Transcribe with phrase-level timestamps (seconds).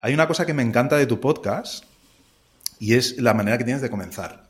[0.00, 1.82] Hay una cosa que me encanta de tu podcast
[2.78, 4.48] y es la manera que tienes de comenzar.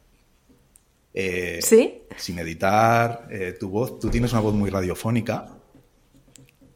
[1.14, 2.02] Eh, ¿Sí?
[2.18, 5.46] Sin editar, eh, tu voz, tú tienes una voz muy radiofónica.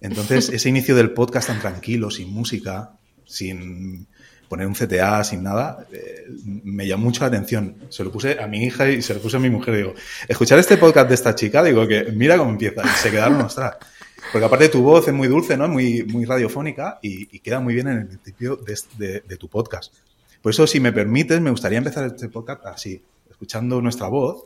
[0.01, 2.93] Entonces, ese inicio del podcast tan tranquilo, sin música,
[3.27, 4.07] sin
[4.49, 6.25] poner un CTA, sin nada, eh,
[6.65, 7.77] me llamó mucho la atención.
[7.91, 9.77] Se lo puse a mi hija y se lo puse a mi mujer.
[9.77, 9.95] Digo,
[10.27, 12.83] escuchar este podcast de esta chica, digo que mira cómo empieza.
[12.83, 13.77] Y se quedaron, ostras.
[14.33, 15.69] Porque aparte tu voz es muy dulce, ¿no?
[15.69, 19.95] Muy, muy radiofónica y, queda muy bien en el principio de, de, tu podcast.
[20.41, 24.45] Por eso, si me permites, me gustaría empezar este podcast así, escuchando nuestra voz.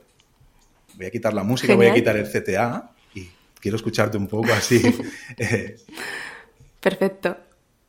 [0.94, 3.28] Voy a quitar la música, voy a quitar el CTA y
[3.60, 4.82] quiero escucharte un poco así.
[6.80, 7.36] Perfecto.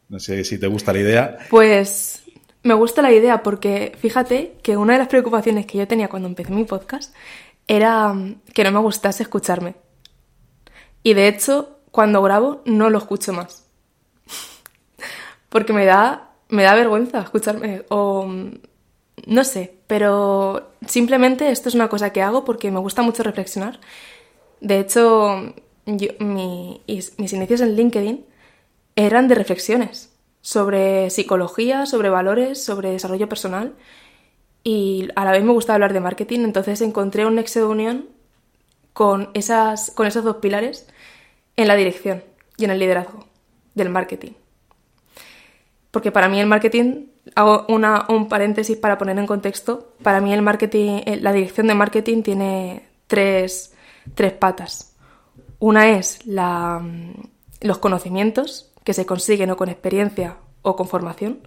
[0.09, 1.37] No sé si te gusta la idea.
[1.49, 2.23] Pues
[2.63, 6.27] me gusta la idea porque fíjate que una de las preocupaciones que yo tenía cuando
[6.27, 7.13] empecé mi podcast
[7.67, 9.75] era mm, que no me gustase escucharme.
[11.03, 13.65] Y de hecho, cuando grabo no lo escucho más.
[15.49, 18.51] porque me da, me da vergüenza escucharme o mm,
[19.25, 23.79] no sé, pero simplemente esto es una cosa que hago porque me gusta mucho reflexionar.
[24.61, 25.55] De hecho,
[25.87, 28.25] mis inicios en LinkedIn
[28.95, 33.73] eran de reflexiones sobre psicología, sobre valores, sobre desarrollo personal
[34.63, 38.05] y a la vez me gusta hablar de marketing, entonces encontré un nexo de unión
[38.93, 40.87] con, esas, con esos dos pilares
[41.57, 42.23] en la dirección
[42.57, 43.25] y en el liderazgo
[43.75, 44.31] del marketing.
[45.91, 50.33] Porque para mí el marketing, hago una, un paréntesis para poner en contexto, para mí
[50.33, 53.73] el marketing, eh, la dirección de marketing tiene tres,
[54.13, 54.95] tres patas.
[55.59, 56.81] Una es la,
[57.61, 61.39] los conocimientos, que se consiguen o con experiencia o con formación.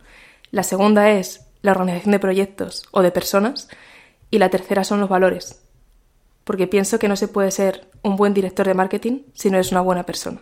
[0.50, 3.68] La segunda es la organización de proyectos o de personas.
[4.30, 5.62] Y la tercera son los valores.
[6.44, 9.72] Porque pienso que no se puede ser un buen director de marketing si no eres
[9.72, 10.40] una buena persona.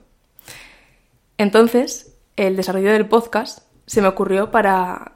[1.37, 5.13] Entonces, el desarrollo del podcast se me ocurrió para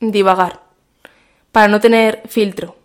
[0.00, 0.62] divagar,
[1.52, 2.76] para no tener filtro,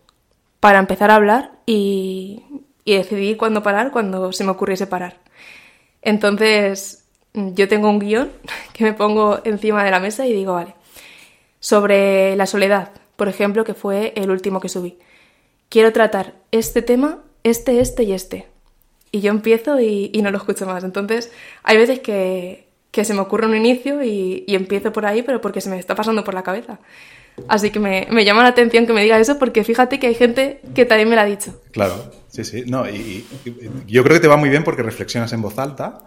[0.59, 2.43] para empezar a hablar y,
[2.83, 5.19] y decidir cuándo parar cuando se me ocurriese parar.
[6.01, 8.31] Entonces, yo tengo un guion
[8.73, 10.75] que me pongo encima de la mesa y digo, vale,
[11.59, 14.97] sobre la soledad, por ejemplo, que fue el último que subí.
[15.69, 18.50] Quiero tratar este tema, este, este y este.
[19.11, 20.83] Y yo empiezo y, no lo escucho más.
[20.83, 21.31] Entonces,
[21.63, 25.69] hay veces que, se me ocurre un inicio y, empiezo por ahí, pero porque se
[25.69, 26.79] me está pasando por la cabeza.
[27.47, 30.61] Así que me, llama la atención que me diga eso porque fíjate que hay gente
[30.75, 31.61] que también me lo ha dicho.
[31.71, 32.63] Claro, sí, sí.
[32.67, 33.25] No, y
[33.87, 36.03] yo creo que te va muy bien porque reflexionas en voz alta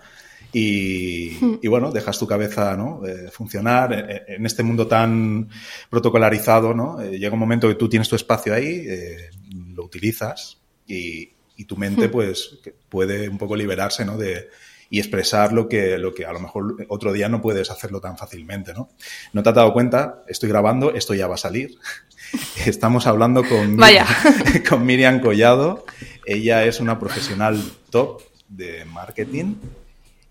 [0.55, 1.55] Hmm.
[1.61, 3.05] Y, bueno, dejas tu cabeza ¿no?
[3.05, 5.49] Eh, funcionar en, este mundo tan
[5.91, 7.01] protocolarizado, ¿no?
[7.01, 9.31] Eh, llega un momento que tú tienes tu espacio ahí, eh,
[9.75, 11.31] lo utilizas y,
[11.63, 12.11] tu mente hmm.
[12.11, 14.19] pues puede un poco liberarse, ¿no?
[14.19, 14.49] De,
[14.91, 18.17] y expresar lo que, lo que a lo mejor otro día no puedes hacerlo tan
[18.17, 18.91] fácilmente, ¿no?
[19.33, 21.79] No te has dado cuenta, estoy grabando, esto ya va a salir.
[22.67, 23.79] Estamos hablando con,
[24.69, 25.85] con Miriam Collado.
[26.27, 27.61] Ella es una profesional
[27.91, 29.57] top de marketing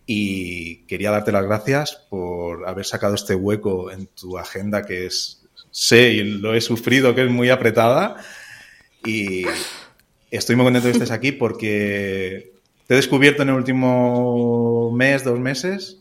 [0.06, 5.44] y quería darte las gracias por haber sacado este hueco en tu agenda que es,
[5.72, 8.18] sé y lo he sufrido, que es muy apretada.
[9.06, 9.46] Y
[10.38, 12.54] estoy muy contento de que estés aquí porque
[12.88, 16.00] te he descubierto en el último mes, dos meses,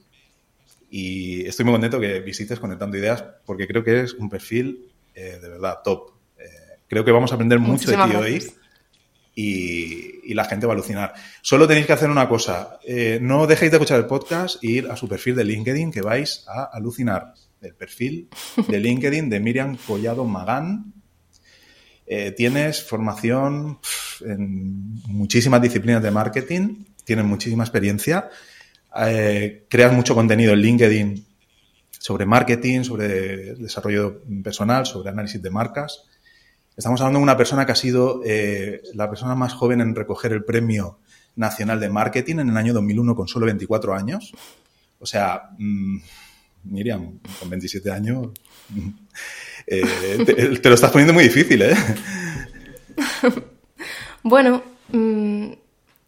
[0.91, 5.39] y estoy muy contento que visites Conectando Ideas porque creo que es un perfil eh,
[5.41, 6.11] de verdad top.
[6.39, 6.45] Eh,
[6.89, 8.53] creo que vamos a aprender mucho de ti hoy
[9.35, 11.15] y, la gente va a alucinar.
[11.43, 14.91] Solo tenéis que hacer una cosa, eh, no dejéis de escuchar el podcast e ir
[14.91, 17.35] a su perfil de LinkedIn que vais a alucinar.
[17.61, 18.29] El perfil
[18.69, 20.93] de LinkedIn de Miriam Collado Magán.
[22.15, 23.79] Eh, tienes formación
[24.21, 28.29] en muchísimas disciplinas de marketing, tienes muchísima experiencia,
[29.07, 31.27] eh, creas mucho contenido en LinkedIn
[31.91, 36.03] sobre marketing, sobre desarrollo personal, sobre análisis de marcas.
[36.77, 40.33] Estamos hablando de una persona que ha sido eh, la persona más joven en recoger
[40.33, 40.99] el Premio
[41.37, 44.35] Nacional de Marketing en el año 2001 con solo 24 años.
[44.99, 45.97] O sea, mm,
[46.65, 48.33] Miriam, con 27 años,
[49.67, 51.77] eh, te, lo estás poniendo muy difícil, ¿eh?
[54.23, 55.53] bueno, mm,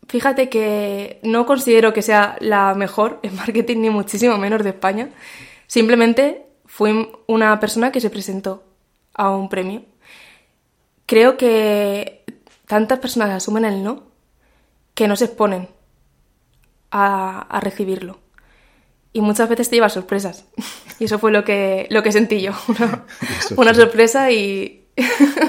[0.09, 5.11] fíjate que no considero que sea la mejor en marketing, ni muchísimo menos de España.
[5.67, 8.65] Simplemente fui una persona que se presentó
[9.15, 9.85] a un premio
[11.07, 12.25] creo que
[12.67, 14.05] tantas personas asumen el no
[14.95, 15.69] que no se exponen
[16.91, 18.21] a, recibirlo.
[19.15, 20.45] Y muchas veces te lleva sorpresas.
[21.01, 22.53] Y eso fue lo que, lo que sentí yo.
[23.57, 24.85] Una, sorpresa y...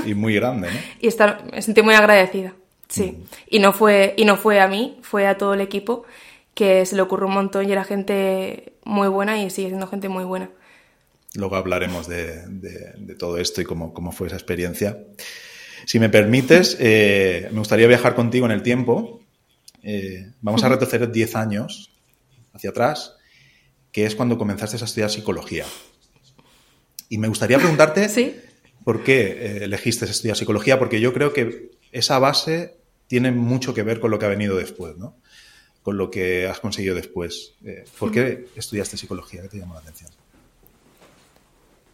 [0.04, 0.80] y muy grande, ¿no?
[1.00, 2.56] Y estar, me sentí muy agradecida.
[2.88, 3.12] Sí.
[3.12, 3.24] Mm.
[3.52, 6.04] Y, no fue, y no fue a mí, fue a todo el equipo
[6.56, 10.10] que se le ocurrió un montón y era gente muy buena y sigue siendo gente
[10.10, 10.50] muy buena.
[11.36, 14.98] Luego hablaremos de, todo esto y cómo, cómo, fue esa experiencia.
[15.86, 19.20] Si me permites, eh, me gustaría viajar contigo en el tiempo.
[19.84, 21.92] Eh, vamos a retroceder 10 años
[22.54, 23.18] hacia atrás,
[23.96, 25.64] que es cuando comenzaste a estudiar psicología.
[27.08, 28.10] Y me gustaría preguntarte
[28.84, 32.76] por qué eh, elegiste estudiar psicología, porque yo creo que esa base
[33.08, 35.16] tiene mucho que ver con lo que ha venido después, ¿no?
[35.82, 37.54] Con lo que has conseguido después.
[37.98, 39.44] ¿Por qué estudiaste psicología?
[39.44, 40.12] ¿Qué te llamó la atención?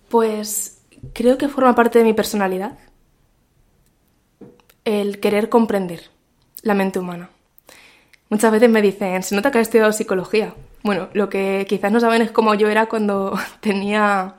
[0.10, 0.80] Pues
[1.14, 2.80] creo que forma parte de mi personalidad
[4.86, 6.10] el querer comprender
[6.64, 7.30] la mente humana.
[8.30, 10.56] Muchas veces me dicen, se nota que has estudiado psicología.
[10.84, 14.36] Bueno, lo que quizás no saben es cómo yo era cuando tenía,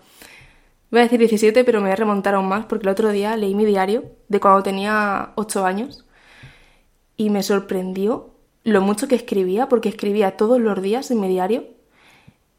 [0.91, 3.37] voy a decir 17, pero me voy a remontar aún más porque el otro día
[3.37, 6.05] leí mi diario de cuando tenía 8 años
[7.17, 8.31] y me sorprendió
[8.65, 11.65] lo mucho que escribía, porque escribía todos los días en mi diario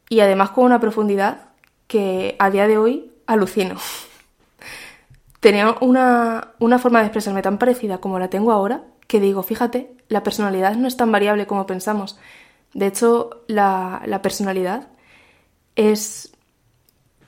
[0.09, 1.49] y además con una profundidad
[1.87, 3.75] que a día de hoy alucino.
[5.39, 10.23] Tenía una, forma de expresarme tan parecida como la tengo ahora que digo, fíjate, la
[10.23, 12.17] personalidad no es tan variable como pensamos.
[12.73, 14.87] De hecho, la, personalidad
[15.75, 16.33] es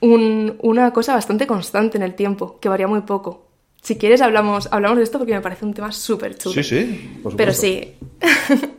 [0.00, 3.46] una cosa bastante constante en el tiempo, que varía muy poco.
[3.80, 6.54] Si quieres, hablamos, hablamos de esto porque me parece un tema súper chulo.
[6.54, 7.94] Sí, sí, Pero sí.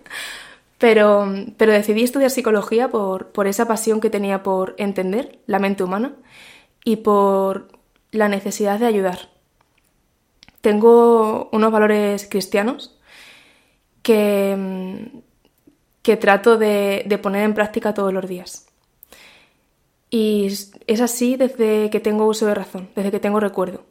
[0.79, 1.27] Pero,
[1.57, 6.13] pero decidí estudiar psicología por, por esa pasión que tenía por entender la mente humana
[6.83, 7.69] y por
[8.11, 9.29] la necesidad de ayudar.
[10.61, 12.95] Tengo unos valores cristianos
[14.03, 15.23] que,
[16.07, 18.65] que trato de, de, poner en práctica todos los días.
[20.09, 20.47] Y
[20.87, 23.83] es así desde que tengo uso de razón, desde que tengo recuerdo.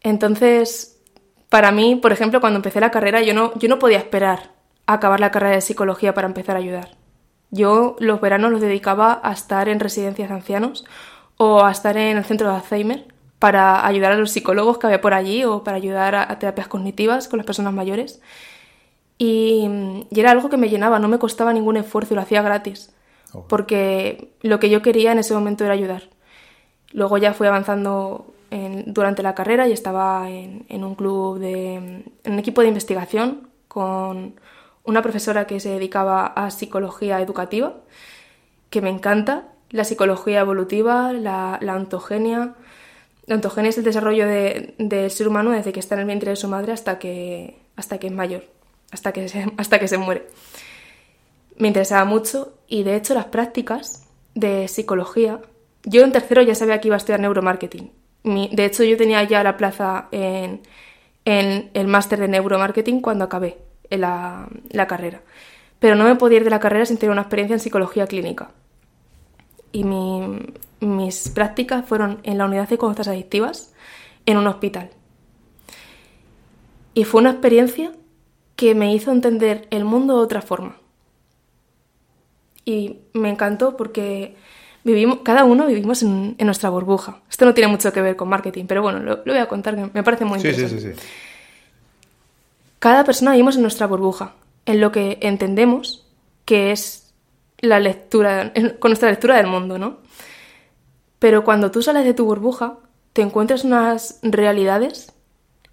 [0.00, 0.98] Entonces,
[1.50, 4.54] para mí, por ejemplo, cuando empecé la carrera, yo no, yo no podía esperar
[4.86, 6.96] acabar la carrera de psicología para empezar a ayudar.
[7.50, 10.86] Yo los veranos los dedicaba a estar en residencias de ancianos
[11.36, 13.04] o a estar en el centro de Alzheimer
[13.38, 17.28] para ayudar a los psicólogos que había por allí o para ayudar a, terapias cognitivas
[17.28, 18.22] con las personas mayores.
[19.18, 19.68] Y,
[20.10, 22.94] era algo que me llenaba, no me costaba ningún esfuerzo y lo hacía gratis,
[23.48, 26.04] porque lo que yo quería en ese momento era ayudar.
[26.92, 28.26] Luego ya fui avanzando
[28.86, 33.48] durante la carrera y estaba en, en un club de, en un equipo de investigación
[33.68, 34.40] con
[34.84, 37.74] una profesora que se dedicaba a psicología educativa,
[38.70, 42.54] que me encanta, la psicología evolutiva, la, la ontogenia.
[43.26, 46.36] La ontogenia es el desarrollo del ser humano desde que está en el vientre de
[46.36, 48.44] su madre hasta que, hasta que es mayor,
[48.90, 50.26] hasta que, se, hasta que se muere.
[51.58, 55.40] Me interesaba mucho y de hecho las prácticas de psicología,
[55.84, 57.90] yo en tercero ya sabía que iba a estudiar neuromarketing.
[58.24, 60.60] de hecho yo tenía ya la plaza en,
[61.24, 63.58] el máster de neuromarketing cuando acabé
[63.90, 65.22] la, la carrera.
[65.78, 68.50] Pero no me podía ir de la carrera sin tener una experiencia en psicología clínica.
[69.72, 69.84] Y
[70.80, 73.74] mis prácticas fueron en la unidad de conductas adictivas
[74.24, 74.90] en un hospital.
[76.94, 77.92] Y fue una experiencia
[78.56, 80.76] que me hizo entender el mundo de otra forma.
[82.64, 84.34] Y me encantó porque
[84.82, 87.20] vivimos, cada uno vivimos en, nuestra burbuja.
[87.30, 89.90] Esto no tiene mucho que ver con marketing, pero bueno, lo, voy a contar, que
[89.92, 90.80] me parece muy interesante.
[90.80, 91.00] Sí, sí, sí.
[92.78, 96.06] Cada persona vivimos en nuestra burbuja, en lo que entendemos
[96.44, 97.12] que es
[97.58, 99.98] la lectura, con nuestra lectura del mundo, ¿no?
[101.18, 102.78] Pero cuando tú sales de tu burbuja,
[103.12, 105.12] te encuentras unas realidades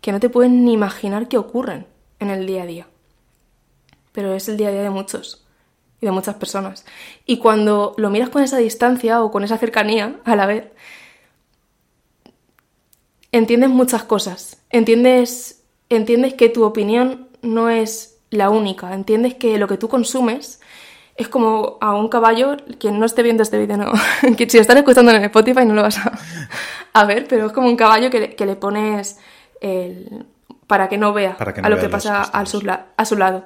[0.02, 1.86] que no te pueden ni imaginar que ocurren
[2.24, 2.88] en el día a día.
[4.12, 5.46] Pero es el día a día de muchos
[6.02, 6.86] y de muchas personas.
[7.26, 10.66] Y cuando lo miras con esa distancia o con esa cercanía a la vez,
[13.32, 14.62] entiendes muchas cosas.
[14.70, 15.64] Entiendes
[15.96, 20.60] entiendes que tu opinión no es la única, entiendes que lo que tú consumes
[21.16, 23.92] es como a un caballo, quien no esté viendo este vídeo, no,
[24.38, 26.00] que si lo están escuchando en Spotify no lo vas
[26.94, 29.20] a, ver, pero es como un caballo que le, pones
[29.62, 30.26] el,
[30.68, 32.62] para que no vea a lo que pasa a su,
[32.98, 33.46] a su lado.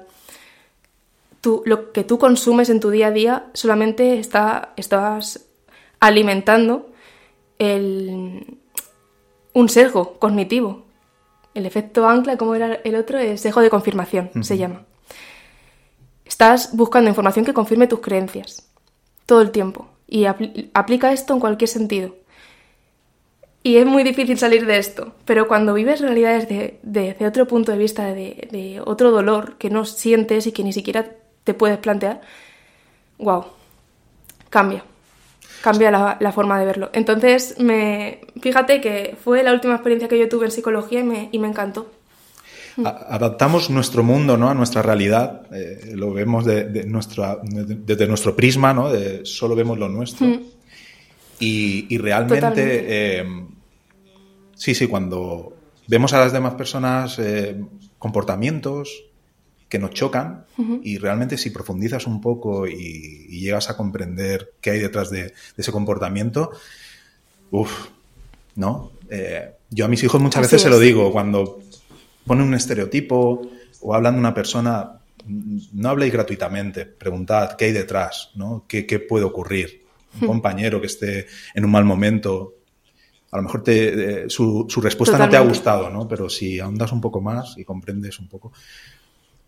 [1.40, 5.46] Tú, lo que tú consumes en tu día a día solamente está, estás
[6.00, 6.90] alimentando
[7.58, 8.58] el,
[9.52, 10.88] un sesgo cognitivo
[11.58, 14.82] el efecto ancla, como era el otro, es ejo de confirmación, se llama.
[16.24, 18.68] Estás buscando información que confirme tus creencias
[19.26, 22.14] todo el tiempo y aplica esto en cualquier sentido.
[23.62, 27.72] Y es muy difícil salir de esto, pero cuando vives realidades de, de, otro punto
[27.72, 31.10] de vista, de, de, otro dolor que no sientes y que ni siquiera
[31.44, 32.20] te puedes plantear,
[33.18, 33.44] wow,
[34.48, 34.84] cambia
[35.60, 36.90] cambia la, forma de verlo.
[36.92, 41.28] Entonces, me, fíjate que fue la última experiencia que yo tuve en psicología y me,
[41.32, 41.90] y me encantó.
[42.84, 44.50] Adaptamos nuestro mundo ¿no?
[44.50, 48.90] a nuestra realidad, eh, lo vemos de, de desde nuestro prisma, ¿no?
[49.24, 50.28] solo vemos lo nuestro.
[51.40, 53.26] Y, realmente, eh,
[54.54, 57.60] sí, sí, cuando vemos a las demás personas eh,
[57.98, 59.04] comportamientos
[59.68, 60.46] que nos chocan
[60.82, 65.72] y realmente si profundizas un poco y, llegas a comprender qué hay detrás de, ese
[65.72, 66.50] comportamiento,
[67.50, 67.88] uff,
[68.56, 68.92] ¿no?
[69.10, 71.60] Eh, yo a mis hijos muchas veces se lo digo, cuando
[72.26, 73.42] ponen un estereotipo
[73.80, 78.64] o hablan de una persona, no habléis gratuitamente, preguntad qué hay detrás, ¿no?
[78.66, 79.84] ¿Qué, puede ocurrir?
[80.20, 82.58] Un compañero que esté en un mal momento,
[83.30, 86.08] a lo mejor te, eh, su, respuesta no te ha gustado, ¿no?
[86.08, 88.52] Pero si ahondas un poco más y comprendes un poco.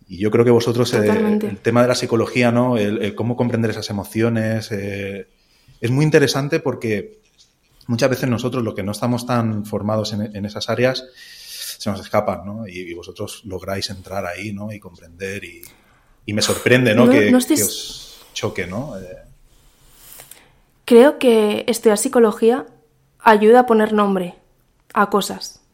[0.06, 2.76] Y yo creo que vosotros, eh, el tema de la psicología, ¿no?
[2.76, 5.28] El, cómo comprender esas emociones, eh,
[5.80, 7.20] es muy interesante porque
[7.86, 11.06] muchas veces nosotros, lo que no estamos tan formados en, esas áreas,
[11.78, 12.66] se nos escapan, ¿no?
[12.66, 14.72] Y, vosotros lográis entrar ahí, ¿no?
[14.72, 15.62] Y comprender y,
[16.32, 17.08] me sorprende, ¿no?
[17.10, 18.94] que, os choque, ¿no?
[20.90, 22.66] Creo que estudiar psicología
[23.20, 24.34] ayuda a poner nombre
[24.92, 25.64] a cosas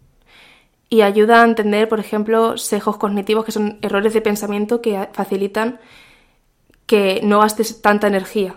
[0.91, 5.81] y ayuda a entender, por ejemplo, sesgos cognitivos que son errores de pensamiento que facilitan
[6.85, 8.57] que no gastes tanta energía.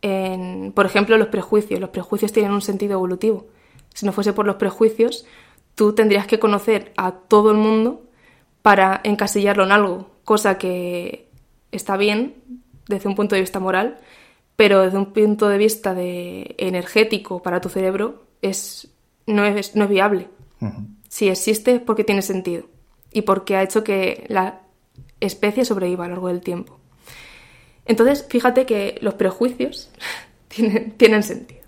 [0.00, 1.78] En, por ejemplo, los prejuicios.
[1.78, 3.48] Los prejuicios tienen un sentido evolutivo.
[3.92, 5.26] Si no fuese por los prejuicios,
[5.74, 8.02] tú tendrías que conocer a todo el mundo
[8.62, 11.28] para encasillarlo en algo, cosa que
[11.70, 13.98] está bien desde un punto de vista moral,
[14.56, 18.88] pero desde un punto de vista de energético para tu cerebro es,
[19.26, 20.28] no, es, no es viable.
[21.08, 22.64] Si existe es porque tiene sentido
[23.12, 24.62] y porque ha hecho que la
[25.20, 26.78] especie sobreviva a lo largo del tiempo.
[27.84, 29.90] Entonces, fíjate que los prejuicios
[30.48, 31.60] tienen, tienen sentido.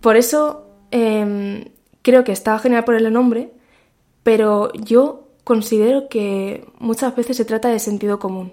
[0.00, 1.64] Por eso em,
[2.02, 3.52] creo que está genial ponerle nombre,
[4.22, 8.52] pero yo considero que muchas veces se trata de sentido común.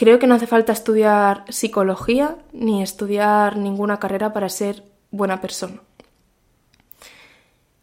[0.00, 5.82] Creo que no hace falta estudiar psicología ni estudiar ninguna carrera para ser buena persona.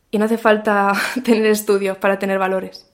[0.10, 0.94] Y no hace falta
[1.24, 2.90] tener estudios para tener valores.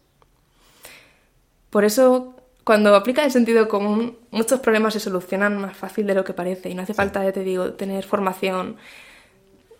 [1.69, 6.25] Por eso, cuando aplica el sentido común, muchos problemas se solucionan más fácil de lo
[6.25, 6.69] que parece.
[6.69, 8.75] Y no hace falta, ya te digo, tener formación.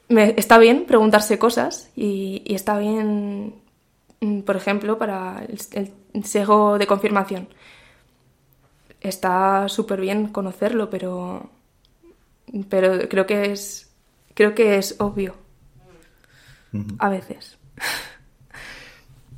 [0.08, 3.56] está bien preguntarse cosas y, está bien,
[4.22, 7.50] mm, por ejemplo, para el, el sesgo de confirmación
[9.04, 11.50] está súper bien conocerlo, pero,
[12.70, 13.92] pero creo que es,
[14.34, 15.36] creo que es obvio.
[16.98, 17.58] A veces.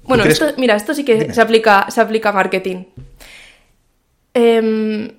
[0.04, 2.86] bueno, esto, mira, esto sí que se aplica, se aplica a marketing.
[4.34, 5.12] Em,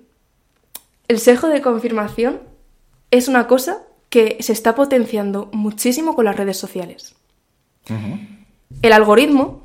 [1.08, 2.40] el sesgo de confirmación
[3.10, 7.14] es una cosa que se está potenciando muchísimo con las redes sociales.
[8.82, 9.62] El algoritmo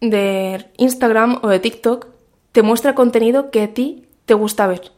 [0.00, 2.06] de Instagram o de TikTok
[2.50, 4.92] te muestra contenido que a ti te gusta ver.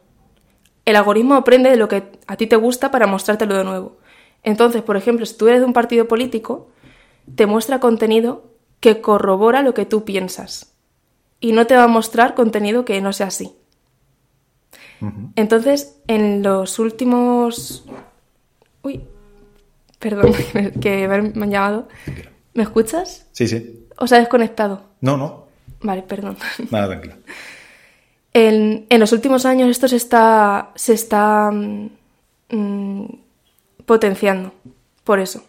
[0.85, 3.97] El algoritmo aprende de lo que a ti te gusta para mostrártelo de nuevo.
[4.43, 6.69] Entonces, por ejemplo, si tú eres de un partido político,
[7.35, 8.45] te muestra contenido
[8.81, 10.75] que corrobora lo que tú piensas.
[11.41, 13.53] Y no te va a mostrar contenido que no sea así.
[15.37, 17.85] Entonces, en los últimos...
[18.83, 19.03] Uy,
[19.99, 20.33] perdón,
[20.81, 21.89] que me han llamado.
[22.55, 23.27] ¿Me escuchas?
[23.33, 23.87] Sí, sí.
[23.99, 24.83] ¿O se ha desconectado?
[25.01, 25.47] No, no.
[25.81, 26.37] Vale, perdón.
[26.71, 27.19] Nada, tranquila.
[28.35, 33.05] En, los últimos años esto se está, se está mm,
[33.87, 34.53] potenciando,
[35.05, 35.45] por eso.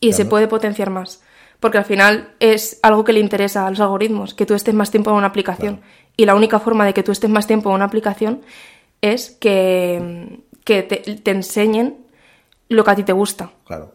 [0.00, 1.22] Y se puede potenciar más,
[1.60, 4.90] porque al final es algo que le interesa a los algoritmos, que tú estés más
[4.90, 5.80] tiempo en una aplicación.
[6.16, 8.40] Y la única forma de que tú estés más tiempo en una aplicación
[9.00, 11.98] es que, que te, te enseñen
[12.68, 13.52] lo que a ti te gusta.
[13.66, 13.94] Claro.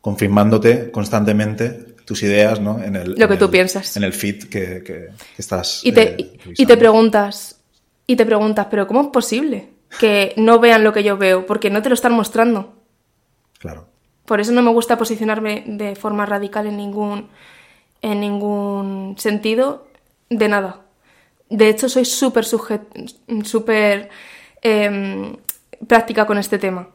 [0.00, 2.82] Confirmándote constantemente tus ideas, ¿no?
[2.82, 3.96] En el, Lo que tú el, piensas.
[3.96, 5.08] En el feed que, que,
[5.38, 5.80] estás.
[5.84, 7.60] Y te, eh, y te preguntas,
[8.06, 11.46] y te preguntas, ¿pero cómo es posible que no vean lo que yo veo?
[11.46, 12.74] Porque no te lo están mostrando.
[13.58, 13.88] Claro.
[14.26, 17.28] Por eso no me gusta posicionarme de forma radical en ningún,
[18.02, 19.88] en ningún sentido
[20.30, 20.82] de nada.
[21.48, 24.08] De hecho, soy súper súper
[24.62, 25.36] eh,
[25.86, 26.88] práctica con este tema.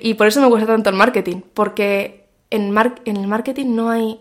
[0.00, 2.21] y por eso me gusta tanto el marketing, porque
[2.52, 4.20] en, en el marketing no hay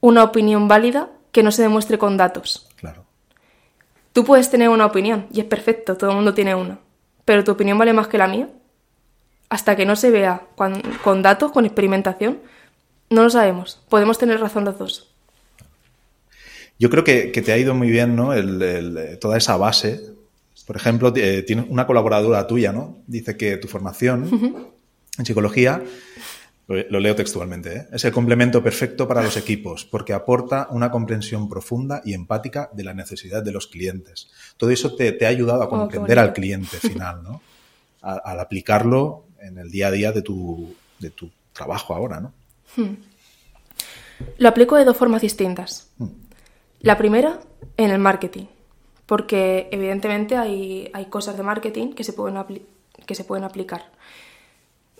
[0.00, 2.68] una opinión válida que no se demuestre con datos.
[2.76, 3.04] Claro.
[4.12, 6.78] Tú puedes tener una opinión y es perfecto, todo el mundo tiene una,
[7.24, 8.48] pero tu opinión vale más que la mía.
[9.50, 12.38] Hasta que no se vea con, datos, con experimentación,
[13.10, 13.80] no lo sabemos.
[13.88, 15.14] Podemos tener razón los dos.
[16.78, 18.30] Yo creo que, te ha ido muy bien ¿no?
[19.20, 20.00] toda esa base.
[20.66, 22.98] Por ejemplo, eh, tiene una colaboradora tuya, ¿no?
[23.06, 24.72] Dice que tu formación
[25.18, 25.82] en psicología
[26.66, 27.76] lo leo textualmente.
[27.76, 27.88] ¿eh?
[27.92, 32.84] Es el complemento perfecto para los equipos porque aporta una comprensión profunda y empática de
[32.84, 34.30] la necesidad de los clientes.
[34.56, 37.42] Todo eso te, ha ayudado a oh, comprender al cliente final, ¿no?
[38.00, 42.32] al aplicarlo en el día a día de tu, de tu trabajo ahora, ¿no?
[42.76, 42.96] Hmm.
[44.38, 45.90] Lo aplico de dos formas distintas.
[45.98, 46.08] Hmm.
[46.80, 47.40] La primera,
[47.78, 48.44] en el marketing,
[49.06, 52.42] porque evidentemente hay, hay cosas de marketing que se pueden,
[53.06, 53.90] que se pueden aplicar.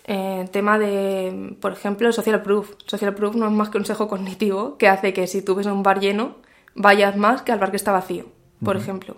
[0.07, 2.75] Eh, tema de, por ejemplo, social proof.
[2.85, 5.65] Social proof no es más que un consejo cognitivo que hace que si tú ves
[5.65, 6.35] un bar lleno,
[6.75, 8.25] vayas más que al bar que está vacío,
[8.63, 9.17] por ejemplo.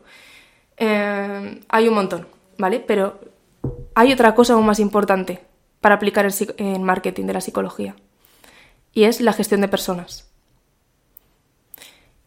[0.77, 2.27] Eh, hay un montón,
[2.57, 2.79] ¿vale?
[2.79, 3.19] Pero
[3.95, 5.43] hay otra cosa aún más importante
[5.81, 7.95] para aplicar el, marketing de la psicología
[8.93, 10.29] y es la gestión de personas.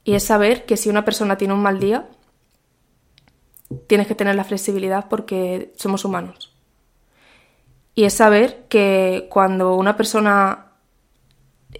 [0.04, 2.08] Y es saber que si una persona tiene un mal día,
[3.86, 6.49] tienes que tener la flexibilidad porque somos humanos.
[7.94, 10.66] Y es saber que cuando una persona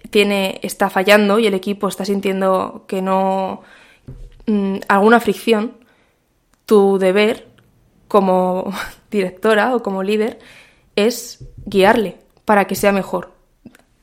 [0.09, 3.61] tiene, está fallando y el equipo está sintiendo que no.
[4.47, 5.77] Mm, alguna fricción,
[6.65, 7.47] tu deber
[8.07, 8.71] como
[9.11, 10.39] directora o como líder
[10.95, 13.31] es guiarle para que sea mejor.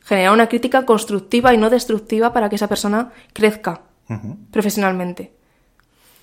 [0.01, 3.83] Generar una crítica constructiva y no destructiva para que esa persona crezca
[4.51, 5.33] profesionalmente.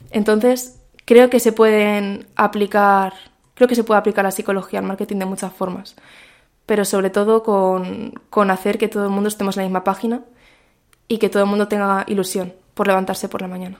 [0.09, 3.13] Entonces, creo que se pueden aplicar,
[3.55, 5.95] creo que se puede aplicar la psicología al marketing de muchas formas,
[6.67, 10.21] pero sobre todo con, con hacer que todo el mundo estemos en la misma página
[11.07, 13.79] y que todo el mundo tenga ilusión por levantarse por la mañana.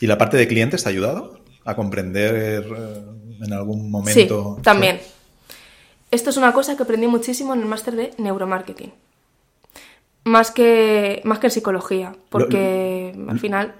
[0.00, 3.04] ¿Y la parte de clientes te ha ayudado a comprender eh,
[3.44, 4.56] en algún momento?
[4.56, 5.00] Sí, también.
[6.10, 8.92] Esto es una cosa que aprendí muchísimo en el máster de neuromarketing.
[10.24, 13.74] Más que, más que en psicología, porque al final...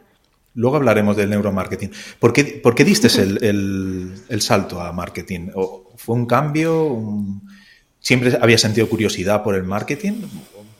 [0.54, 1.92] Luego hablaremos del neuromarketing.
[2.18, 5.49] ¿Por qué, por qué diste el, el, salto a marketing?
[5.97, 7.02] ¿Fue un cambio?
[8.00, 10.23] ¿Siempre había sentido curiosidad por el marketing?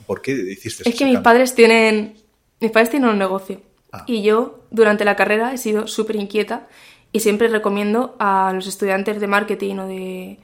[0.07, 2.15] ¿Por qué hiciste Es que mis padres tienen...
[2.61, 3.61] Mis padres tienen un negocio.
[3.93, 4.05] Ah.
[4.07, 6.69] Y yo, durante la carrera, he sido súper inquieta
[7.11, 10.39] y siempre recomiendo a los estudiantes de marketing o de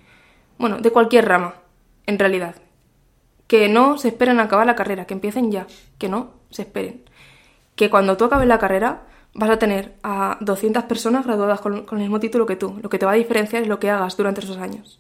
[0.59, 1.55] bueno, de cualquier rama,
[2.07, 2.57] en realidad.
[3.47, 5.67] Que no se esperen a acabar la carrera, que empiecen ya,
[5.99, 7.03] que no se esperen.
[7.77, 9.07] Que cuando tú acabes la carrera
[9.39, 12.77] vas a tener a 200 personas graduadas con, el mismo título que tú.
[12.83, 14.99] Lo que te va a diferenciar es lo que hagas durante esos años.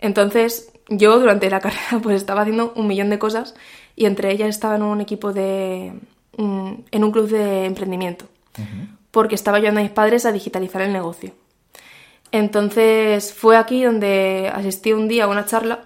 [0.00, 3.54] Entonces, yo durante la carrera pues estaba haciendo un millón de cosas
[3.96, 5.92] y entre ellas estaba en un equipo de...
[6.38, 8.24] Mm, en un club de emprendimiento.
[9.10, 11.32] Porque estaba ayudando a mis padres a digitalizar el negocio.
[12.32, 15.84] Entonces fue aquí donde asistí un día a una charla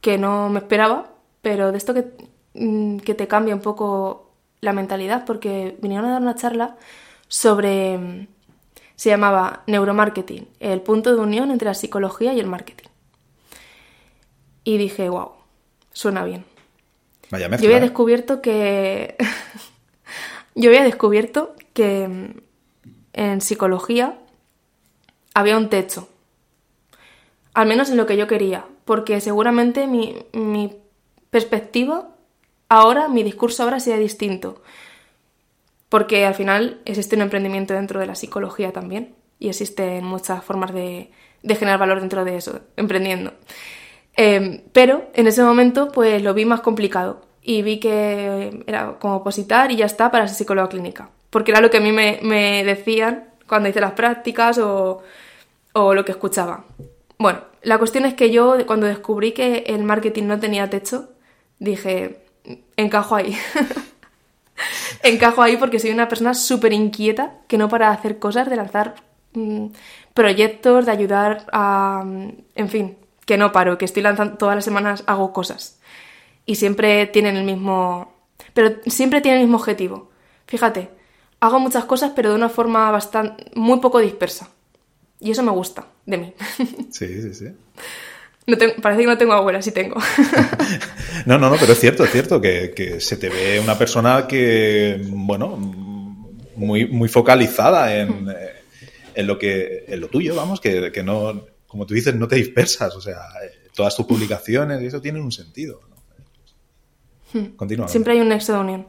[0.00, 2.06] que no me esperaba, pero de esto que,
[2.54, 4.29] mm, que te cambia un poco
[4.60, 6.76] la mentalidad, porque vinieron a dar una charla
[7.28, 8.28] sobre,
[8.96, 12.88] se llamaba Neuromarketing, el punto de unión entre la psicología y el marketing.
[14.64, 15.32] Y dije, wow,
[15.92, 16.44] suena bien.
[17.30, 17.80] Vaya Yo había ¿eh?
[17.80, 19.16] descubierto que...
[20.54, 22.34] Yo había descubierto que
[23.12, 24.18] en psicología
[25.32, 26.08] había un techo.
[27.54, 30.76] Al menos en lo que yo quería, porque seguramente mi, mi
[31.30, 32.09] perspectiva
[32.70, 34.62] ahora, mi discurso ahora sería distinto.
[35.90, 40.72] Porque al final existe un emprendimiento dentro de la psicología también y existen muchas formas
[40.72, 41.10] de,
[41.42, 43.32] generar valor dentro de eso, emprendiendo.
[44.14, 49.16] Em, pero en ese momento pues lo vi más complicado y vi que era como
[49.16, 51.10] opositar y ya está para ser psicóloga clínica.
[51.30, 55.02] Porque era lo que a mí me, me decían cuando hice las prácticas o,
[55.72, 56.64] o lo que escuchaba.
[57.18, 61.10] Bueno, la cuestión es que yo cuando descubrí que el marketing no tenía techo,
[61.58, 62.24] dije,
[62.76, 63.36] encajo ahí.
[65.02, 68.56] encajo ahí porque soy una persona súper inquieta que no para de hacer cosas, de
[68.56, 68.96] lanzar
[69.32, 69.66] mm,
[70.14, 72.04] proyectos, de ayudar a...
[72.54, 75.80] En fin, que no paro, que estoy lanzando todas las semanas, hago cosas.
[76.46, 78.12] Y siempre tienen el mismo...
[78.54, 80.10] Pero siempre tienen el mismo objetivo.
[80.46, 80.90] Fíjate,
[81.40, 84.48] hago muchas cosas, pero de una forma bastante, muy poco dispersa.
[85.20, 86.34] Y eso me gusta de mí.
[86.90, 87.48] Sí, sí, sí.
[88.50, 89.96] No parece que no tengo abuela, sí tengo.
[91.26, 95.00] no, no, no, pero es cierto, es cierto que, se te ve una persona que,
[95.08, 95.56] bueno,
[96.56, 98.26] muy, muy focalizada en,
[99.14, 102.36] en lo que, en lo tuyo, vamos, que, que, no, como tú dices, no te
[102.36, 103.20] dispersas, o sea,
[103.74, 105.80] todas tus publicaciones y eso tienen un sentido.
[107.56, 107.88] Continúa.
[107.88, 108.88] Siempre hay un nexo de unión.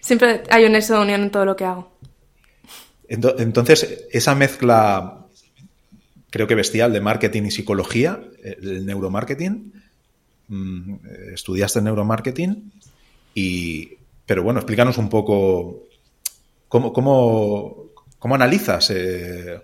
[0.00, 1.90] Siempre hay un nexo de unión en todo lo que hago.
[3.08, 5.26] Entonces, esa mezcla,
[6.30, 9.72] creo que bestial, de marketing y psicología, el neuromarketing,
[10.48, 10.94] mm,
[11.34, 12.72] estudiaste neuromarketing,
[13.34, 15.84] y, pero bueno, explícanos un poco
[16.68, 19.60] cómo, cómo, analizas eh,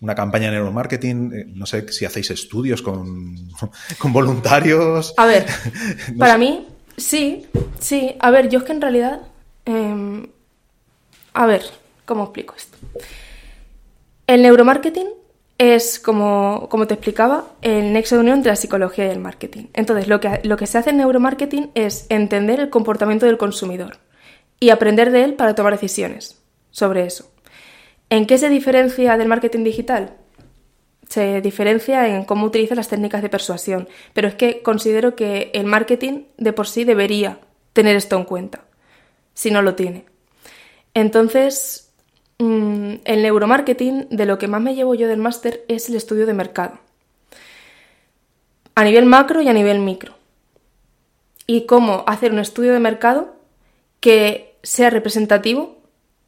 [0.00, 1.32] una campaña de neuromarketing.
[1.34, 3.50] Eh, no sé si hacéis estudios con,
[3.98, 5.14] con voluntarios.
[5.16, 5.46] A ver,
[6.18, 7.46] para mí, sí,
[7.78, 8.14] sí.
[8.20, 9.20] A ver, yo es que en realidad
[9.68, 10.26] Em,
[11.34, 11.62] a ver,
[12.06, 12.78] ¿cómo explico esto?
[14.26, 15.08] El neuromarketing
[15.58, 19.66] es, como, como, te explicaba, el nexo de unión entre la psicología y el marketing.
[19.74, 23.98] Entonces, lo que, lo que se hace en neuromarketing es entender el comportamiento del consumidor
[24.60, 26.40] y aprender de él para tomar decisiones
[26.70, 27.30] sobre eso.
[28.10, 30.14] ¿En qué se diferencia del marketing digital?
[31.08, 35.66] Se diferencia en cómo utiliza las técnicas de persuasión, pero es que considero que el
[35.66, 37.40] marketing de por sí debería
[37.72, 38.64] tener esto en cuenta,
[39.34, 40.04] si no lo tiene.
[40.94, 41.87] Entonces,
[42.38, 46.26] mm, el neuromarketing, de lo que más me llevo yo del máster, es el estudio
[46.26, 46.78] de mercado.
[48.74, 50.14] A nivel macro y a nivel micro.
[51.46, 53.34] Y cómo hacer un estudio de mercado
[54.00, 55.78] que sea representativo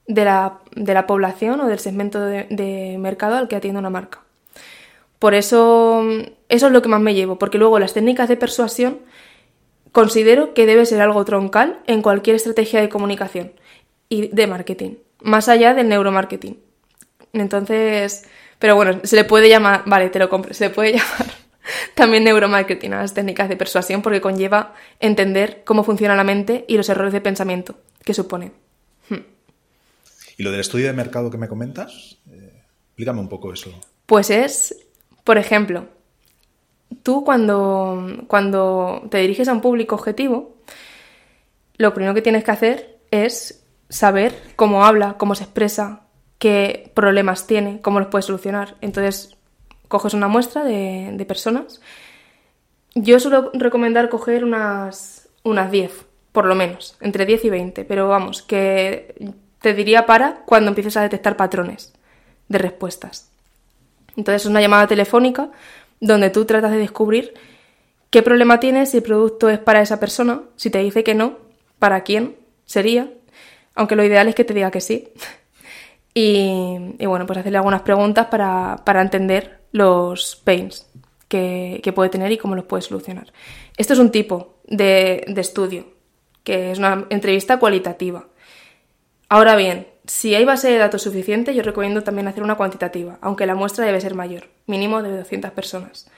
[0.07, 4.23] de la, población o del segmento de, mercado al que atiende una marca.
[5.19, 6.03] Por eso,
[6.49, 8.99] eso es lo que más me llevo, porque luego las técnicas de persuasión
[9.93, 13.53] considero que debe ser algo troncal en cualquier estrategia de comunicación
[14.09, 16.59] y de marketing, más allá del neuromarketing.
[17.33, 18.25] Entonces,
[18.59, 21.41] pero bueno, se le puede llamar, vale, te lo compro, se le puede llamar
[21.95, 26.77] también neuromarketing a las técnicas de persuasión porque conlleva entender cómo funciona la mente y
[26.77, 28.53] los errores de pensamiento que supone.
[30.37, 32.17] ¿Y lo del estudio de mercado que me comentas?
[32.31, 33.79] Eh, explícame un poco eso.
[34.07, 34.75] Pues es,
[35.23, 35.87] por ejemplo,
[37.03, 40.57] tú cuando, cuando te diriges a un público objetivo,
[41.77, 43.60] lo primero que tienes que hacer es
[43.91, 46.01] saber cómo habla, cómo se expresa,
[46.39, 48.77] qué problemas tiene, cómo los puede solucionar.
[48.81, 49.37] Entonces,
[49.89, 51.83] coges una muestra de, personas.
[52.95, 58.09] Yo suelo recomendar coger unas, unas 10, por lo menos, entre 10 y 20, pero
[58.09, 59.15] vamos, que
[59.61, 61.93] te diría para cuando empieces a detectar patrones
[62.49, 63.31] de respuestas.
[64.17, 65.51] Entonces es una llamada telefónica
[66.01, 67.35] donde tú tratas de descubrir
[68.11, 71.39] qué problema tienes, si el producto es para esa persona, si te dice que no,
[71.79, 73.13] para quién sería,
[73.75, 75.13] aunque lo ideal es que te diga que sí.
[76.13, 80.91] Y, bueno, pues hacerle algunas preguntas para, entender los pains
[81.29, 83.33] que, puede tener y cómo los puede solucionar.
[83.77, 85.87] Esto es un tipo de estudio,
[86.43, 88.27] que es una entrevista cualitativa.
[89.29, 93.47] Ahora bien, si hay base de datos suficiente, yo recomiendo también hacer una cuantitativa, aunque
[93.47, 96.11] la muestra debe ser mayor, mínimo de 200 personas,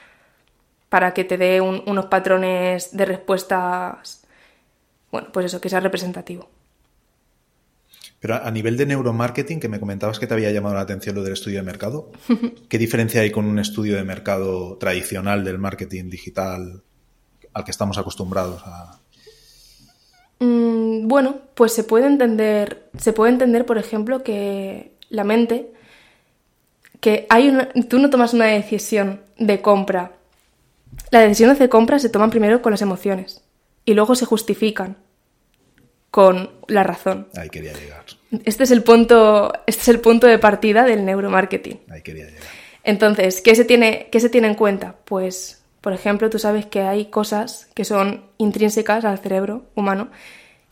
[0.88, 4.26] para que te dé unos patrones de respuestas,
[5.10, 6.48] bueno, pues eso, que sea representativo.
[8.22, 11.22] Pero a nivel de neuromarketing, que me comentabas que te había llamado la atención lo
[11.22, 12.10] del estudio de mercado,
[12.70, 16.82] ¿qué diferencia hay con un estudio de mercado tradicional del marketing digital
[17.52, 19.02] al que estamos acostumbrados a,
[20.42, 25.72] Mm, bueno, pues se puede entender, se puede entender, por ejemplo, que la mente,
[26.98, 30.12] que hay una, tú no tomas una decisión de compra.
[31.12, 33.42] Las decisiones de compra se toman primero con las emociones
[33.84, 34.96] y luego se justifican
[36.12, 37.26] con la razón.
[37.34, 38.04] Ahí quería llegar.
[38.44, 41.80] Este es el punto, este es el punto de partida del neuromarketing.
[41.90, 42.42] Ahí quería llegar.
[42.84, 44.94] Entonces, ¿qué se tiene, qué se tiene en cuenta?
[45.04, 50.10] Pues por ejemplo, tú sabes que hay cosas que son intrínsecas al cerebro humano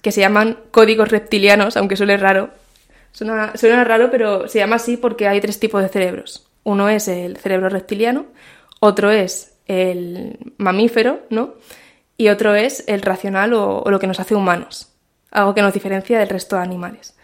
[0.03, 2.51] que se llaman códigos reptilianos, aunque suene raro.
[3.13, 6.47] Suena, suena raro, pero se llama así porque hay tres tipos de cerebros.
[6.63, 8.27] Uno es el cerebro reptiliano,
[8.79, 11.55] otro es el mamífero, ¿no?
[12.17, 14.90] Y otro es el racional o, lo que nos hace humanos,
[15.31, 17.17] algo que nos diferencia del resto de animales.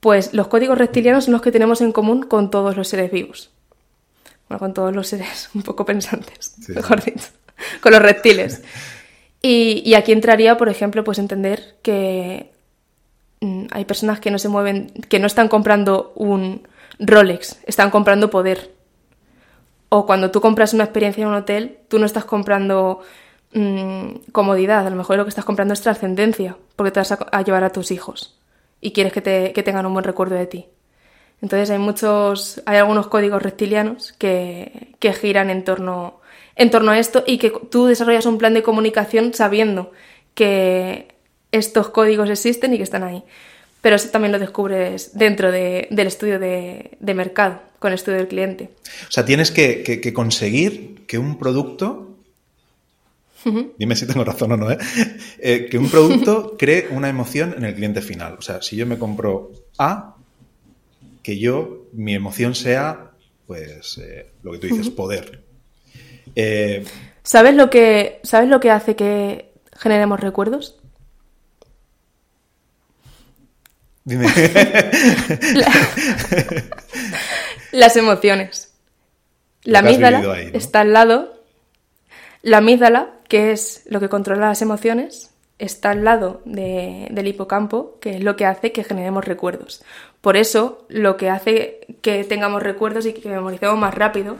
[0.00, 3.50] Pues los códigos reptilianos son los que tenemos en común con todos los seres vivos
[4.50, 7.28] bueno, con todos los seres un poco pensantes, mejor dicho,
[7.80, 8.62] con los reptiles.
[9.42, 12.50] Y, aquí entraría, por ejemplo, pues entender que
[13.40, 18.28] mm, hay personas que no se mueven, que no están comprando un Rolex, están comprando
[18.28, 18.74] poder.
[19.88, 23.00] O cuando tú compras una experiencia en un hotel, tú no estás comprando
[23.52, 27.42] mm, comodidad, a lo mejor lo que estás comprando es trascendencia, porque te vas a,
[27.42, 28.38] llevar a tus hijos
[28.80, 30.66] y quieres que, te, que tengan un buen recuerdo de ti.
[31.42, 36.20] Entonces hay muchos, hay algunos códigos reptilianos que, giran en torno,
[36.56, 39.92] en torno a esto y que tú desarrollas un plan de comunicación sabiendo
[40.34, 41.08] que
[41.50, 43.22] estos códigos existen y que están ahí.
[43.80, 48.68] Pero eso también lo descubres dentro del estudio de, mercado, con el estudio del cliente.
[49.08, 52.09] O sea, tienes que, conseguir que un producto
[53.78, 54.78] Dime si tengo razón o no, ¿eh?
[55.38, 55.66] ¿eh?
[55.70, 58.36] que un producto cree una emoción en el cliente final.
[58.38, 60.16] O sea, si yo me compro A,
[61.22, 63.12] que yo, mi emoción sea,
[63.46, 65.42] pues, eh, lo que tú dices, poder.
[66.36, 66.84] Eh,
[67.22, 70.78] ¿Sabes, lo que, ¿Sabes lo que hace que generemos recuerdos?
[74.04, 74.26] Dime.
[77.72, 78.74] las emociones.
[79.64, 81.44] La amígdala está al lado.
[82.42, 88.16] La amígdala, que es lo que controla las emociones, está al lado del hipocampo, que
[88.16, 89.84] es lo que hace que generemos recuerdos.
[90.20, 94.36] Por eso, lo que hace que tengamos recuerdos y que memoricemos más rápido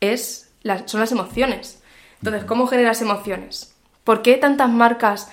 [0.00, 0.50] es
[0.86, 1.82] son las emociones.
[2.20, 3.76] Entonces, ¿cómo generas emociones?
[4.04, 5.30] ¿Por qué tantas marcas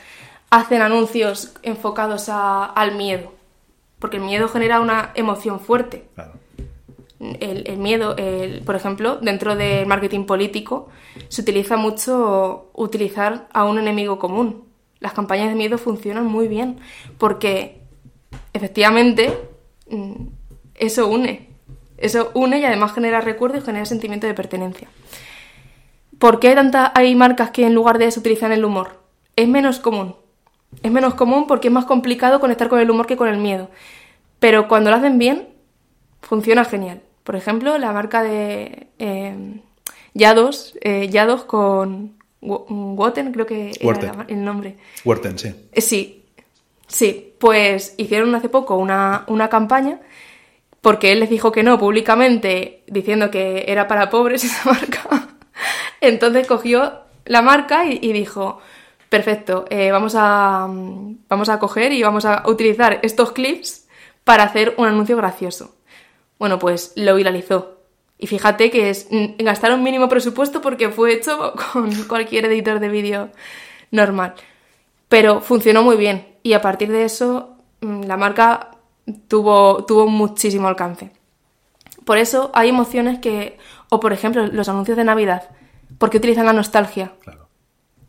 [0.50, 3.34] hacen anuncios enfocados al miedo?
[4.00, 6.10] Porque el miedo genera una emoción fuerte.
[7.20, 8.16] El, miedo,
[8.66, 10.90] por ejemplo, dentro del marketing político,
[11.30, 14.66] se utiliza mucho utilizar a un enemigo común.
[15.00, 16.80] Las campañas de miedo funcionan muy bien
[17.18, 17.82] porque
[18.54, 19.38] efectivamente
[19.90, 20.28] mm,
[20.76, 21.50] eso une.
[21.98, 24.88] Eso une y además genera recuerdo y genera sentimiento de pertenencia.
[26.20, 29.02] ¿Por qué tanta, hay marcas que en lugar de eso utilizan el humor?
[29.36, 30.16] Es menos común.
[30.84, 33.70] Es menos común porque es más complicado conectar con el humor que con el miedo.
[34.40, 35.48] Pero cuando lo hacen bien,
[36.22, 37.02] funciona genial.
[37.28, 39.60] Por ejemplo, la marca de eh,
[40.14, 44.78] Yados, eh, Yados con Woten, creo que era el nombre.
[45.04, 45.54] Worten, sí.
[45.74, 46.24] Eh, sí,
[46.88, 47.34] sí.
[47.38, 50.00] Pues hicieron hace poco una, una campaña
[50.80, 55.28] porque él les dijo que no públicamente, diciendo que era para pobres esa marca.
[56.00, 58.60] Entonces cogió la marca y, dijo,
[59.10, 60.66] perfecto, eh, vamos, a,
[61.28, 63.86] vamos a coger y vamos a utilizar estos clips
[64.24, 65.77] para hacer un anuncio gracioso.
[66.40, 67.78] Bueno, pues lo viralizó.
[68.18, 72.90] Y fíjate que es gastar un mínimo presupuesto porque fue hecho con cualquier editor de
[72.90, 73.30] vídeo
[73.92, 74.34] normal.
[75.10, 78.72] Pero funcionó muy bien y a partir de eso mm, la marca
[79.28, 81.12] tuvo, tuvo muchísimo alcance.
[82.06, 83.58] Por eso hay emociones que,
[83.90, 85.50] o por ejemplo, los anuncios de Navidad,
[85.98, 87.14] porque utilizan la nostalgia.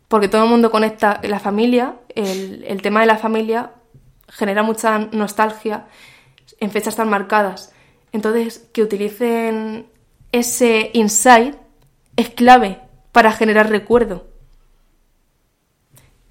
[0.07, 3.73] Porque todo el mundo conecta la familia, el, el tema de la familia
[4.27, 5.87] genera mucha nostalgia
[6.59, 7.73] en fechas tan marcadas.
[8.11, 9.87] Entonces, que utilicen
[10.31, 11.55] ese insight
[12.15, 12.79] es clave
[13.11, 14.27] para generar recuerdo.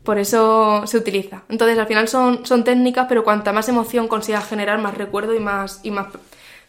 [0.03, 1.43] Por eso se utiliza.
[1.49, 5.41] Entonces, al final son, son técnicas, pero cuanta más emoción consigas generar, más recuerdo y
[5.41, 6.09] más, y más,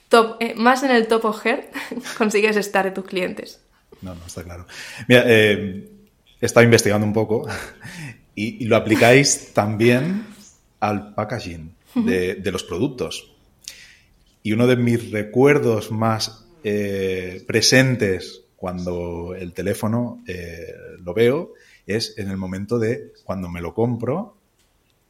[0.10, 1.66] top, eh, más en el top of heart
[2.18, 3.62] consigues estar de tus clientes.
[4.02, 4.66] No, no, está claro.
[5.08, 5.90] Mira, eh,
[6.42, 7.48] he estado investigando un poco
[8.36, 10.26] y, lo aplicáis también
[10.80, 13.29] al packaging de, los productos.
[14.44, 21.54] Y uno de mis recuerdos más eh, presentes cuando el teléfono eh, lo veo
[21.88, 24.36] es en el momento de cuando me lo compro,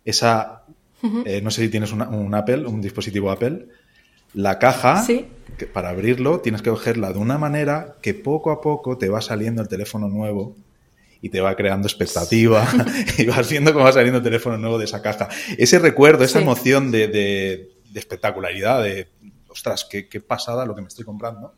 [0.05, 0.63] esa,
[1.01, 3.67] no sé si tienes un Apple, un dispositivo Apple,
[4.33, 5.05] la caja,
[5.57, 9.21] que para abrirlo tienes que cogerla de una manera que poco a poco te va
[9.21, 10.55] saliendo el teléfono nuevo
[11.21, 12.67] y te va creando expectativa
[13.17, 15.29] y vas viendo cómo va saliendo el teléfono nuevo de esa caja.
[15.57, 19.07] Ese recuerdo, esa emoción de, espectacularidad, de,
[19.49, 21.53] ostras, qué, pasada lo que me estoy comprando.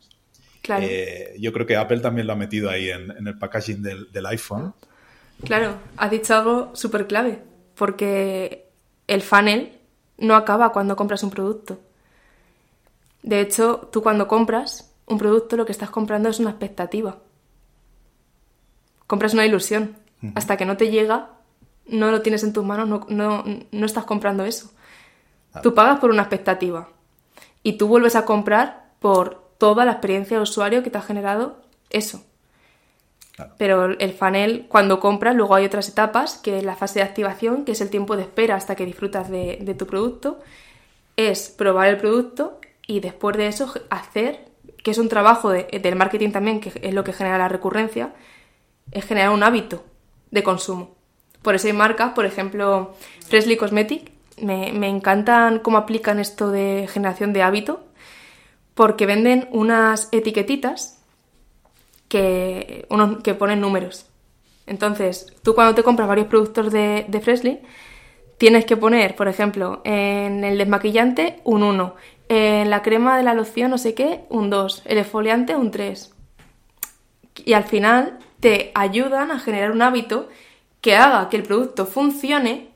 [0.62, 0.86] Claro.
[0.88, 4.26] Eh, yo creo que Apple también lo ha metido ahí en, el packaging del, del,
[4.26, 4.74] iPhone.
[5.44, 7.42] Claro, has dicho algo súper clave,
[7.74, 8.68] porque
[9.08, 9.78] el funnel
[10.18, 11.80] no acaba cuando compras un producto.
[13.22, 17.18] De hecho, tú cuando compras un producto lo que estás comprando es una expectativa.
[19.06, 19.96] Compras una ilusión.
[20.36, 21.30] Hasta que no te llega,
[21.86, 24.70] no lo tienes en tus manos, no, estás comprando eso.
[25.62, 26.88] Tú pagas por una expectativa
[27.62, 31.62] y tú vuelves a comprar por toda la experiencia de usuario que te ha generado
[31.90, 32.24] eso.
[33.58, 37.64] Pero el funnel, cuando compras, luego hay otras etapas, que es la fase de activación,
[37.64, 40.40] que es el tiempo de espera hasta que disfrutas de, de tu producto.
[41.16, 44.44] Es probar el producto y después de eso hacer,
[44.82, 48.12] que es un trabajo del marketing también, que es lo que genera la recurrencia,
[48.90, 49.84] es generar un hábito
[50.30, 50.94] de consumo.
[51.40, 52.94] Por eso hay marcas, por ejemplo,
[53.28, 57.84] Freshly Cosmetic, me, encantan cómo aplican esto de generación de hábito,
[58.74, 61.02] porque venden unas etiquetitas
[62.08, 62.86] que,
[63.22, 64.06] que ponen números.
[64.66, 67.60] Entonces, tú cuando te compras varios productos de, de
[68.38, 71.94] tienes que poner, por ejemplo, en el desmaquillante un 1,
[72.28, 76.12] en la crema de la loción no sé qué, un 2, el exfoliante un 3.
[77.44, 80.28] Y al final te ayudan a generar un hábito
[80.80, 82.71] que haga que el producto funcione,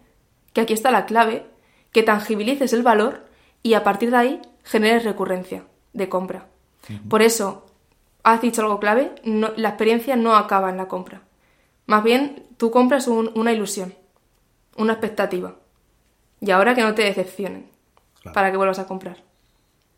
[0.57, 1.45] que aquí está la clave,
[1.93, 3.27] que tangibilices el valor
[3.63, 6.47] y a partir de ahí generes recurrencia de compra.
[7.11, 7.67] Por eso,
[8.23, 11.21] has dicho algo clave, la experiencia no acaba en la compra.
[11.85, 13.93] Más bien, tú compras una ilusión,
[14.79, 15.57] una expectativa.
[16.41, 17.67] Y ahora que no te decepcionen
[18.33, 19.23] para que vuelvas a comprar.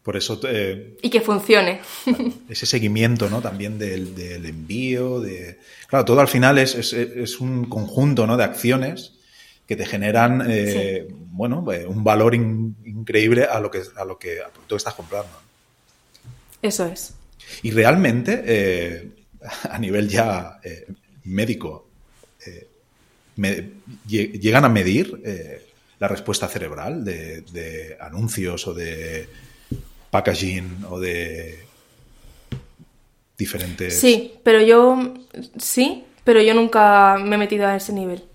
[0.03, 0.40] Por eso...
[0.42, 1.83] Eh, y que funcione.
[2.49, 3.40] ese seguimiento, ¿no?
[3.40, 5.61] También del, envío, de...
[5.87, 8.37] Claro, todo al final es, un conjunto, ¿no?
[8.37, 9.18] De acciones
[9.69, 14.39] que te generan, eh, bueno, eh, un valor increíble a lo que a lo que
[14.67, 15.31] tú estás comprando.
[16.63, 17.15] Eso es.
[17.63, 19.13] Y realmente,
[19.71, 20.59] a nivel ya
[21.25, 21.87] médico,
[24.07, 25.23] llegan a medir
[26.01, 29.29] la respuesta cerebral de, de anuncios o de
[30.11, 31.59] packaging o de
[33.37, 34.01] diferentes...
[34.01, 35.15] Sí, pero yo
[35.59, 38.28] sí, pero yo nunca me he metido a ese nivel.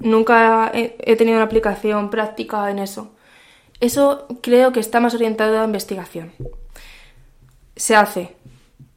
[0.00, 3.14] Nunca he, he tenido una aplicación práctica en eso.
[3.80, 6.32] Eso creo que está más orientado a investigación.
[7.76, 8.36] Se hace.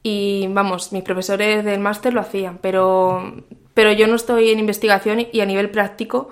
[0.03, 5.27] Y vamos, mis profesores del máster lo hacían, pero, pero yo no estoy en investigación
[5.31, 6.29] y a nivel práctico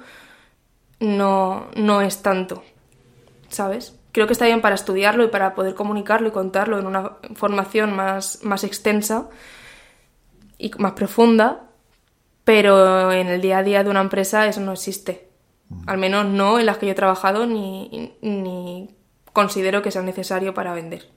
[1.00, 2.64] no, no es tanto.
[3.50, 3.98] ¿Sabes?
[4.14, 7.96] Creo que está bien para estudiarlo y para poder comunicarlo y contarlo en una formación
[7.96, 9.30] más, más extensa
[10.58, 11.67] y más profunda,
[12.48, 15.28] pero en el día a día de una empresa eso no existe.
[15.86, 18.90] Al menos no en las que yo he trabajado ni, ni
[19.34, 21.10] considero que sea necesario para vender.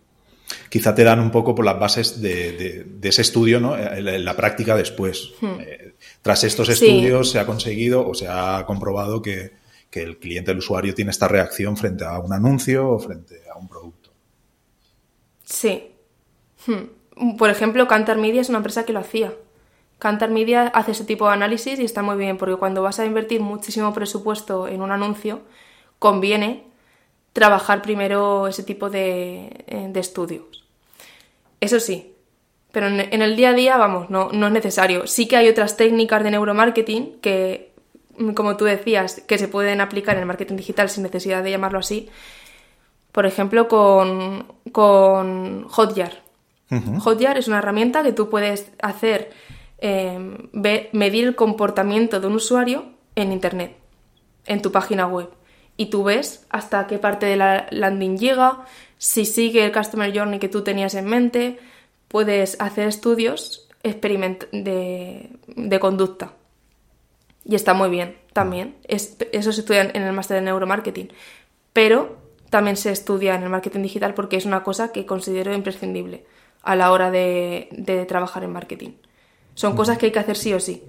[0.68, 3.78] Quizá te dan un poco por las bases de, de, de ese estudio, ¿no?
[3.78, 5.30] En la práctica después.
[5.40, 5.60] Hmm.
[5.60, 7.34] Eh, tras estos estudios sí.
[7.34, 9.52] se ha conseguido o se ha comprobado que,
[9.88, 13.56] que, el cliente, el usuario, tiene esta reacción frente a un anuncio o frente a
[13.56, 14.10] un producto.
[15.44, 15.92] Sí.
[16.66, 17.36] Hmm.
[17.36, 19.32] Por ejemplo, Cantar Media es una empresa que lo hacía.
[20.00, 23.04] Cantar Media hace ese tipo de análisis y está muy bien, porque cuando vas a
[23.04, 25.42] invertir muchísimo presupuesto en un anuncio,
[25.98, 26.64] conviene
[27.32, 30.64] trabajar primero ese tipo de, eh, de estudios.
[31.60, 32.14] Eso sí,
[32.72, 35.06] pero en, en, el día a día, vamos, no, no es necesario.
[35.06, 37.72] Sí que hay otras técnicas de neuromarketing que,
[38.34, 41.78] como tú decías, que se pueden aplicar en el marketing digital sin necesidad de llamarlo
[41.78, 42.08] así.
[43.12, 46.22] Por ejemplo, con, con Hotjar.
[46.70, 46.98] Uh -huh.
[47.00, 49.32] Hotjar es una herramienta que tú puedes hacer
[49.80, 50.18] eh,
[50.92, 53.76] medir el comportamiento de un usuario en Internet,
[54.46, 55.30] en tu página web.
[55.76, 58.66] Y tú ves hasta qué parte de la landing llega,
[58.98, 61.58] si sigue el Customer Journey que tú tenías en mente,
[62.08, 66.32] puedes hacer estudios de, de conducta.
[67.46, 68.76] Y está muy bien también.
[68.86, 71.10] Es, eso se estudia en el máster de neuromarketing.
[71.72, 72.18] Pero
[72.50, 76.26] también se estudia en el marketing digital porque es una cosa que considero imprescindible
[76.62, 78.90] a la hora de trabajar en marketing.
[79.60, 80.82] Son cosas que hay que hacer sí o sí.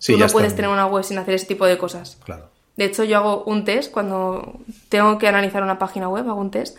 [0.00, 2.18] sí Tú no puedes tener una web sin hacer ese tipo de cosas.
[2.24, 2.50] Claro.
[2.76, 6.50] De hecho, yo hago un test cuando tengo que analizar una página web, hago un
[6.50, 6.76] test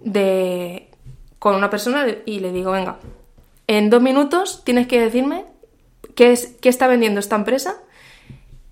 [0.00, 0.88] de
[1.38, 2.96] con una persona y le digo, venga,
[3.68, 5.44] en dos minutos tienes que decirme
[6.16, 7.76] qué, es, qué está vendiendo esta empresa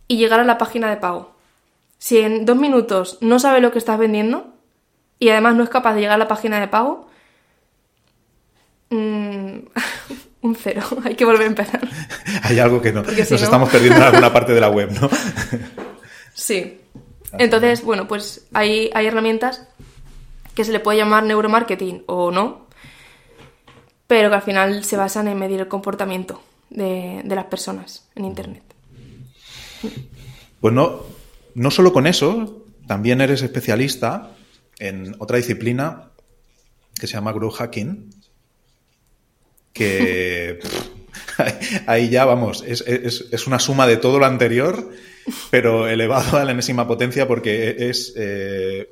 [0.09, 1.37] y llegar a la página de pago.
[1.99, 4.53] Si en dos minutos no sabe lo que estás vendiendo
[5.21, 7.07] y además no es capaz de llegar a la página de pago,
[8.91, 9.59] mmm,
[10.45, 10.83] un cero.
[11.05, 11.81] Hay que volver a empezar.
[12.43, 13.03] Hay algo que no.
[13.05, 13.37] Si Nos no...
[13.37, 15.09] estamos perdiendo en alguna parte de la web, ¿no?
[16.35, 16.81] sí.
[17.37, 19.67] Entonces, bueno, pues hay, hay herramientas
[20.55, 22.69] que se le puede llamar neuromarketing o no,
[24.07, 28.25] pero que al final se basan en medir el comportamiento de, de las personas en
[28.25, 28.63] Internet.
[30.61, 31.01] Pues no,
[31.57, 34.31] no solo con eso, también eres especialista
[34.79, 36.11] en otra disciplina
[36.95, 38.11] que se llama growth hacking,
[39.75, 40.61] que
[41.87, 44.91] ahí ya vamos, es, es, es, una suma de todo lo anterior,
[45.51, 48.89] pero elevado a la enésima potencia porque es eh,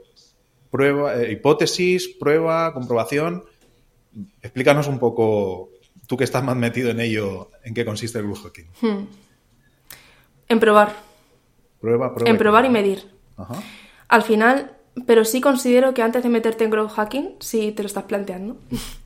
[0.71, 3.45] prueba, eh, hipótesis, prueba, comprobación.
[4.43, 5.71] Explícanos un poco,
[6.07, 8.69] tú que estás más metido en ello, en qué consiste el growth hacking.
[8.81, 9.07] Hmm.
[10.49, 10.95] En probar.
[11.81, 12.31] Prueba, prueba.
[12.31, 13.11] En probar y medir.
[13.37, 13.63] Ajá.
[14.09, 17.87] Al final, pero sí considero que antes de meterte en growth hacking, si te lo
[17.87, 18.59] estás planteando,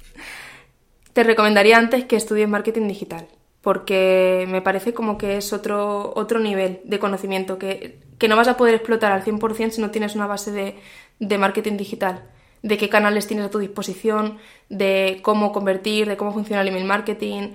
[1.16, 3.26] te recomendaría antes que estudies marketing digital,
[3.62, 8.48] porque me parece como que es otro, otro nivel de conocimiento que, que no vas
[8.48, 10.76] a poder explotar al 100% si no tienes una base de,
[11.18, 12.22] de marketing digital,
[12.62, 14.36] de qué canales tienes a tu disposición,
[14.68, 17.54] de cómo convertir, de cómo funciona el email marketing,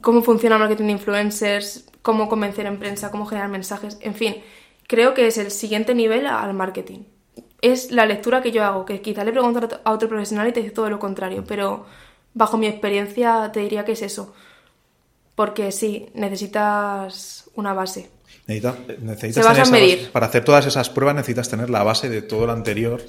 [0.00, 4.36] cómo funciona el marketing de influencers, cómo convencer en prensa, cómo generar mensajes, en fin,
[4.86, 7.00] creo que es el siguiente nivel al marketing.
[7.60, 10.60] Es la lectura que yo hago, que quizá le pregunto a otro profesional y te
[10.60, 11.84] dice todo lo contrario, pero
[12.36, 14.34] bajo mi experiencia te diría que es eso.
[15.34, 18.10] Porque sí, necesitas una base.
[18.46, 19.98] Necesita, necesitas Se vas a medir.
[19.98, 23.02] Base, para hacer todas esas pruebas necesitas tener la base de todo lo anterior,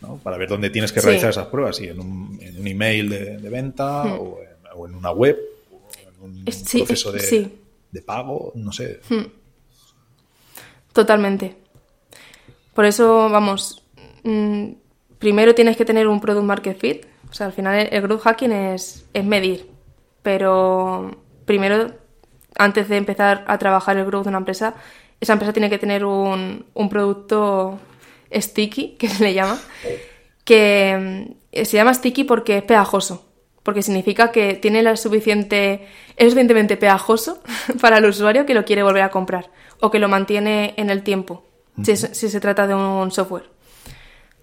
[0.00, 0.18] ¿no?
[0.18, 1.38] Para ver dónde tienes que realizar sí.
[1.38, 4.12] esas pruebas, si en un, en un email de, de venta hmm.
[4.12, 5.38] o, en, o, en, una web,
[5.72, 7.58] o en un sí, proceso de, sí.
[7.92, 9.00] de, pago, no sé.
[9.08, 9.26] Hmm.
[10.92, 11.56] Totalmente.
[12.74, 13.82] Por eso, vamos,
[14.24, 14.70] mmm,
[15.18, 18.52] primero tienes que tener un product market fit, o sea, al final el growth hacking
[18.52, 19.70] es, es medir,
[20.22, 21.10] pero
[21.44, 21.92] primero,
[22.56, 24.74] antes de empezar a trabajar el growth de una empresa,
[25.20, 27.78] esa empresa tiene que tener un, un producto
[28.32, 29.58] sticky, que se le llama,
[30.44, 33.26] que mm, se llama sticky porque es pegajoso,
[33.62, 37.42] porque significa que tiene la suficiente, es suficientemente pegajoso
[37.80, 39.50] para el usuario que lo quiere volver a comprar
[39.80, 41.44] o que lo mantiene en el tiempo.
[41.82, 43.50] si, si, se trata de un software.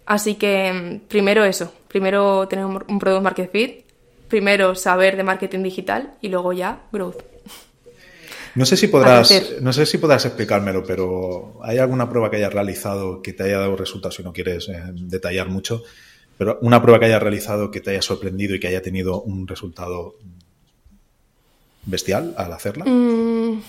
[0.06, 3.86] Así que mm, primero eso, primero tener un, un Product Market Fit,
[4.28, 7.24] primero saber de marketing digital y luego ya growth.
[8.54, 9.32] No sé si podrás,
[9.62, 13.60] no sé si podrás explicármelo, pero ¿hay alguna prueba que hayas realizado que te haya
[13.60, 15.84] dado resultados si no quieres eh, detallar mucho?
[16.38, 19.48] Pero una prueba que hayas realizado que te haya sorprendido y que haya tenido un
[19.48, 20.16] resultado
[21.86, 22.84] bestial al hacerla.
[22.84, 23.62] Mm.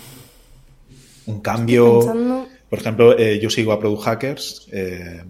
[1.27, 2.45] Un cambio.
[2.69, 4.67] Por ejemplo, eh, yo sigo a Product Hackers.
[4.73, 5.23] Eh,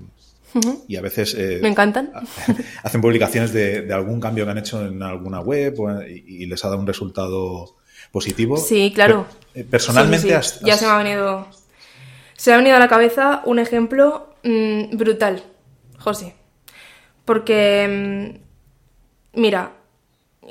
[0.88, 1.36] y a veces...
[1.38, 2.12] Eh, Me encantan.
[2.84, 5.76] Hacen publicaciones de, algún cambio que han hecho en alguna web
[6.08, 7.76] y, les ha dado un resultado
[8.12, 8.58] positivo.
[8.58, 9.26] Sí, claro.
[9.54, 10.28] Eh, personalmente...
[10.28, 11.48] Ya se me ha venido...
[12.36, 15.44] Se me ha venido a la cabeza un ejemplo mm, brutal,
[15.98, 16.36] José.
[17.26, 18.38] Porque,
[19.34, 19.74] mm, mira,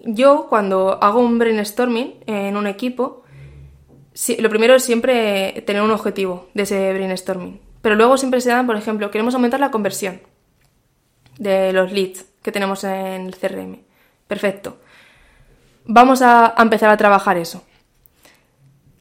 [0.04, 3.22] yo cuando hago un brainstorming en un equipo,
[4.38, 7.65] lo primero es siempre tener un objetivo de ese brainstorming.
[7.86, 10.20] Pero luego siempre se dan, por ejemplo, queremos aumentar la conversión
[11.38, 13.78] de los leads que tenemos en el CRM.
[14.26, 14.78] Perfecto.
[15.84, 17.62] Vamos a, empezar a trabajar eso.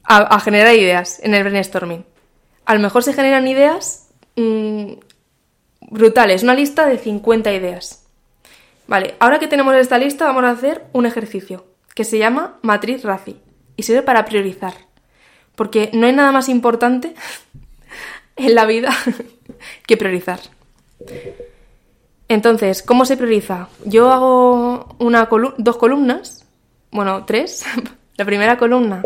[0.04, 2.06] A, generar ideas en el brainstorming.
[2.64, 4.92] A lo mejor se generan ideas mm,
[5.90, 8.06] brutales, una lista de 50 ideas.
[8.86, 13.02] Vale, ahora que tenemos esta lista vamos a hacer un ejercicio que se llama matriz
[13.02, 13.36] RACI
[13.76, 14.74] y sirve para priorizar.
[15.56, 17.16] Porque no hay nada más importante
[18.36, 18.90] en la vida
[19.86, 20.40] que priorizar.
[22.28, 23.68] Entonces, ¿cómo se prioriza?
[23.84, 25.28] Yo hago una
[25.58, 26.46] dos columnas,
[26.90, 27.64] bueno, tres.
[28.16, 29.02] la primera columna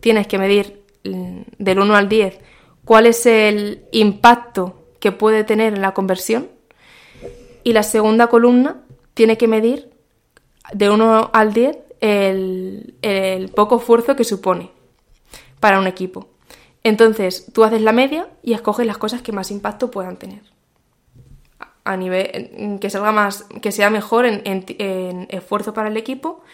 [0.00, 2.38] tienes que medir mm, del 1 al 10
[2.84, 6.48] cuál es el impacto que puede tener en la conversión.
[7.62, 8.82] Y la segunda columna
[9.14, 9.90] tiene que medir
[10.72, 14.70] de 1 al 10 el, el poco esfuerzo que supone
[15.60, 16.28] para un equipo.
[16.84, 20.42] Entonces, tú haces la media y escoges las cosas que más impacto puedan tener.
[21.82, 26.44] A nivel que salga más, que sea mejor en, esfuerzo para el equipo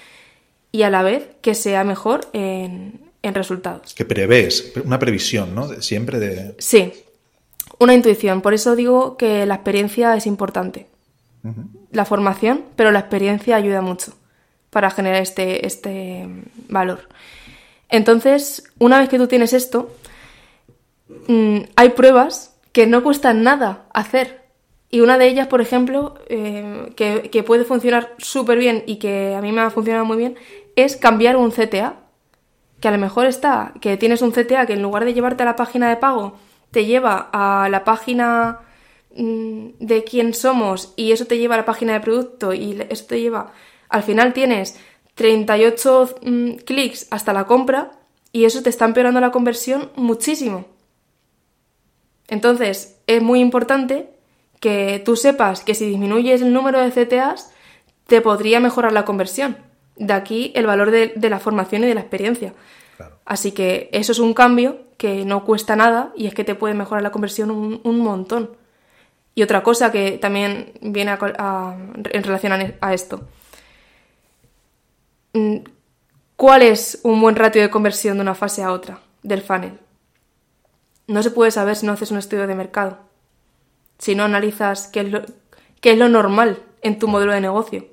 [0.72, 3.93] y a la vez que sea mejor en, resultados.
[3.95, 5.68] Que prevés, una previsión, ¿no?
[5.83, 6.55] Siempre de.
[6.59, 6.93] Sí,
[7.78, 8.41] una intuición.
[8.41, 10.87] Por eso digo que la experiencia es importante.
[11.91, 14.12] La formación, pero la experiencia ayuda mucho
[14.68, 16.28] para generar este, este
[16.68, 17.09] valor.
[17.89, 19.91] Entonces, una vez que tú tienes esto,
[21.28, 24.40] Mm, hay pruebas que no cuestan nada hacer.
[24.90, 29.40] Y una de ellas, por ejemplo, eh, que, puede funcionar súper bien y que a
[29.40, 30.36] mí me ha funcionado muy bien,
[30.76, 31.96] es cambiar un CTA.
[32.80, 35.46] Que a lo mejor está, que tienes un CTA que en lugar de llevarte a
[35.46, 36.38] la página de pago,
[36.70, 38.61] te lleva a la página
[39.14, 43.04] mm, de quién somos y eso te lleva a la página de producto y eso
[43.06, 43.52] te lleva...
[43.90, 44.78] Al final tienes
[45.14, 47.92] 38 mm, clics hasta la compra
[48.32, 50.64] y eso te está empeorando la conversión muchísimo.
[52.31, 54.09] Entonces, es muy importante
[54.61, 57.53] que tú sepas que si disminuyes el número de CTAs,
[58.07, 59.59] te podría mejorar la conversión.
[59.97, 62.55] De aquí el valor de, la formación y de la experiencia.
[63.24, 66.74] Así que eso es un cambio que no cuesta nada y es que te puede
[66.74, 68.51] mejorar la conversión un, montón.
[69.35, 73.26] Y otra cosa que también viene en relación a esto.
[75.33, 75.57] Mm,
[76.37, 79.78] ¿Cuál es un buen ratio de conversión de una fase a otra del funnel?
[81.11, 82.98] No se puede saber si no haces un estudio de mercado,
[83.98, 85.00] si no analizas qué
[85.82, 87.84] es lo, normal en tu modelo de negocio.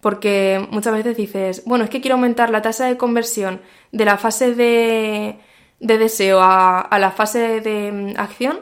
[0.00, 3.60] Porque muchas veces dices, bueno, es que quiero aumentar la tasa de conversión
[3.92, 5.38] de la fase de,
[5.80, 8.60] de deseo a, a, la fase de mm, acción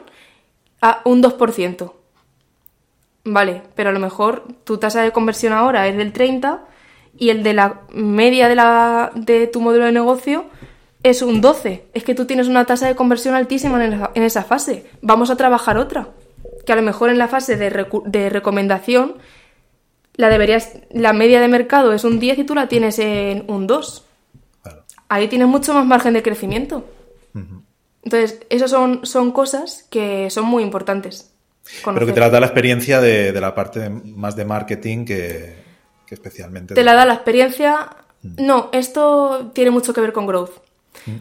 [0.81, 1.93] a un 2%.
[3.23, 6.65] Vale, pero a lo mejor tu tasa de conversión ahora es del 30
[7.17, 10.47] y el de la media de, la, de tu modelo de negocio
[11.09, 11.85] es un 12.
[11.93, 14.85] Es que tú tienes una tasa de conversión altísima en, esa fase.
[15.01, 16.09] Vamos a trabajar otra.
[16.65, 19.15] Que a lo mejor en la fase de, recomendación
[20.15, 23.67] la deberías la media de mercado es un 10 y tú la tienes en un
[23.67, 24.05] 2.
[25.09, 26.85] Ahí tienes mucho más margen de crecimiento.
[28.03, 31.31] Entonces, esas son, son cosas que son muy importantes.
[31.83, 35.55] Pero que te la da la experiencia de, la parte más de marketing que,
[36.05, 36.73] que especialmente...
[36.73, 37.89] Te la da la experiencia...
[38.23, 40.66] No, esto tiene mucho que ver con growth.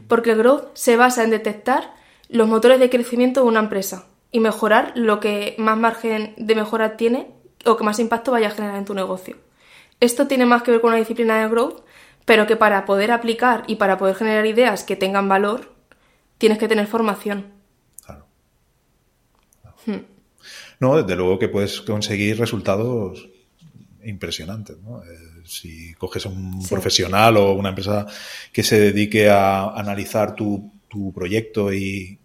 [0.08, 1.94] Porque el growth se basa en detectar
[2.28, 6.96] los motores de crecimiento de una empresa y mejorar lo que más margen de mejora
[6.96, 7.30] tiene
[7.64, 9.36] o que más impacto vaya a generar en tu negocio.
[10.00, 11.82] Esto tiene más que ver con una disciplina de growth,
[12.24, 15.72] pero que para poder aplicar y para poder generar ideas que tengan valor,
[16.38, 17.46] tienes que tener formación.
[18.04, 18.26] Claro.
[19.86, 20.04] Hmm.
[20.80, 23.28] No, desde luego que puedes conseguir resultados
[24.04, 24.78] impresionantes.
[24.78, 25.02] ¿no?
[25.02, 28.06] Eh, si coges a un profesional o una empresa
[28.52, 30.72] que se dedique a analizar tu,
[31.14, 32.18] proyecto y,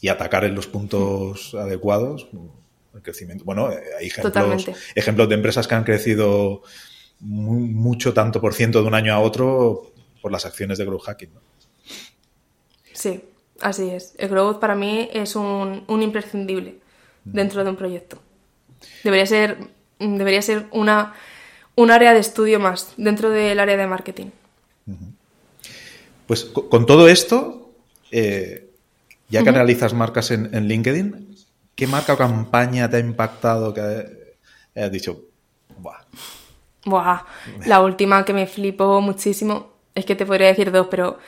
[0.00, 2.28] y atacar en los puntos adecuados
[2.94, 3.44] el crecimiento.
[3.44, 6.62] Bueno, eh, hay ejemplos, ejemplos de empresas que han crecido
[7.20, 11.30] mucho, tanto por ciento de un año a otro por las acciones de growth hacking.
[12.92, 13.22] Sí,
[13.60, 14.14] así es.
[14.18, 16.76] El growth para mí es un, imprescindible
[17.24, 18.20] dentro de un proyecto.
[19.02, 19.58] Debería ser,
[19.98, 21.14] debería ser una,
[21.76, 24.26] un área de estudio más dentro del área de marketing.
[26.26, 27.72] Pues con todo esto,
[28.10, 28.70] eh,
[29.28, 31.36] ya que analizas marcas en, LinkedIn,
[31.74, 33.80] ¿qué marca o campaña te ha impactado que
[34.74, 35.24] has dicho,
[35.78, 36.00] Buah.
[36.84, 37.22] Buah,
[37.66, 41.18] la última que me flipó muchísimo, es que te podría decir dos, pero...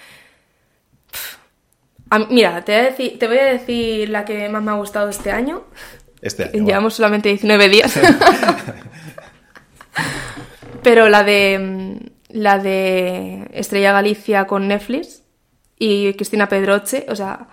[2.30, 5.08] mira, te voy, a decir, te voy, a decir, la que más me ha gustado
[5.08, 5.64] este año.
[6.20, 6.64] Este año.
[6.64, 7.98] Llevamos solamente 19 días.
[10.86, 15.24] pero la de la de Estrella Galicia con Netflix
[15.76, 17.48] y Cristina Pedroche, o sea,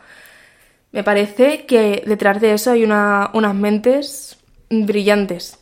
[0.92, 4.38] me parece que detrás de eso hay unas mentes
[4.70, 5.58] brillantes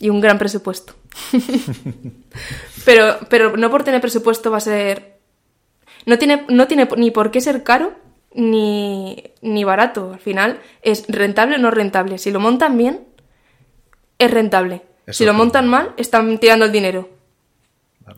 [0.00, 0.94] y un gran presupuesto.
[2.84, 5.20] pero, pero no por tener presupuesto va a ser...
[6.06, 7.92] No tiene, no tiene ni por qué ser caro
[8.34, 10.14] ni, ni barato.
[10.14, 12.18] Al final es rentable o no rentable.
[12.18, 13.06] Si lo montan bien,
[14.18, 14.87] es rentable.
[15.10, 17.08] Si lo montan mal, están tirando el dinero.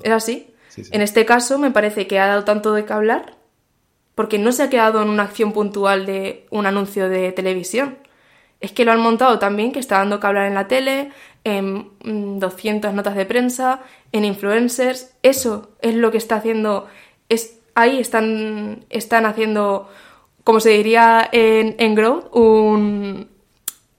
[0.03, 0.55] ¿Es así?
[0.91, 3.37] En este caso me parece que ha dado tanto de que hablar
[4.15, 7.99] porque no se ha quedado en una acción puntual de un anuncio de televisión.
[8.61, 11.11] Es que lo han montado también que está dando que hablar en la tele,
[11.45, 11.91] en
[12.39, 13.81] 200 mm, notas de prensa,
[14.13, 15.15] en influencers.
[15.23, 16.87] Eso es lo que está haciendo.
[17.31, 19.89] Es, ahí están, están haciendo,
[20.45, 23.31] como se diría en, en Growth, un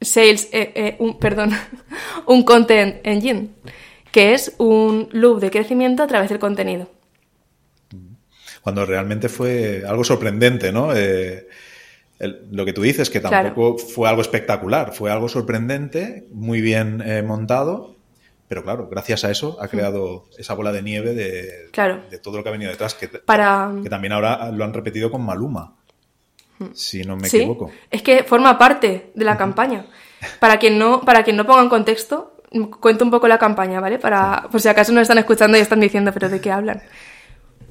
[0.01, 1.51] sales, eh, eh, un, perdón,
[2.27, 3.49] un content engine
[4.11, 6.89] que es un loop de crecimiento a través del contenido.
[8.61, 10.95] Cuando realmente fue algo sorprendente, ¿no?
[10.95, 11.47] Eh,
[12.51, 17.23] lo que tú dices, que tampoco fue algo espectacular, fue algo sorprendente, muy bien eh,
[17.23, 17.95] montado,
[18.47, 21.71] pero claro, gracias a eso ha creado esa bola de nieve de,
[22.11, 25.25] de todo lo que ha venido detrás, que, que también ahora lo han repetido con
[25.25, 25.77] Maluma,
[26.73, 27.71] si no me equivoco.
[27.89, 29.85] Es que forma parte de la campaña.
[30.39, 32.35] Para quien no, para quien no ponga en contexto,
[32.79, 33.97] cuento un poco la campaña, ¿vale?
[33.97, 36.81] Para, por si acaso nos están escuchando y están diciendo, pero ¿de qué hablan?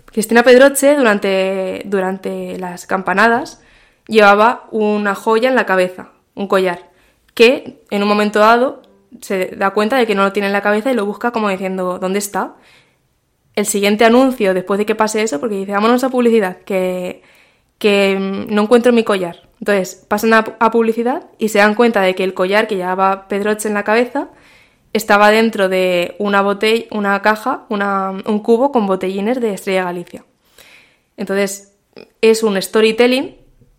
[0.06, 3.62] Cristina Pedroche, durante, durante las campanadas,
[4.06, 6.90] llevaba una joya en la cabeza, un collar,
[7.34, 8.82] que en un momento dado
[9.20, 11.48] se da cuenta de que no lo tiene en la cabeza y lo busca como
[11.48, 12.54] diciendo, ¿dónde está?
[13.54, 17.22] El siguiente anuncio, después de que pase eso, porque dice, vámonos a publicidad, que,
[17.80, 19.48] que no encuentro mi collar.
[19.58, 23.68] Entonces pasan a, publicidad y se dan cuenta de que el collar que llevaba Pedroche
[23.68, 24.28] en la cabeza
[24.92, 30.24] estaba dentro de una botella, una caja, un cubo con botellines de Estrella Galicia.
[31.16, 31.72] Entonces,
[32.20, 33.36] es un storytelling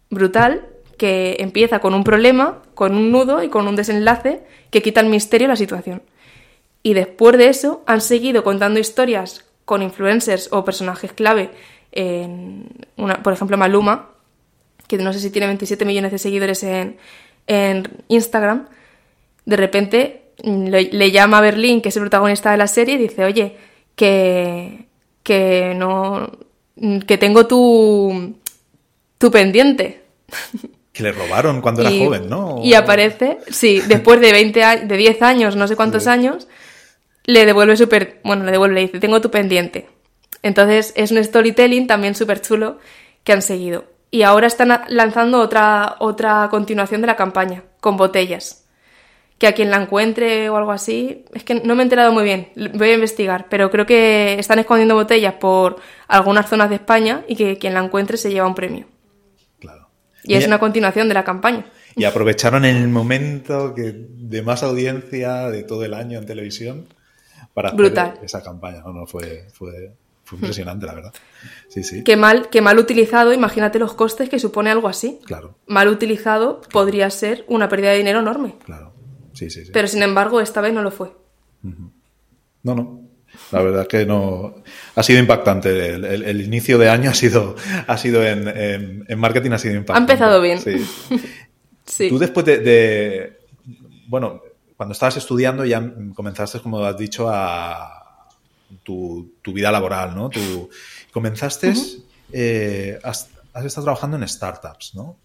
[0.10, 5.02] brutal que empieza con un problema, con un nudo y con un desenlace que quita
[5.02, 6.02] el misterio de la situación.
[6.82, 11.52] Y después de eso han seguido contando historias con influencers o personajes clave,
[11.92, 12.68] en
[12.98, 14.10] una, por ejemplo Maluma,
[14.88, 16.98] que no sé si tiene 27 millones de seguidores en,
[17.48, 18.68] en Instagram,
[19.46, 23.26] de repente le, llama a Berlín, que es el protagonista de la serie, y dice,
[23.26, 23.56] oye,
[23.96, 24.86] que,
[25.24, 26.32] que no,
[27.08, 28.36] que tengo tu,
[29.18, 30.02] tu pendiente.
[30.94, 32.60] Que le robaron cuando era joven, ¿no?
[32.62, 36.50] Y aparece, sí, después de 20 de 10 años, no sé cuántos años,
[37.24, 39.88] le devuelve súper, bueno, le devuelve, le dice, tengo tu pendiente.
[40.44, 42.80] Entonces es un storytelling también súper chulo
[43.24, 43.86] que han seguido.
[44.10, 48.62] Y ahora están lanzando otra, otra continuación de la campaña, con botellas
[49.42, 52.24] que a quien la encuentre o algo así, es que no me he enterado muy
[52.24, 55.78] bien, voy a investigar, pero creo que están escondiendo botellas por
[56.08, 58.86] algunas zonas de España y que quien la encuentre se lleva un premio.
[59.60, 59.90] Claro.
[60.24, 61.66] Y, es una continuación de la campaña.
[61.96, 66.86] Y aprovecharon el momento que, de más audiencia de todo el año en televisión
[67.56, 68.82] para hacer esa campaña.
[68.86, 69.96] No, no, fue, fue,
[70.32, 71.14] fue impresionante, la verdad.
[71.68, 72.04] Sí, sí.
[72.04, 75.20] Qué mal, qué mal utilizado, imagínate los costes que supone algo así.
[75.26, 75.58] Claro.
[75.68, 78.56] Mal utilizado podría ser una pérdida de dinero enorme.
[78.64, 78.94] Claro.
[79.74, 81.12] Pero sin embargo, esta vez no lo fue.
[81.62, 83.02] No, no.
[83.52, 84.56] La verdad es que no.
[84.96, 85.96] Ha sido impactante.
[85.96, 87.56] El, inicio de año ha sido,
[87.88, 90.12] ha sido en, marketing ha sido impactante.
[90.12, 90.60] Ha empezado bien.
[90.60, 92.10] Sí.
[92.10, 93.40] Tú después de,
[94.08, 94.42] Bueno,
[94.78, 98.01] cuando estabas estudiando ya comenzaste, como has dicho, a
[98.84, 100.30] tu, vida laboral, ¿no?
[100.30, 100.70] Tú
[101.12, 101.74] comenzaste.
[102.32, 103.30] Eh, has,
[103.66, 105.18] estado trabajando en startups, ¿no?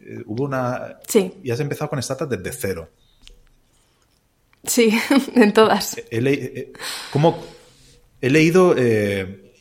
[0.00, 0.98] Eh, hubo una.
[1.08, 1.34] Sí.
[1.42, 2.88] Y has empezado con startups desde cero.
[4.64, 4.96] Sí,
[5.34, 5.98] en todas.
[6.10, 6.72] He, eh,
[8.20, 9.54] he leído eh,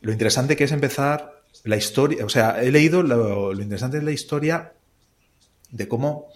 [0.00, 4.12] lo interesante que es empezar la historia, o sea, he leído lo, interesante de la
[4.12, 4.74] historia
[5.70, 6.28] de cómo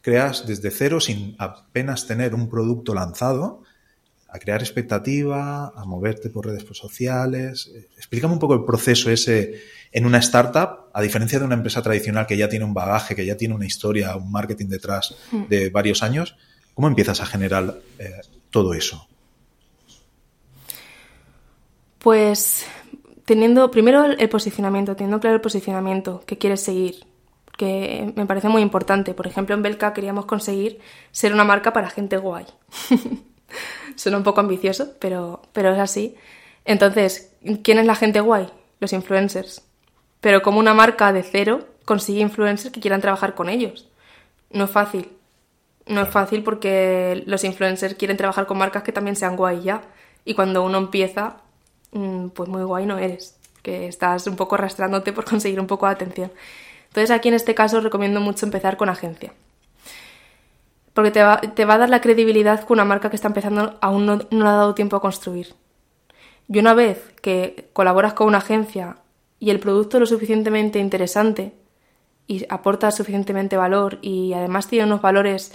[0.00, 3.64] creas desde cero, sin apenas tener un producto lanzado,
[4.28, 7.70] a crear expectativa, a moverte por redes sociales.
[7.96, 9.60] Explícame un poco el proceso ese
[9.90, 13.24] en una startup, a diferencia de una empresa tradicional que ya tiene un bagaje, que
[13.24, 15.44] ya tiene una historia, un marketing detrás hmm.
[15.48, 16.36] de varios años.
[16.74, 18.10] ¿Cómo empiezas a generar eh,
[18.50, 19.08] todo eso?
[21.98, 22.66] Pues
[23.24, 27.06] teniendo primero el posicionamiento, teniendo claro el posicionamiento que quieres seguir,
[27.56, 29.14] que me parece muy importante.
[29.14, 30.78] Por ejemplo, en Belka queríamos conseguir
[31.10, 32.44] ser una marca para gente guay.
[33.96, 36.16] Suena un poco ambicioso, pero, pero es así.
[36.64, 37.32] Entonces,
[37.62, 38.48] ¿quién es la gente guay?
[38.80, 39.62] Los influencers.
[40.20, 43.88] Pero como una marca de cero consigue influencers que quieran trabajar con ellos.
[44.50, 45.10] No es fácil.
[45.86, 49.82] No es fácil porque los influencers quieren trabajar con marcas que también sean guay ya.
[50.24, 51.38] Y cuando uno empieza,
[51.92, 53.38] mm, pues muy guay no eres.
[53.62, 56.30] Que estás un poco arrastrándote por conseguir un poco de atención.
[56.88, 59.32] Entonces aquí en este caso recomiendo mucho empezar con agencia.
[60.98, 64.18] Porque te va, a dar la credibilidad que una marca que está empezando aún no,
[64.32, 65.54] no ha dado tiempo a construir.
[66.48, 68.96] Y una vez que colaboras con una agencia
[69.38, 71.52] y el producto es lo suficientemente interesante
[72.26, 75.52] y aporta suficientemente valor y además tiene unos valores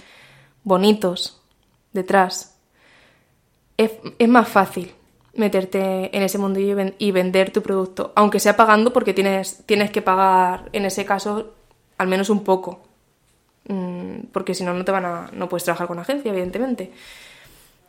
[0.62, 1.42] bonitos
[1.92, 2.58] detrás,
[3.76, 3.92] es,
[4.26, 4.94] más fácil
[5.34, 10.00] meterte en ese mundillo y, vender tu producto, aunque sea pagando porque tienes, tienes que
[10.00, 11.52] pagar en ese caso
[11.98, 12.93] al menos un poco,
[14.32, 16.92] porque si no no te van a, no puedes trabajar con agencia evidentemente.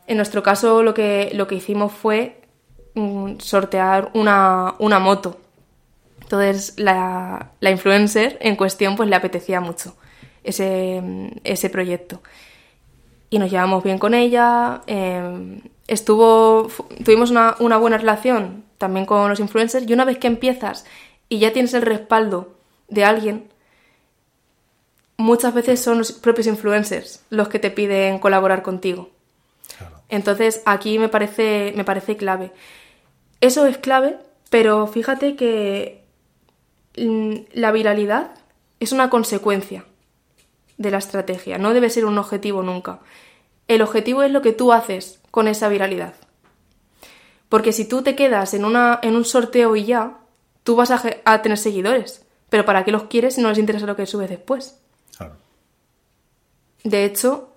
[0.06, 2.40] En nuestro caso lo que, lo que hicimos fue
[2.94, 5.38] mm, sortear una, una, moto.
[6.22, 9.96] Entonces la, la, influencer en cuestión pues le apetecía mucho
[10.44, 11.02] ese,
[11.44, 12.22] ese proyecto.
[13.28, 14.82] Y nos llevamos bien con ella.
[14.86, 16.68] Eh, estuvo,
[17.04, 20.84] tuvimos una, una buena relación también con los influencers y una vez que empiezas
[21.28, 22.54] y ya tienes el respaldo
[22.88, 23.48] de alguien,
[25.16, 29.10] muchas veces son los propios influencers los que te piden colaborar contigo.
[30.08, 32.52] Entonces aquí me parece, me parece clave.
[33.40, 34.18] Eso es clave,
[34.50, 36.04] pero fíjate que
[36.96, 38.32] mm, la viralidad
[38.80, 39.84] es una consecuencia
[40.78, 43.00] de la estrategia, no debe ser un objetivo nunca.
[43.68, 46.14] El objetivo es lo que tú haces con esa viralidad.
[47.48, 50.18] Porque si tú te quedas en, una, en un sorteo y ya,
[50.62, 52.24] tú vas a, tener seguidores.
[52.48, 54.80] Pero ¿para qué los quieres si no les interesa lo que subes después?
[56.86, 57.48] De hecho,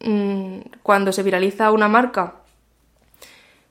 [0.00, 2.42] mm, cuando se viraliza una marca,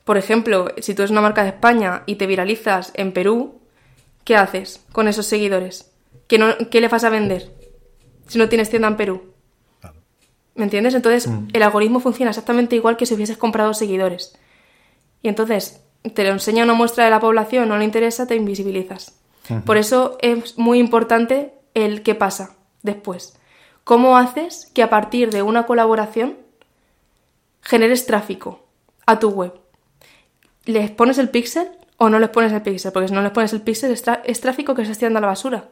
[0.04, 3.62] por ejemplo, si tú eres una marca de España y te viralizas en Perú,
[4.24, 5.91] ¿qué haces con esos seguidores?
[6.28, 7.54] ¿Qué, no, qué le vas a vender
[8.26, 9.34] si no tienes tienda en Perú?
[10.56, 10.95] ¿Me entiendes?
[10.95, 11.50] Entonces, mm.
[11.54, 14.36] el algoritmo funciona exactamente igual que si hubieses comprado seguidores.
[15.22, 15.84] Y entonces,
[16.16, 19.14] te lo enseña una muestra de la población, no le interesa, te invisibilizas.
[19.64, 23.38] Por eso es muy importante el qué pasa después.
[23.88, 26.36] ¿Cómo haces que a partir de una colaboración
[27.62, 28.68] generes tráfico
[29.06, 29.54] a tu web?
[30.66, 32.92] ¿Les pones el píxel o no les pones el píxel?
[32.92, 35.28] Porque si no les pones el píxel es, tráfico que se está tirando a la
[35.28, 35.70] basura.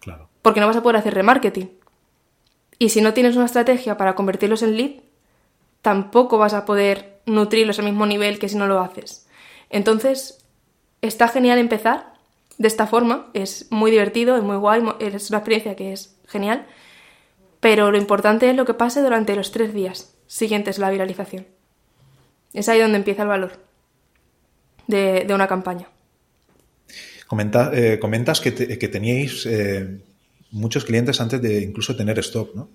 [0.00, 0.28] Claro.
[0.42, 1.70] Porque no vas a poder hacer remarketing.
[2.78, 5.00] Y si no tienes una estrategia para convertirlos en lead,
[5.80, 9.26] tampoco vas a poder nutrirlos al mismo nivel que si no lo haces.
[9.70, 10.44] Entonces,
[11.00, 12.12] está genial empezar
[12.58, 16.66] de esta forma, es muy divertido, es muy guay, es una experiencia que es genial,
[17.64, 21.46] pero lo importante es lo que pase durante los tres días siguientes a la viralización.
[22.52, 23.52] Es ahí donde empieza el valor
[24.86, 25.88] de, una campaña.
[27.72, 29.98] Eh, comentas que, teníais eh,
[30.50, 32.68] muchos clientes antes de incluso tener stock, ¿no?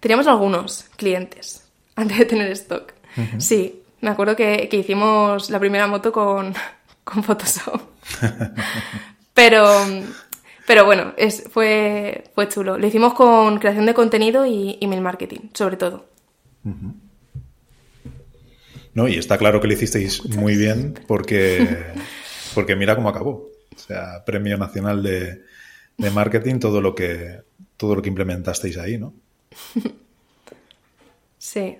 [0.00, 1.64] Teníamos algunos clientes
[1.96, 2.94] antes de tener stock.
[3.36, 6.54] Sí, me acuerdo que, hicimos la primera moto con,
[7.04, 7.82] con Photoshop.
[9.34, 9.66] pero,
[10.68, 12.76] pero bueno, es, fue, fue chulo.
[12.76, 16.04] Lo hicimos con creación de contenido y email marketing, sobre todo.
[18.92, 21.86] No, y está claro que lo hicisteis muy bien porque,
[22.54, 23.48] porque mira cómo acabó.
[23.74, 25.40] O sea, Premio Nacional de,
[25.96, 27.40] de marketing todo lo que
[27.78, 29.14] todo lo que implementasteis ahí, ¿no?
[31.38, 31.78] Sí.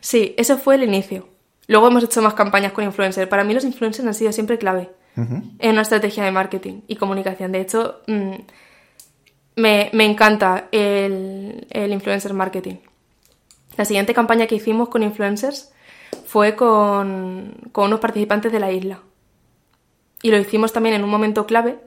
[0.00, 1.28] Sí, eso fue el inicio.
[1.68, 3.28] Luego hemos hecho más campañas con influencers.
[3.28, 7.52] Para mí los influencers han sido siempre clave en una estrategia de marketing y comunicación.
[7.52, 8.34] De hecho, mm,
[9.56, 12.76] me, encanta el, el, influencer marketing.
[13.76, 15.72] La siguiente campaña que hicimos con influencers
[16.26, 19.00] fue con, con unos participantes de la isla.
[20.22, 21.78] Y lo hicimos también en un momento clave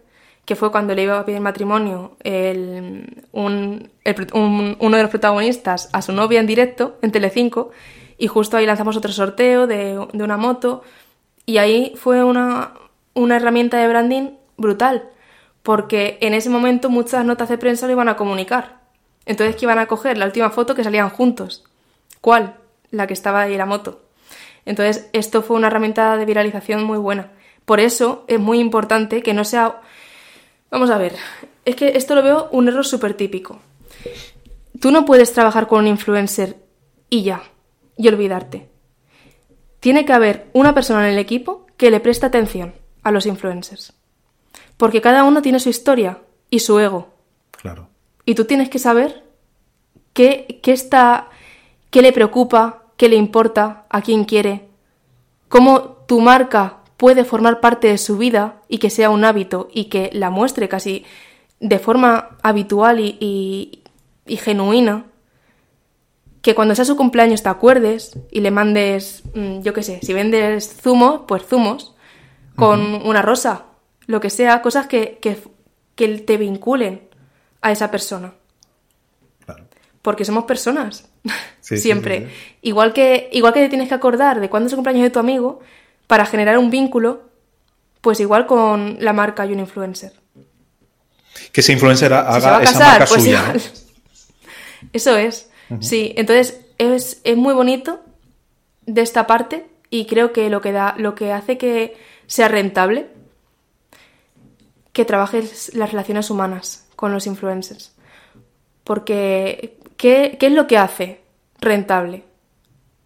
[0.45, 2.15] que fue cuando le iba a pedir matrimonio
[3.34, 7.71] uno de los protagonistas a su novia en directo en Telecinco
[8.17, 10.84] y justo ahí lanzamos otro sorteo de, una moto
[11.45, 12.73] y ahí fue una,
[13.16, 15.09] herramienta de branding brutal
[15.66, 18.82] porque en ese momento muchas notas de prensa lo iban a comunicar.
[19.26, 20.16] Entonces, ¿qué iban a coger?
[20.16, 21.63] La última foto que salían juntos.
[22.22, 22.57] ¿Cuál?
[22.91, 24.03] La que estaba ahí la moto.
[24.66, 27.32] Entonces, esto fue una herramienta de viralización muy buena.
[27.66, 29.82] Por eso es muy importante que no sea...
[30.70, 31.16] Vamos a ver,
[31.66, 33.59] es que esto lo veo un error súper típico.
[34.80, 36.57] Tú no puedes trabajar con un influencer
[37.09, 37.41] y ya,
[37.97, 38.70] y olvidarte.
[39.80, 43.93] Tiene que haber una persona en el equipo que le preste atención a los influencers.
[44.76, 47.14] Porque cada uno tiene su historia y su ego.
[47.51, 47.88] Claro.
[48.26, 49.24] Y tú tienes que saber
[50.12, 51.30] qué, qué está,
[51.91, 54.68] qué le preocupa, qué le importa, a quién quiere,
[55.47, 59.86] cómo tu marca puede formar parte de su vida y que sea un hábito y
[59.86, 61.06] que la muestre casi
[61.60, 63.84] de forma habitual y,
[64.28, 65.06] genuina,
[66.41, 70.14] que cuando sea su cumpleaños te acuerdes y le mandes, mm, yo qué sé, si
[70.14, 71.95] vendes zumo, pues zumos,
[72.56, 73.66] con una rosa,
[74.08, 75.38] lo que sea, cosas que, que,
[76.20, 77.08] te vinculen
[77.62, 78.34] a esa persona.
[80.01, 81.10] Porque somos personas,
[81.62, 82.30] siempre.
[82.62, 85.20] igual, que, igual que te tienes que acordar de cuándo es el cumpleaños de tu
[85.20, 85.62] amigo
[86.06, 87.24] para generar un vínculo,
[88.01, 90.14] pues igual con la marca y un influencer.
[91.51, 93.53] Que ese influencer haga esa marca pues suya.
[94.93, 95.49] Eso es.
[95.80, 98.01] Sí, entonces es, es, muy bonito
[98.86, 101.97] de esta parte y creo que lo que da, lo que hace que
[102.28, 103.09] sea rentable,
[104.93, 107.93] que trabajes las relaciones humanas con los influencers.
[108.84, 111.21] Porque, ¿qué, ¿qué es lo que hace
[111.59, 112.23] rentable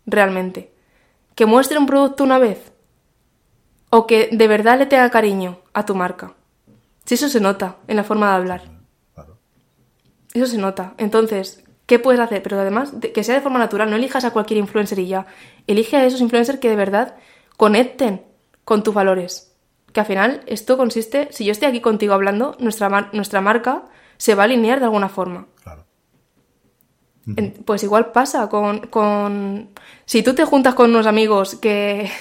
[0.06, 0.72] realmente?
[1.36, 2.72] ¿Que muestre un producto una vez?
[3.90, 6.36] ¿O que de verdad le tenga cariño a tu marca?
[7.06, 8.62] Si eso se nota en la forma de hablar.
[10.34, 10.94] Eso se nota.
[11.00, 12.44] Entonces, ¿qué puedes hacer?
[12.44, 15.26] Pero además, que sea de forma natural, no elijas a cualquier influencer y ya.
[15.66, 17.16] Elige a esos influencers que de verdad
[17.58, 18.29] conecten
[18.70, 19.52] con tus valores.
[19.92, 23.86] Que al final esto consiste, si yo estoy aquí contigo hablando, nuestra, nuestra marca
[24.18, 25.48] se va a alinear de alguna forma.
[25.64, 25.88] Claro.
[27.66, 29.72] Pues igual pasa con, con...
[30.06, 32.12] Si tú te juntas con unos amigos que,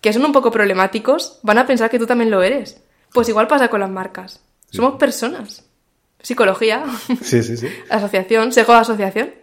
[0.00, 2.82] que son un poco problemáticos, van a pensar que tú también lo eres.
[3.12, 4.40] Pues igual pasa con las marcas.
[4.70, 5.66] Somos personas.
[6.22, 6.82] Psicología.
[7.20, 7.68] Sí, sí, sí.
[7.90, 9.34] Asociación, seco de asociación.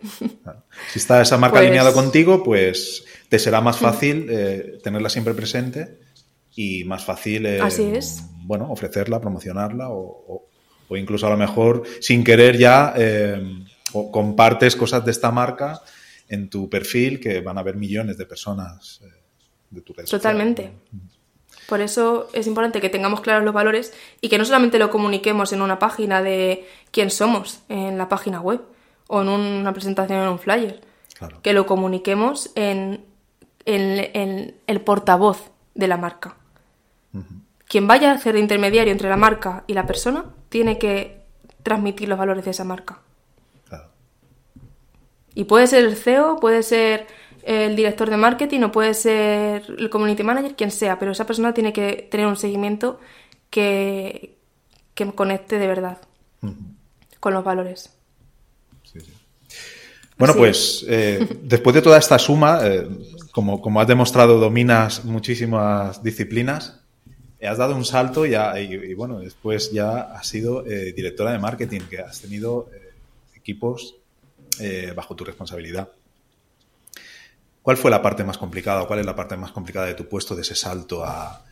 [0.91, 5.35] Si está esa marca pues alineada contigo, pues te será más fácil eh, tenerla siempre
[5.35, 6.03] presente
[6.55, 8.23] y más fácil eh, Así es.
[8.43, 10.47] bueno, ofrecerla, promocionarla o,
[10.91, 15.81] incluso a lo mejor sin querer ya eh, o compartes cosas de esta marca
[16.29, 19.01] en tu perfil que van a ver millones de personas
[19.69, 20.71] de tu red Totalmente.
[21.67, 25.51] Por eso es importante que tengamos claros los valores y que no solamente lo comuniquemos
[25.53, 28.61] en una página de quién somos, en la página web
[29.07, 30.81] o en una presentación en un flyer,
[31.41, 33.03] que lo comuniquemos en,
[33.65, 36.37] el portavoz de la marca.
[37.67, 41.21] Quien vaya a ser intermediario entre la marca y la persona tiene que
[41.63, 42.99] transmitir los valores de esa marca.
[45.33, 47.07] Y puede ser el CEO, puede ser
[47.43, 51.53] el director de marketing o puede ser el community manager, quien sea, pero esa persona
[51.53, 52.99] tiene que tener un seguimiento
[53.49, 54.37] que,
[54.93, 55.97] que conecte de verdad
[57.19, 57.91] con los valores.
[60.17, 62.87] Bueno, pues eh, después de toda esta suma, eh,
[63.31, 66.84] como, como, has demostrado, dominas muchísimas disciplinas.
[67.45, 71.81] Has dado un salto y, y, bueno, después ya has sido eh, directora de marketing,
[71.89, 72.69] que has tenido
[73.35, 73.95] equipos
[74.95, 75.89] bajo tu responsabilidad.
[77.65, 80.07] ¿Cuál fue la parte más complicada o cuál es la parte más complicada de tu
[80.07, 81.43] puesto de ese salto a...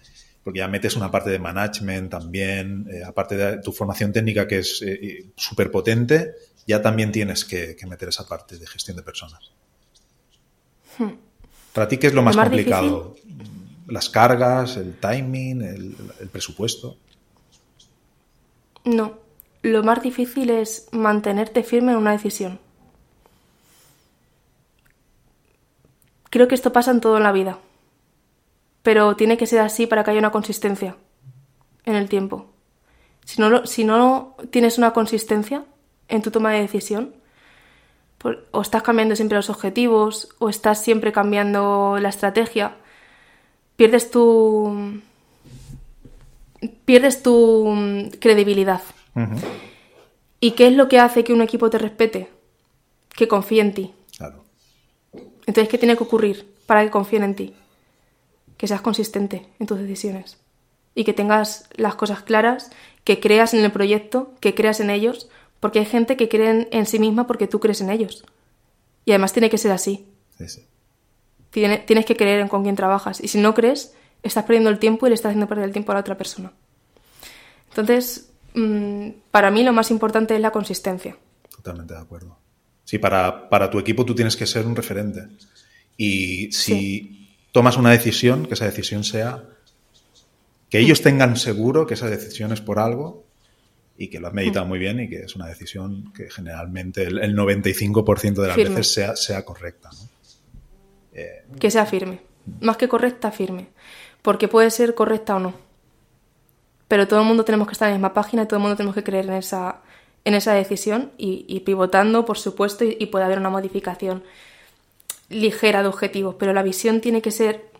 [0.44, 4.60] Porque ya metes una parte de management también, eh, aparte de tu formación técnica que
[4.60, 6.36] es eh, súper potente,
[6.68, 9.40] ya también tienes que, meter esa parte de gestión de personas.
[11.00, 11.14] Hmm.
[11.74, 13.16] ¿Para ti qué es lo más, complicado?
[13.88, 16.98] ¿Las cargas, el timing, el presupuesto?
[18.86, 19.20] No,
[19.62, 22.60] lo más difícil es mantenerte firme en una decisión.
[26.30, 27.60] Creo que esto pasa en todo en la vida.
[28.82, 30.98] Pero tiene que ser así para que haya una consistencia
[31.86, 32.48] en el tiempo.
[33.24, 35.64] Si no, si no tienes una consistencia
[36.10, 37.16] en tu toma de decisión,
[38.18, 42.76] pues, o estás cambiando siempre los objetivos, o estás siempre cambiando la estrategia,
[43.84, 45.02] pierdes tu.
[46.86, 48.82] pierdes tu mm, credibilidad.
[50.40, 52.30] ¿Y qué es lo que hace que un equipo te respete?
[53.14, 53.94] Que confíe en ti.
[55.46, 57.54] Entonces, ¿qué tiene que ocurrir para que confíen en ti?
[58.56, 60.38] Que seas consistente en tus decisiones
[60.96, 62.70] y que tengas las cosas claras,
[63.04, 65.28] que creas en el proyecto, que creas en ellos,
[65.60, 68.24] porque hay gente que cree en, sí misma porque tú crees en ellos.
[69.04, 70.08] Y además tiene que ser así.
[71.54, 73.22] Tienes que creer en con quién trabajas.
[73.24, 73.94] Y si no crees,
[74.24, 76.52] estás perdiendo el tiempo y le estás haciendo perder el tiempo a la otra persona.
[77.70, 81.16] Entonces, mm, para mí lo más importante es la consistencia.
[81.56, 82.38] Totalmente de acuerdo.
[82.84, 85.28] Sí, para, para tu equipo tú tienes que ser un referente.
[85.96, 89.44] Y si tomas una decisión, que esa decisión sea
[90.70, 93.28] que ellos tengan seguro que esa decisión es por algo
[93.96, 97.38] y que lo has meditado muy bien y que es una decisión que generalmente el,
[97.38, 99.92] 95% de las veces sea, sea correcta.
[101.14, 102.22] Eh, que sea firme.
[102.60, 103.68] Más que correcta, firme.
[104.22, 105.54] Porque puede ser correcta o no.
[106.88, 108.76] Pero todo el mundo tenemos que estar en la misma página y todo el mundo
[108.76, 109.82] tenemos que creer en esa,
[110.26, 114.24] en esa decisión y, pivotando, por supuesto, y, puede haber una modificación
[115.30, 117.72] ligera de objetivos, pero la visión tiene que ser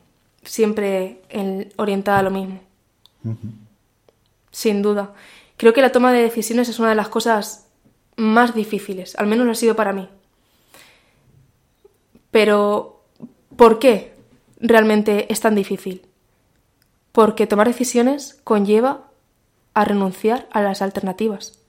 [0.44, 1.22] siempre
[1.76, 2.62] orientada a lo mismo.
[4.52, 5.14] Sin duda.
[5.58, 7.68] Creo que la toma de decisiones es una de las cosas
[8.16, 10.10] más difíciles, al menos lo ha sido para mí.
[12.32, 13.03] Pero,
[13.56, 14.14] ¿por qué
[14.60, 16.08] realmente es tan difícil?
[17.12, 19.08] Porque tomar decisiones conlleva
[19.74, 21.60] a renunciar a las alternativas.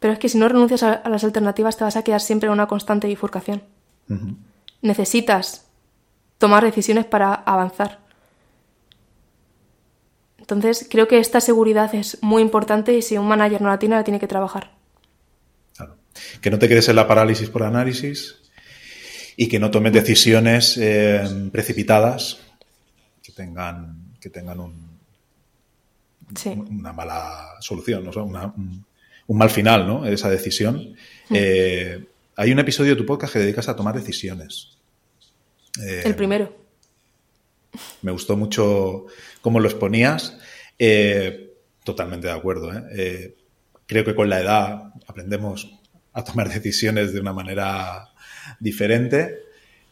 [0.00, 2.52] Pero es que si no renuncias a, las alternativas te vas a quedar siempre en
[2.52, 3.62] una constante bifurcación.
[4.82, 5.66] Necesitas
[6.38, 8.00] tomar decisiones para avanzar.
[10.38, 13.94] Entonces, creo que esta seguridad es muy importante y si un manager no la tiene,
[13.94, 14.72] la tiene que trabajar.
[15.74, 15.96] Claro.
[16.42, 18.43] Que no te quedes en la parálisis por análisis
[19.36, 22.38] y que no tomes decisiones eh, precipitadas
[23.22, 24.94] que tengan, que tengan un,
[26.70, 28.10] una mala solución,
[29.26, 30.06] un, mal final, ¿no?
[30.06, 30.94] Esa decisión.
[31.30, 32.04] Eh,
[32.36, 34.78] hay un episodio de tu podcast que dedicas a tomar decisiones.
[35.80, 36.54] El eh, primero.
[38.02, 39.06] Me gustó mucho
[39.40, 40.38] cómo lo exponías.
[40.78, 41.54] Eh,
[41.84, 42.72] totalmente de acuerdo.
[43.86, 45.78] creo que con la edad aprendemos
[46.12, 48.13] a tomar decisiones de una manera
[48.60, 49.40] diferente,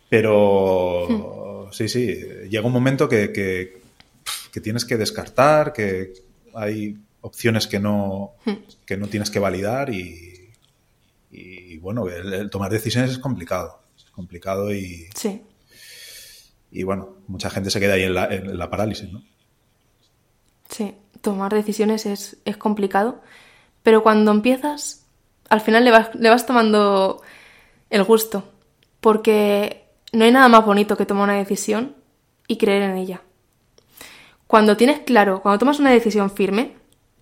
[0.09, 1.72] pero hmm.
[1.72, 2.07] sí, sí,
[2.48, 6.12] llega un momento que, que tienes que descartar, que
[6.55, 8.53] hay opciones que no, hmm.
[8.84, 10.32] que no tienes que validar y,
[11.30, 13.80] y bueno, el, tomar decisiones es complicado.
[13.96, 15.09] Es complicado y.
[15.14, 15.42] Sí.
[16.70, 19.22] Y bueno, mucha gente se queda ahí en la, en la parálisis, ¿no?
[20.68, 23.22] Sí, tomar decisiones es, es, complicado,
[23.82, 25.05] pero cuando empiezas,
[25.50, 27.20] al final le vas, le vas tomando
[27.93, 28.45] el gusto,
[29.01, 31.95] porque no hay nada más bonito que tomar una decisión
[32.49, 33.22] y creer en ella.
[34.47, 36.74] Cuando tienes claro, cuando tomas una decisión firme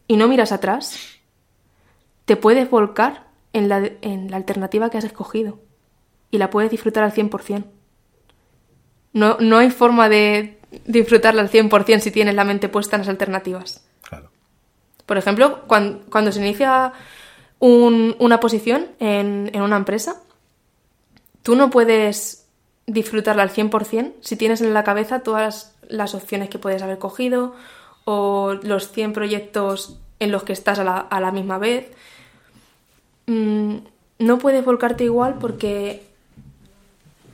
[0.07, 0.97] y no miras atrás,
[2.25, 5.59] te puedes volcar en la, en la alternativa que has escogido
[6.31, 7.65] y la puedes disfrutar al 100%.
[9.13, 13.09] No, no hay forma de disfrutarla al 100% si tienes la mente puesta en las
[13.09, 13.85] alternativas.
[14.03, 14.31] Claro.
[15.05, 16.93] Por ejemplo, cuando, cuando se inicia
[17.59, 20.23] una posición en, en una empresa,
[21.43, 22.47] tú no puedes
[22.87, 27.55] disfrutarla al 100% si tienes en la cabeza todas las opciones que puedes haber cogido
[28.05, 30.85] o los 100 proyectos en los que estás a
[31.21, 31.91] la, misma vez.
[33.27, 33.77] Mm,
[34.19, 36.03] no puedes volcarte igual porque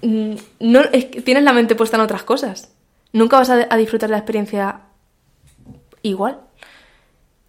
[0.03, 0.83] mm, no,
[1.25, 2.73] tienes la mente puesta en otras cosas.
[3.13, 4.81] Nunca vas a, disfrutar la experiencia
[6.03, 6.41] igual.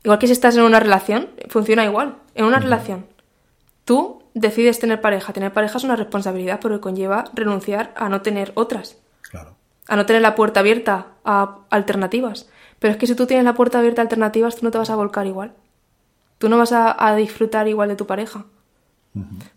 [0.03, 2.15] Igual que si estás en una relación, funciona igual.
[2.35, 3.05] En una relación,
[3.83, 5.33] tú decides tener pareja.
[5.33, 8.97] Tener pareja es una responsabilidad porque conlleva renunciar a no tener otras.
[9.21, 9.57] Claro
[9.87, 12.47] a no tener la puerta abierta a alternativas.
[12.79, 14.89] Pero es que si tú tienes la puerta abierta a alternativas, tú no te vas
[14.89, 15.53] a volcar igual.
[16.37, 18.45] Tú no vas a, disfrutar igual de tu pareja.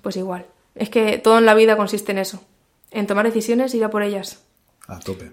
[0.01, 0.47] Pues igual.
[0.75, 2.43] Es que todo en la vida consiste en eso.
[2.91, 4.43] En tomar decisiones y ir a por ellas.
[4.87, 5.31] A tope.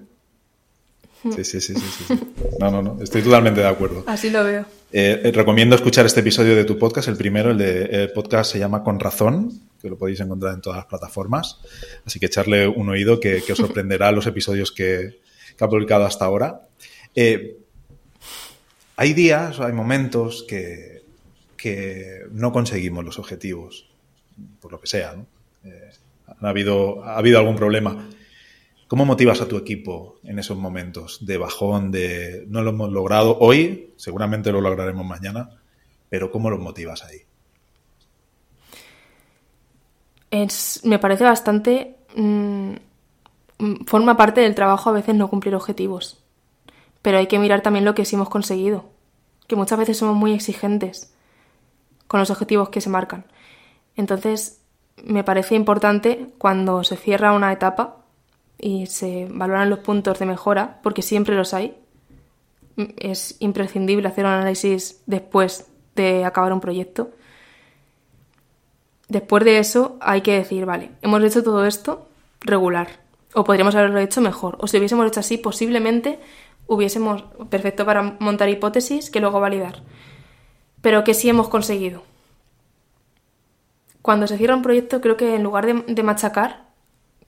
[1.36, 2.20] Sí, sí, sí, sí, sí.
[2.60, 2.98] No, no, no.
[3.02, 4.04] Estoy totalmente de acuerdo.
[4.08, 4.66] Así lo veo.
[4.92, 7.08] Eh, eh, recomiendo escuchar este episodio de tu podcast.
[7.08, 9.52] El primero, el de podcast se llama Con Razón,
[9.82, 11.60] que lo podéis encontrar en todas las plataformas.
[12.06, 15.20] Así que echarle un oído que, os sorprenderá los episodios que,
[15.60, 16.62] ha publicado hasta ahora.
[17.16, 17.58] Eh,
[18.96, 21.04] hay días, hay momentos que,
[21.58, 23.90] que, no conseguimos los objetivos,
[24.62, 25.16] por lo que sea.
[26.42, 28.08] ha, habido, ha habido algún problema.
[28.88, 33.38] ¿Cómo motivas a tu equipo en esos momentos de bajón, de no lo hemos logrado
[33.40, 35.50] hoy, seguramente lo lograremos mañana,
[36.10, 37.22] pero cómo los motivas ahí?
[40.84, 41.96] Me parece bastante...
[42.16, 42.74] Mm,
[43.86, 46.24] forma parte del trabajo a veces no cumplir objetivos,
[47.02, 48.86] pero hay que mirar también lo que sí hemos conseguido,
[49.48, 51.12] que muchas veces somos muy exigentes
[52.08, 53.26] con los objetivos que se marcan.
[53.96, 54.62] Entonces,
[55.04, 58.06] me parece importante cuando se cierra una etapa
[58.60, 61.76] y se valoran los puntos de mejora, porque siempre los hay.
[62.97, 67.12] Es imprescindible hacer un análisis después de acabar un proyecto.
[69.10, 72.08] Después de eso hay que decir, vale, hemos hecho todo esto
[72.41, 72.88] regular,
[73.34, 76.20] o podríamos haberlo hecho mejor, o si hubiésemos hecho así, posiblemente
[76.68, 79.82] hubiésemos perfecto para montar hipótesis que luego validar.
[80.82, 82.03] pero que sí hemos conseguido.
[84.01, 86.66] Cuando se cierra un proyecto, creo que en lugar de, de machacar,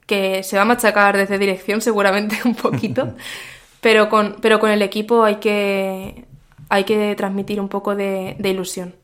[0.09, 3.13] que se va a machacar desde dirección seguramente un poquito,
[3.79, 6.25] pero, con, pero con el equipo hay que,
[6.67, 8.95] hay que transmitir un poco de, ilusión.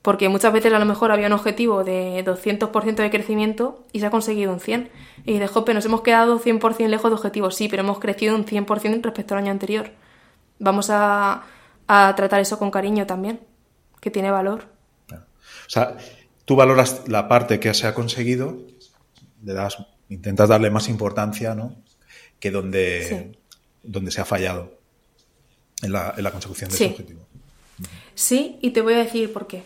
[0.00, 4.06] Porque muchas veces a lo mejor había un objetivo de 200% de crecimiento y se
[4.06, 4.88] ha conseguido un 100%.
[5.26, 8.46] Y de jope, nos hemos quedado 100% lejos de objetivo, sí, pero hemos crecido un
[8.46, 9.90] 100% respecto al año anterior.
[10.58, 11.42] Vamos a,
[11.86, 13.40] a tratar eso con cariño también,
[14.00, 14.68] que tiene valor.
[15.12, 15.98] O sea,
[16.46, 18.56] tú valoras la parte que se ha conseguido,
[19.42, 19.76] le das,
[20.08, 21.74] intentas darle más importancia, ¿no?
[22.40, 23.38] Que donde, Sí.
[23.82, 24.78] donde se ha fallado
[25.82, 26.84] en la, en la consecución de Sí.
[26.84, 27.20] ese objetivo.
[28.14, 29.62] Sí, y te voy a decir por qué.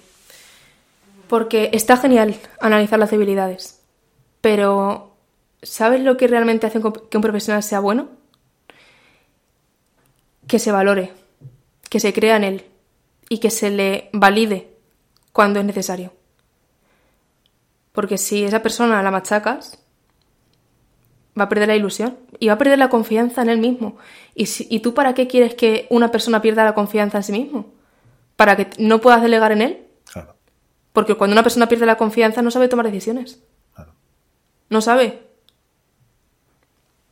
[1.28, 3.80] Porque está genial analizar las debilidades,
[4.42, 5.16] pero
[5.62, 8.10] ¿sabes lo que realmente hace que un profesional sea bueno?
[10.46, 11.12] Que se valore,
[11.88, 12.66] que se crea en él
[13.28, 14.76] y que se le valide
[15.32, 16.12] cuando es necesario.
[17.92, 19.78] Porque si esa persona la machacas,
[21.38, 23.96] va a perder la ilusión y va a perder la confianza en él mismo.
[24.34, 27.32] ¿Y, si- ¿Y tú para qué quieres que una persona pierda la confianza en sí
[27.32, 27.66] mismo?
[28.36, 29.86] ¿Para que no puedas delegar en él?
[30.12, 30.34] Claro,
[30.92, 33.40] Porque cuando una persona pierde la confianza no sabe tomar decisiones.
[33.74, 33.92] claro.
[34.68, 35.22] No sabe.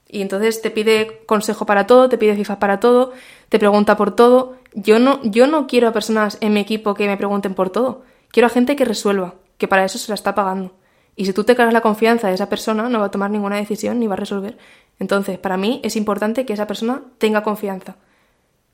[0.09, 3.12] Y entonces te pide consejo para todo, te pide FIFA para todo,
[3.49, 4.57] te pregunta por todo.
[4.75, 8.03] Yo no, yo no quiero a personas en mi equipo que me pregunten por todo.
[8.31, 10.73] Quiero a gente que resuelva, que para eso se la está pagando.
[11.16, 13.56] Y si tú te cargas la confianza de esa persona, no va a tomar ninguna
[13.56, 14.56] decisión ni va a resolver.
[14.98, 17.96] Entonces, para mí es importante que esa persona tenga confianza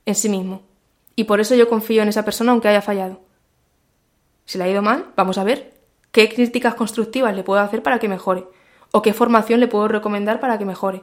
[0.04, 0.62] en sí mismo.
[1.14, 3.20] Y por eso yo confío en esa persona aunque haya fallado.
[4.44, 5.74] Si le ha ido mal, vamos a ver
[6.12, 8.46] qué críticas constructivas le puedo hacer para que mejore.
[8.92, 11.02] O qué formación le puedo recomendar para que mejore.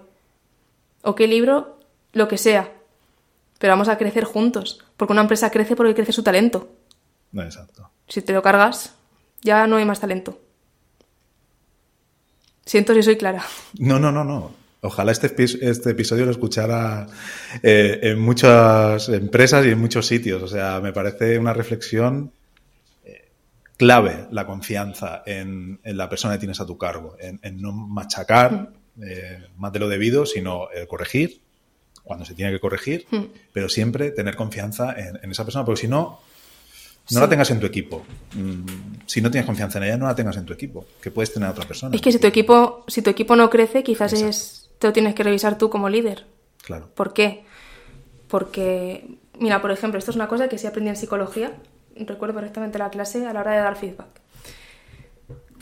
[1.01, 1.79] O qué libro,
[2.13, 2.71] lo que sea.
[3.59, 4.83] Pero vamos a crecer juntos.
[4.97, 6.69] Porque una empresa crece porque crece su talento.
[7.31, 7.89] No, exacto.
[8.07, 8.95] Si te lo cargas,
[9.41, 10.39] ya no hay más talento.
[12.65, 13.43] Siento si soy clara.
[13.79, 14.51] No, no, no, no.
[14.81, 17.07] Ojalá este, este episodio lo escuchara
[17.61, 20.41] eh, en muchas empresas y en muchos sitios.
[20.43, 22.31] O sea, me parece una reflexión
[23.05, 23.29] eh,
[23.77, 27.71] clave la confianza en, en la persona que tienes a tu cargo, en, en no
[27.71, 31.41] machacar eh, más de lo debido, sino eh, corregir
[32.03, 33.23] cuando se tiene que corregir, Mm.
[33.53, 36.19] pero siempre tener confianza en, en esa persona, porque si no,
[37.03, 37.15] no Sí.
[37.19, 38.03] la tengas en tu equipo.
[38.35, 38.65] Mm,
[39.05, 41.47] Si no tienes confianza en ella, no la tengas en tu equipo, que puedes tener
[41.49, 41.93] a otra persona.
[41.95, 44.29] Es que si tu equipo, si tu equipo no crece, quizás Exacto.
[44.29, 46.25] es, te lo tienes que revisar tú como líder.
[46.63, 46.89] Claro.
[46.95, 47.43] ¿Por qué?
[48.29, 51.51] Porque, mira, por ejemplo, esto es una cosa que sí aprendí en psicología,
[51.95, 54.07] recuerdo perfectamente la clase a la hora de dar feedback.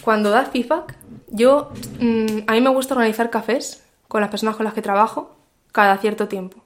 [0.03, 0.95] Cuando das feedback,
[1.29, 5.35] yo, mm, a mí me gusta organizar cafés con las personas con las que trabajo
[5.71, 6.63] cada cierto tiempo,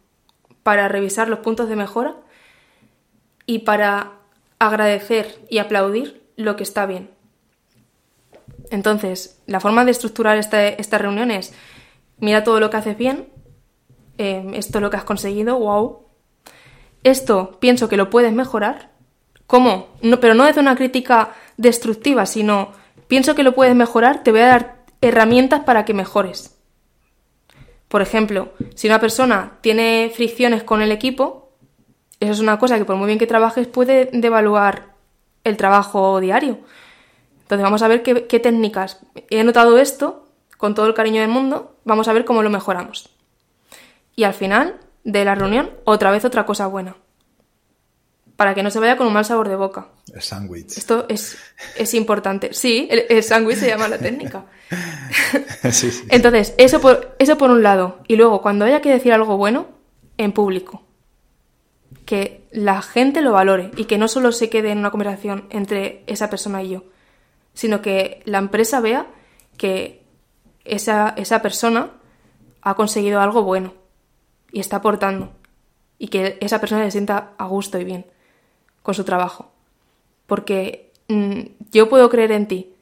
[0.64, 2.16] para revisar los puntos de mejora
[3.46, 4.12] y para
[4.60, 7.10] agradecer y aplaudir lo que está bien.
[8.72, 11.54] Entonces, la forma de estructurar esta, esta reunión es,
[12.18, 13.30] mira todo lo que haces bien,
[14.18, 16.06] eh, esto es lo que has conseguido, wow.
[17.04, 18.92] Esto pienso que lo puedes mejorar.
[19.48, 19.90] ¿Cómo?
[20.02, 22.72] No, pero no desde una crítica destructiva, sino
[23.08, 26.58] pienso que lo puedes mejorar, te voy a dar herramientas para que mejores.
[27.88, 31.45] Por ejemplo, si una persona tiene fricciones con el equipo,
[32.26, 34.96] eso es una cosa que por muy bien que trabajes puede devaluar
[35.44, 36.60] el trabajo diario.
[37.42, 39.00] Entonces vamos a ver qué, qué técnicas.
[39.30, 43.10] He notado esto con todo el cariño del mundo, vamos a ver cómo lo mejoramos.
[44.16, 46.96] Y al final de la reunión, otra vez otra cosa buena.
[48.36, 49.88] Para que no se vaya con un mal sabor de boca.
[50.14, 50.78] El sándwich.
[50.78, 51.38] Esto es,
[51.78, 52.54] es importante.
[52.54, 54.46] Sí, el, el sándwich se llama la técnica.
[55.72, 56.04] sí, sí.
[56.10, 58.00] Entonces, eso por, eso por un lado.
[58.08, 59.68] Y luego, cuando haya que decir algo bueno,
[60.18, 60.85] en público.
[62.06, 66.04] Que la gente lo valore y que no solo se quede en una conversación entre
[66.08, 66.84] esa persona y yo,
[67.54, 69.08] sino que la empresa vea
[69.58, 70.04] que
[70.66, 71.92] esa, esa persona
[72.62, 73.74] ha conseguido algo bueno
[74.52, 75.32] y está aportando.
[75.98, 78.06] Y que esa persona se sienta a gusto y bien
[78.86, 79.52] con su trabajo.
[80.28, 81.42] Porque mm,
[81.72, 82.74] yo puedo creer en ti,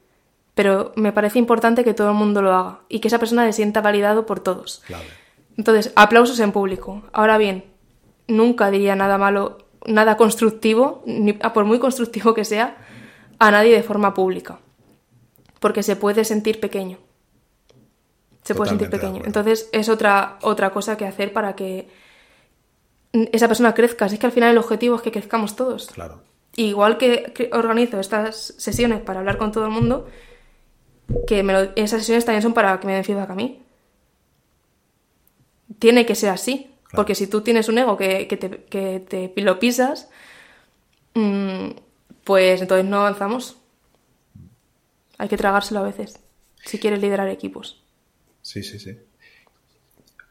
[0.54, 3.52] pero me parece importante que todo el mundo lo haga y que esa persona se
[3.52, 4.82] sienta validado por todos.
[5.56, 7.02] Entonces, aplausos en público.
[7.12, 7.64] Ahora bien,
[8.28, 12.76] nunca diría nada malo, nada constructivo, ni, a por muy constructivo que sea,
[13.38, 14.60] a nadie de forma pública.
[15.60, 16.98] Porque se puede sentir pequeño.
[18.42, 19.22] Se puede sentir pequeño.
[19.24, 21.88] Entonces, es otra, otra cosa que hacer para que
[23.32, 24.08] esa persona crezca.
[24.08, 25.86] Si es que al final el objetivo es que crezcamos todos.
[25.86, 26.20] Claro.
[26.56, 30.06] Igual que que organizo estas sesiones para hablar con todo el mundo,
[31.26, 33.62] que me lo- esas sesiones también son para que me den feedback a mí.
[35.78, 36.96] Tiene que ser así, Claro.
[36.96, 40.08] porque si tú tienes un ego que, que te, que te lo pisas,
[41.14, 41.70] mm,
[42.24, 43.56] pues entonces no avanzamos.
[45.18, 46.18] Hay que tragárselo a veces,
[46.64, 47.82] si quieres liderar equipos.
[48.42, 48.96] Sí, sí, sí.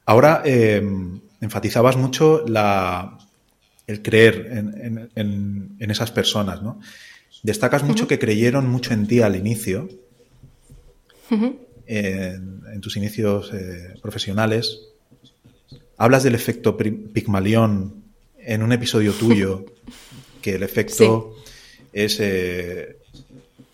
[0.06, 3.18] Ahora em, enfatizabas mucho la,
[3.88, 4.48] el creer
[5.16, 6.80] en, esas personas, ¿no?
[7.42, 9.90] Destacas mucho que creyeron mucho en ti al inicio,
[11.88, 14.93] en, tus inicios eh, profesionales.
[16.04, 18.04] Hablas del efecto Pigmalión
[18.38, 19.64] en un episodio tuyo,
[20.42, 21.34] que el efecto
[21.94, 22.98] es eh,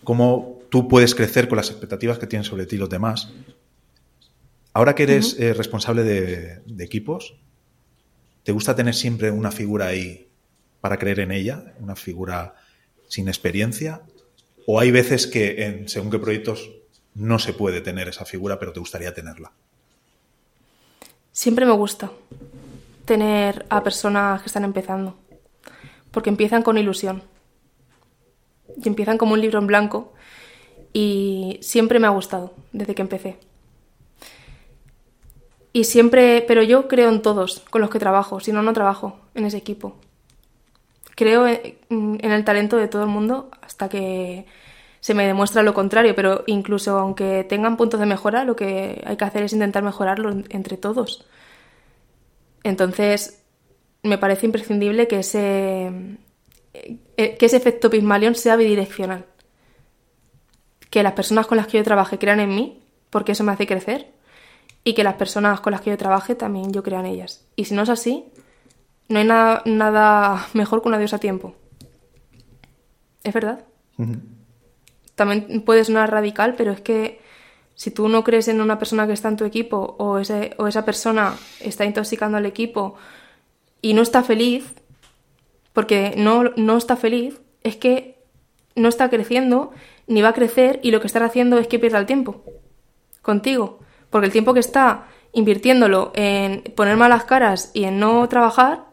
[0.04, 3.32] cómo tú puedes crecer con las expectativas que tienen sobre ti los demás.
[4.72, 7.34] Ahora que eres eh, responsable de, equipos,
[8.44, 10.28] ¿te gusta tener siempre una figura ahí
[10.80, 11.74] para creer en ella?
[11.80, 12.54] ¿Una figura
[13.08, 14.02] sin experiencia?
[14.68, 16.70] ¿O hay veces que en según qué proyectos
[17.12, 19.50] no se puede tener esa figura, pero te gustaría tenerla?
[21.40, 22.10] Siempre me gusta
[23.06, 25.16] tener a personas que están empezando,
[26.10, 27.22] porque empiezan con ilusión
[28.76, 30.12] y empiezan como un libro en blanco
[30.92, 33.38] y siempre me ha gustado desde que empecé.
[35.72, 39.16] Y siempre, pero yo creo en todos con los que trabajo, si no, no trabajo
[39.34, 39.96] en ese equipo.
[41.16, 44.44] Creo en el talento de todo el mundo hasta que
[45.00, 49.16] se me demuestra lo contrario, pero incluso aunque tengan puntos de mejora, lo que hay
[49.16, 51.26] que hacer es intentar mejorarlo entre todos.
[52.62, 53.42] Entonces,
[54.02, 55.90] me parece imprescindible que ese,
[56.74, 59.24] eh, que ese efecto Pygmalion sea bidireccional.
[60.90, 63.66] Que las personas con las que yo trabaje crean en mí, porque eso me hace
[63.66, 64.12] crecer,
[64.84, 67.46] y que las personas con las que yo trabaje también yo crea en ellas.
[67.56, 68.26] Y si no es así,
[69.08, 71.54] no hay nada, nada mejor que un adiós a tiempo.
[73.24, 73.64] ¿Es verdad?
[75.20, 77.20] También puede sonar radical, pero es que
[77.74, 80.66] si tú no crees en una persona que está en tu equipo o, ese, o
[80.66, 82.94] esa persona está intoxicando al equipo
[83.82, 84.72] y no está feliz,
[85.74, 88.16] porque no, no está feliz, es que
[88.74, 89.72] no está creciendo
[90.06, 92.42] ni va a crecer y lo que está haciendo es que pierda el tiempo
[93.20, 93.80] contigo.
[94.08, 98.86] Porque el tiempo que está invirtiéndolo en poner malas caras y en no trabajar,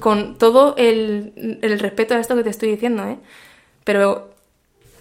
[0.00, 3.18] con todo el, respeto a esto que te estoy diciendo, ¿eh?
[3.84, 4.34] Pero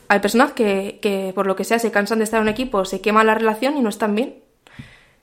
[0.08, 2.86] hay personas que, que, por lo que sea, se cansan de estar en un equipo,
[2.86, 4.44] se quema la relación y no están bien.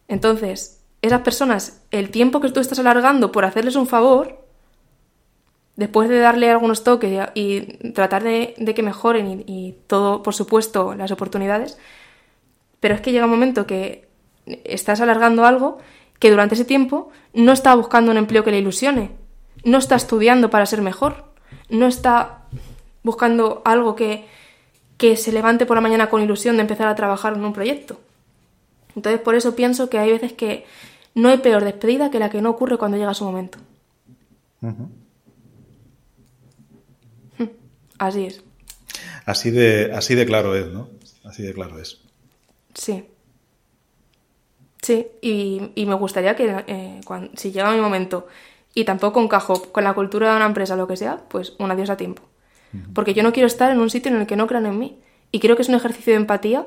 [0.08, 4.42] Entonces, esas personas, el tiempo que tú estás alargando por hacerles un favor,
[5.76, 7.60] después de darle algunos toques y,
[7.92, 11.78] tratar de, que mejoren y, todo, por supuesto, las oportunidades,
[12.80, 14.08] pero es que llega un momento que
[14.64, 15.78] estás alargando algo
[16.18, 19.10] que durante ese tiempo no está buscando un empleo que le ilusione,
[19.64, 21.24] no está estudiando para ser mejor,
[21.68, 22.42] no está
[23.02, 24.26] buscando algo que,
[25.02, 27.98] que se levante por la mañana con ilusión de empezar a trabajar en un proyecto.
[28.94, 30.64] Entonces por eso pienso que hay veces que
[31.16, 33.58] no hay peor despedida que la que no ocurre cuando llega su momento.
[37.98, 38.44] Así es.
[39.26, 40.88] Así de, así de claro es, ¿no?
[41.24, 42.00] Así de claro es.
[42.72, 43.04] Sí.
[44.82, 47.00] Sí, y, me gustaría que eh,
[47.34, 48.28] si llega mi momento
[48.72, 51.72] y tampoco encajo con la cultura de una empresa o lo que sea, pues un
[51.72, 52.22] adiós a tiempo.
[52.94, 54.98] Porque yo no quiero estar en un sitio en el que no crean en mí.
[55.30, 56.66] Y creo que es un ejercicio de empatía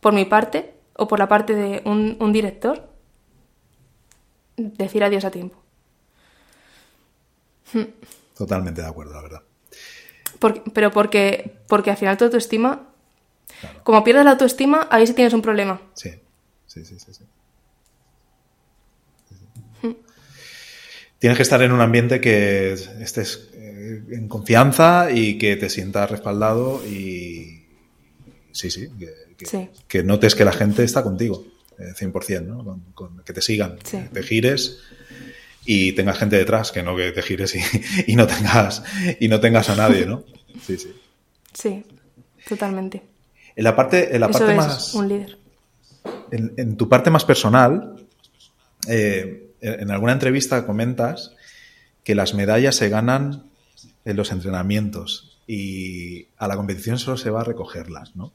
[0.00, 2.88] por mi parte o por la parte de un, director
[4.56, 5.62] decir adiós a tiempo.
[8.36, 9.42] Totalmente de acuerdo, la verdad.
[10.74, 12.92] pero porque, porque al final tu autoestima
[13.82, 15.80] como pierdes la autoestima, ahí sí tienes un problema.
[15.94, 16.10] Sí,
[16.66, 17.24] sí, sí, sí.
[21.18, 23.50] Tienes que estar en un ambiente que estés
[24.10, 27.64] en confianza y que te sientas respaldado y
[28.52, 28.88] sí, sí,
[29.88, 31.44] que, notes que la gente está contigo,
[31.78, 32.80] 100%, eh, ¿no?
[33.24, 34.78] que te sigan, que te gires
[35.64, 37.54] y tengas gente detrás, que no que te gires
[38.06, 38.82] y, no tengas
[39.20, 40.24] y no tengas a nadie, ¿no?
[40.66, 40.94] Sí, sí.
[41.52, 41.84] Sí,
[42.46, 43.02] totalmente.
[43.56, 44.94] En la parte, en la parte más.
[44.94, 45.38] Un líder.
[46.30, 48.06] En, tu parte más personal,
[48.86, 51.34] eh, en alguna entrevista comentas
[52.04, 53.50] que las medallas se ganan
[54.04, 58.32] en los entrenamientos y a la competición solo se va a recogerlas, ¿no?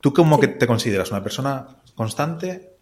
[0.00, 1.10] ¿Tú cómo que te consideras?
[1.10, 2.72] ¿Una persona constante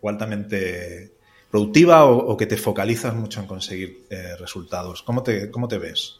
[0.00, 1.14] o altamente
[1.50, 5.02] productiva o, que te focalizas mucho en conseguir eh, resultados?
[5.02, 6.16] ¿Cómo te, ¿Cómo te ves?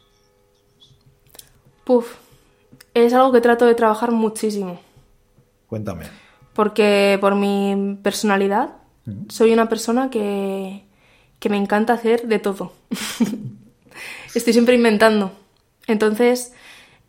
[1.85, 2.17] Puf,
[2.95, 4.81] es algo que trato de trabajar muchísimo.
[5.67, 6.07] Cuéntame.
[6.55, 8.77] Porque por mi personalidad
[9.29, 10.85] soy una persona que,
[11.49, 12.73] me encanta hacer de todo.
[14.37, 15.33] Estoy siempre inventando.
[15.87, 16.53] Entonces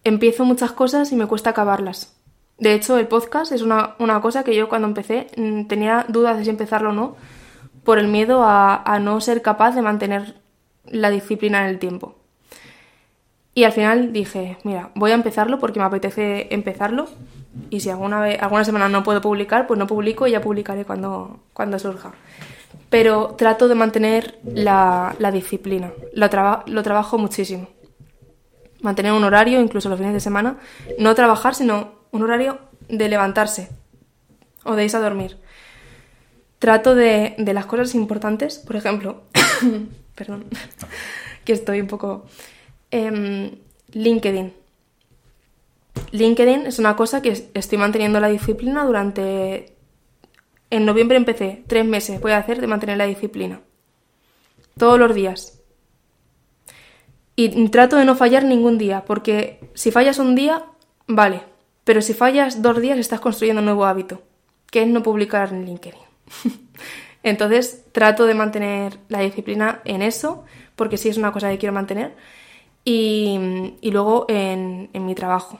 [0.05, 2.15] empiezo muchas cosas y me cuesta acabarlas.
[2.57, 6.45] De hecho, el podcast es una, cosa que yo cuando empecé mm, tenía dudas de
[6.45, 7.17] si empezarlo o no,
[7.83, 10.35] por el miedo a, a no ser capaz de mantener
[10.85, 12.15] la disciplina en el tiempo.
[13.53, 17.09] Y al final dije, mira, voy a empezarlo porque me apetece empezarlo.
[17.69, 20.85] Y si alguna, vez, alguna semana no puedo publicar, pues no publico y ya publicaré
[20.85, 22.13] cuando, cuando surja.
[22.89, 25.91] Pero trato de mantener la, disciplina.
[26.13, 27.67] Lo, trabajo muchísimo.
[28.81, 30.57] Mantener un horario, incluso los fines de semana.
[30.97, 33.69] No trabajar, sino un horario de levantarse
[34.63, 35.37] o de irse a dormir.
[36.59, 39.23] Trato de, de las cosas importantes, por ejemplo,
[40.15, 40.45] perdón,
[41.45, 42.25] que estoy un poco
[42.91, 43.51] Em,
[43.91, 44.53] LinkedIn.
[46.11, 49.73] LinkedIn es una cosa que estoy manteniendo la disciplina durante...
[50.69, 53.61] En noviembre empecé, tres meses voy a hacer de mantener la disciplina.
[54.77, 55.61] Todos los días.
[57.35, 60.65] Y trato de no fallar ningún día, porque si fallas un día,
[61.05, 61.43] vale.
[61.83, 64.21] Pero si fallas dos días, estás construyendo un nuevo hábito,
[64.71, 66.01] que es no publicar en LinkedIn.
[67.23, 70.45] Entonces, trato de mantener la disciplina en eso,
[70.75, 72.15] porque sí es una cosa que quiero mantener.
[72.83, 73.39] Y,
[73.83, 75.59] luego en, mi trabajo.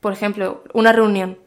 [0.00, 1.38] por ejemplo, una reunión.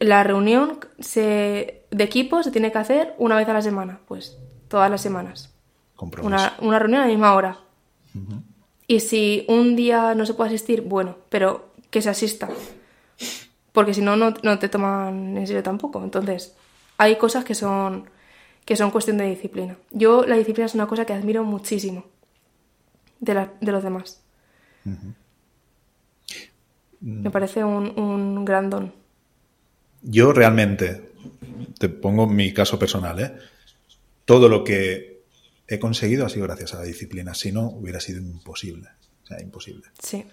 [0.00, 4.38] La reunión de equipo se tiene que hacer una vez a la semana, pues
[4.68, 5.54] todas las semanas.
[6.22, 7.58] Una, una, reunión a la misma hora.
[8.86, 12.48] Y si un día no se puede asistir, bueno, pero que se asista.
[13.72, 16.02] Porque si no, no te toman en serio tampoco.
[16.02, 16.56] Entonces,
[16.96, 18.10] hay cosas que son,
[18.64, 19.76] que son cuestión de disciplina.
[19.90, 22.04] Yo la disciplina es una cosa que admiro muchísimo
[23.20, 24.22] de, los demás.
[27.00, 28.92] Me parece un, un, gran don.
[30.02, 31.12] Yo realmente,
[31.78, 33.32] te pongo mi caso personal, ¿eh?
[34.24, 35.22] todo lo que
[35.66, 38.88] he conseguido ha sido gracias a la disciplina, si no hubiera sido imposible.
[39.24, 39.88] O sea, imposible.
[40.02, 40.24] Sí.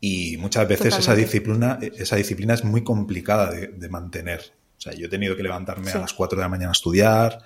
[0.00, 4.52] Y muchas veces esa disciplina, esa disciplina es muy complicada de, mantener.
[4.78, 7.38] O sea, yo he tenido que levantarme a las 4 de la mañana a estudiar,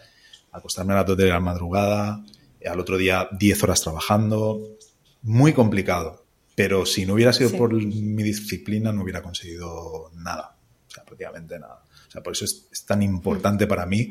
[0.53, 2.25] acostarme a las 2 de la madrugada,
[2.65, 4.79] al otro día 10 horas trabajando,
[5.23, 6.25] muy complicado.
[6.55, 10.54] Pero si no hubiera sido por mi disciplina, no hubiera conseguido nada.
[10.95, 11.83] Sea, prácticamente nada.
[12.09, 14.11] O sea, por eso es, tan importante para mí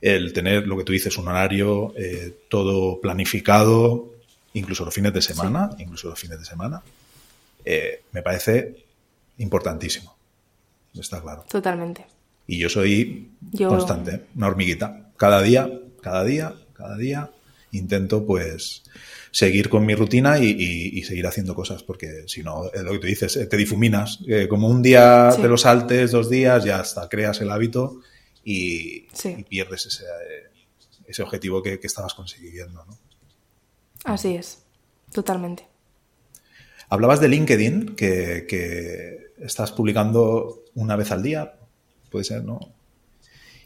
[0.00, 4.14] el tener lo que tú dices, un horario, eh, todo planificado,
[4.54, 6.82] incluso los fines de semana, incluso los fines de semana.
[7.64, 8.84] Eh, me parece
[9.38, 10.16] importantísimo.
[10.94, 11.44] Está claro.
[11.48, 12.06] Totalmente.
[12.46, 15.10] Y yo soy constante, una hormiguita.
[15.16, 15.70] Cada día,
[16.02, 17.30] cada día, cada día
[17.74, 18.84] intento pues
[19.30, 23.36] seguir con mi rutina y, seguir haciendo cosas, porque si no, lo que tú dices,
[23.36, 24.20] eh, te difuminas.
[24.28, 28.00] Eh, como un día te lo saltes, dos días, ya hasta creas el hábito
[28.44, 29.08] y,
[29.48, 30.04] pierdes ese,
[31.06, 32.84] ese objetivo que, estabas consiguiendo.
[32.84, 32.98] ¿no?
[34.04, 34.62] Así es,
[35.12, 35.66] totalmente.
[36.88, 41.54] Hablabas de LinkedIn, que, estás publicando una vez al día,
[42.08, 42.60] puede ser, ¿no?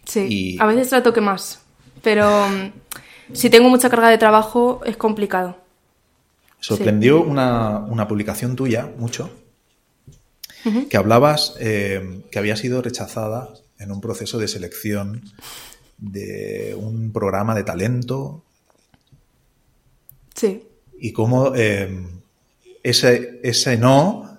[0.06, 1.60] Sí, a veces trato que más,
[2.02, 2.72] pero mm,
[3.32, 5.56] si tengo mucha carga de trabajo es complicado.
[6.60, 9.30] Sorprendió una, publicación tuya mucho,
[10.90, 13.48] que hablabas eh, que había sido rechazada
[13.78, 15.22] en un proceso de selección
[15.96, 18.42] de un programa de talento.
[20.34, 20.64] Sí.
[20.98, 21.88] Y cómo eh,
[22.82, 24.38] ese, ese no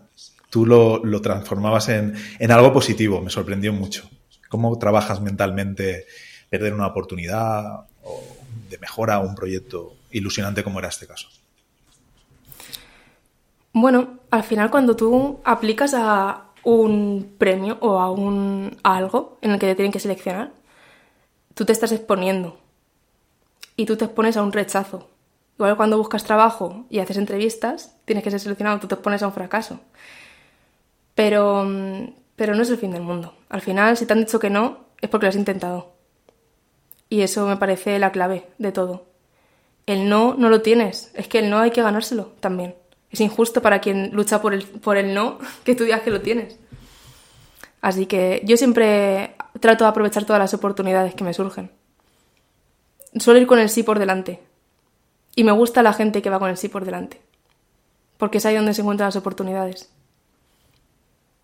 [0.49, 3.21] tú lo, transformabas en, en, algo positivo.
[3.21, 4.09] Me sorprendió mucho.
[4.49, 6.05] ¿Cómo trabajas mentalmente
[6.49, 8.38] perder una oportunidad o
[8.69, 11.27] de mejora un proyecto ilusionante como era este caso?
[13.73, 19.59] Bueno, al final cuando tú aplicas a un premio o a un algo en el
[19.59, 20.51] que te tienen que seleccionar,
[21.53, 22.59] tú te estás exponiendo
[23.75, 25.09] y tú te expones a un rechazo.
[25.57, 29.27] Igual cuando buscas trabajo y haces entrevistas, tienes que ser seleccionado, tú te expones a
[29.27, 29.79] un fracaso.
[31.15, 31.67] Pero,
[32.35, 33.33] pero no es el fin del mundo.
[33.49, 35.98] Al final, si te han dicho que no, es porque lo has intentado.
[37.09, 39.07] Y eso me parece la clave de todo.
[39.85, 42.75] El no no lo tienes, es que el no hay que ganárselo también.
[43.09, 46.21] Es injusto para quien lucha por el, por el no que tú digas que lo
[46.21, 46.57] tienes.
[47.81, 51.71] Así que yo siempre trato de aprovechar todas las oportunidades que me surgen.
[53.17, 54.41] Suelo ir con el sí por delante.
[55.35, 57.21] Y me gusta la gente que va con el sí por delante.
[58.17, 59.89] Porque es ahí donde se encuentran las oportunidades.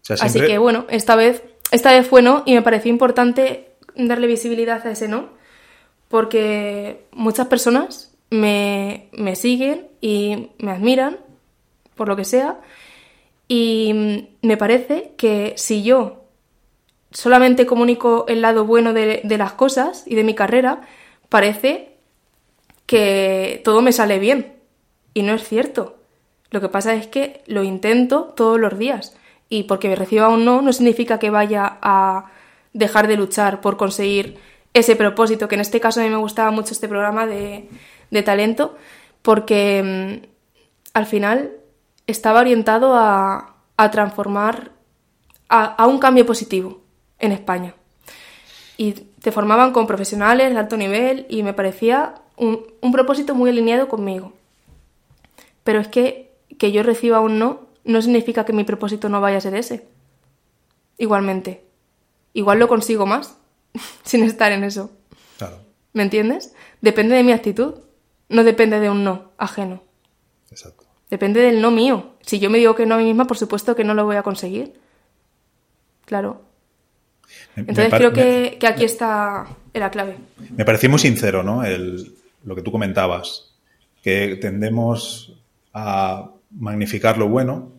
[0.09, 4.85] Así que bueno, esta vez, esta vez fue no y me pareció importante darle visibilidad
[4.85, 5.29] a ese no
[6.15, 11.17] porque muchas personas me, siguen y me admiran,
[11.93, 12.61] por lo que sea,
[13.49, 16.23] y me parece que si yo
[17.11, 20.83] solamente comunico el lado bueno de, las cosas y de mi carrera,
[21.27, 21.97] parece
[22.85, 24.55] que todo me sale bien.
[25.13, 25.97] Y no es cierto.
[26.49, 29.17] Lo que pasa es que lo intento todos los días.
[29.49, 32.31] Y porque me reciba un no, no significa que vaya a
[32.71, 36.52] dejar de luchar por conseguir ese propósito, que en este caso a mí me gustaba
[36.52, 37.69] mucho este programa de,
[38.11, 38.76] de talento,
[39.22, 40.27] porque mm,
[40.93, 41.53] al final
[42.07, 44.72] estaba orientado a, a transformar
[45.47, 46.81] a, un cambio positivo
[47.19, 47.73] en España.
[48.76, 53.49] Y te formaban con profesionales de alto nivel y me parecía un, un propósito muy
[53.49, 54.34] alineado conmigo.
[55.64, 59.38] Pero es que que yo reciba un no no significa que mi propósito no vaya
[59.38, 59.88] a ser ese.
[60.97, 61.64] Igualmente.
[62.34, 63.38] Igual lo consigo más
[64.03, 64.91] sin estar en eso.
[65.38, 65.60] Claro.
[65.93, 66.53] ¿Me entiendes?
[66.81, 67.76] Depende de mi actitud.
[68.30, 69.84] No depende de un no ajeno.
[70.49, 70.85] Exacto.
[71.10, 72.15] Depende del no mío.
[72.22, 74.15] Si yo me digo que no a mí misma, por supuesto que no lo voy
[74.15, 74.73] a conseguir.
[76.06, 76.41] Claro.
[77.56, 80.18] Entonces creo que, aquí está la clave.
[80.56, 81.64] Me pareció muy sincero, ¿no?
[81.64, 83.53] El, lo que tú comentabas.
[84.02, 85.34] Que tendemos
[85.73, 87.73] a magnificar lo bueno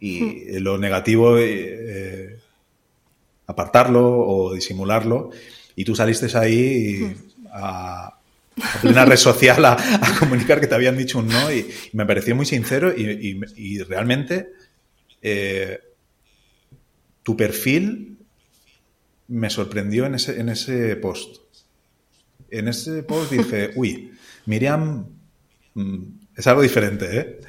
[0.00, 0.62] y hmm.
[0.62, 2.40] lo negativo eh,
[3.46, 5.30] apartarlo o disimularlo.
[5.76, 7.46] Y tú saliste ahí hmm.
[7.52, 8.18] a,
[8.84, 9.76] una red social a,
[10.18, 14.50] comunicar que te habían dicho un no y, me pareció muy sincero y, realmente
[15.22, 15.80] eh,
[17.22, 18.18] tu perfil
[19.28, 21.38] me sorprendió en ese, en ese post.
[22.50, 24.12] En ese post dije, uy,
[24.46, 25.06] Miriam
[25.74, 26.02] mm,
[26.36, 27.40] es algo diferente, ¿eh?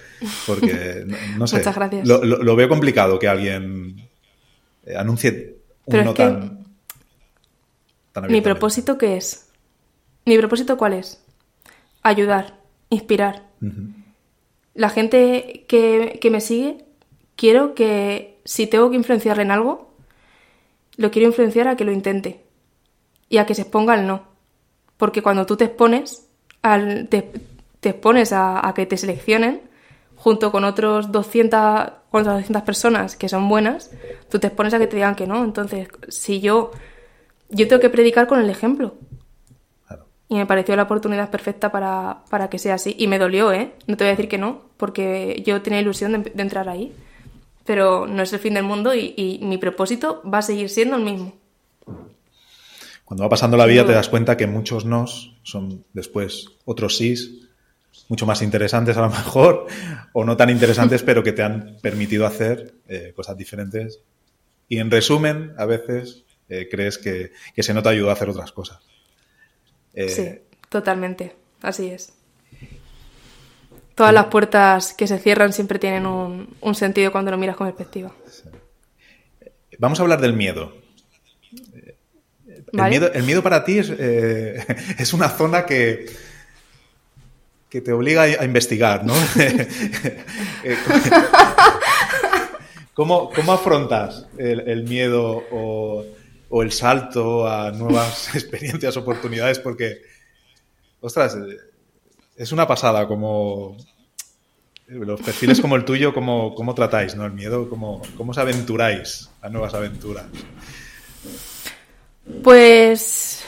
[0.47, 1.05] Porque,
[1.37, 1.57] no, sé.
[1.57, 2.07] Muchas gracias.
[2.07, 4.09] Lo, veo complicado que alguien
[4.85, 5.54] eh, anuncie
[5.85, 6.65] un no tan,
[8.29, 9.49] ¿Mi propósito qué es?
[10.25, 11.23] ¿Mi propósito cuál es?
[12.01, 12.59] Ayudar,
[12.89, 13.43] inspirar.
[14.73, 16.85] La gente que, que me sigue,
[17.35, 19.93] quiero que si tengo que influenciarle en algo,
[20.97, 22.45] lo quiero influenciar a que lo intente
[23.29, 24.23] y a que se exponga al no.
[24.97, 26.27] Porque cuando tú te expones,
[26.61, 27.31] al, te,
[27.79, 29.61] te expones a, que te seleccionen
[30.15, 31.91] junto con otros 200,
[32.23, 33.91] 200 personas que son buenas,
[34.29, 35.43] tú te expones a que te digan que no.
[35.43, 36.71] Entonces, si yo,
[37.49, 38.95] yo tengo que predicar con el ejemplo.
[40.27, 42.95] Y me pareció la oportunidad perfecta para, que sea así.
[42.97, 43.73] Y me dolió, ¿eh?
[43.85, 46.93] No te voy a decir que no, porque yo tenía ilusión de, entrar ahí.
[47.63, 50.95] Pero no es el fin del mundo y, y, mi propósito va a seguir siendo
[50.97, 51.33] el mismo.
[53.03, 57.44] Cuando va pasando la vida te das cuenta que muchos nos son después otros sís
[58.07, 59.67] mucho más interesantes a lo mejor,
[60.13, 63.99] o no tan interesantes, pero que te han permitido hacer eh, cosas diferentes.
[64.67, 68.29] Y en resumen, a veces eh, crees que, que se no te ayudó a hacer
[68.29, 68.79] otras cosas.
[69.93, 71.35] Eh, sí, totalmente.
[71.61, 72.13] Así es.
[73.95, 78.13] Todas las puertas que se cierran siempre tienen un, sentido cuando lo miras con perspectiva.
[79.79, 80.75] Vamos a hablar del miedo.
[82.73, 83.89] El, miedo, el miedo para ti es,
[84.99, 86.07] es una zona que,
[87.75, 89.13] que te obliga a investigar, ¿no?
[90.63, 90.77] Eh,
[92.93, 96.05] ¿Cómo, afrontas el, miedo o,
[96.63, 99.59] el salto a nuevas experiencias, oportunidades?
[99.59, 100.01] Porque,
[101.01, 101.57] ostras, eh,
[102.37, 103.75] es una pasada como
[104.87, 107.25] los perfiles como el tuyo, cómo, cómo tratáis, ¿no?
[107.25, 110.27] El miedo, cómo, cómo os aventuráis a nuevas aventuras.
[112.41, 113.43] Pues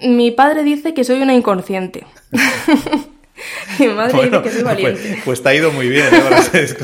[0.00, 2.06] mi padre dice que soy una inconsciente.
[3.78, 5.22] Mi madre que soy pues, valiente.
[5.24, 6.20] Pues, te ha ido muy bien, ¿eh?
[6.22, 6.76] ahora eres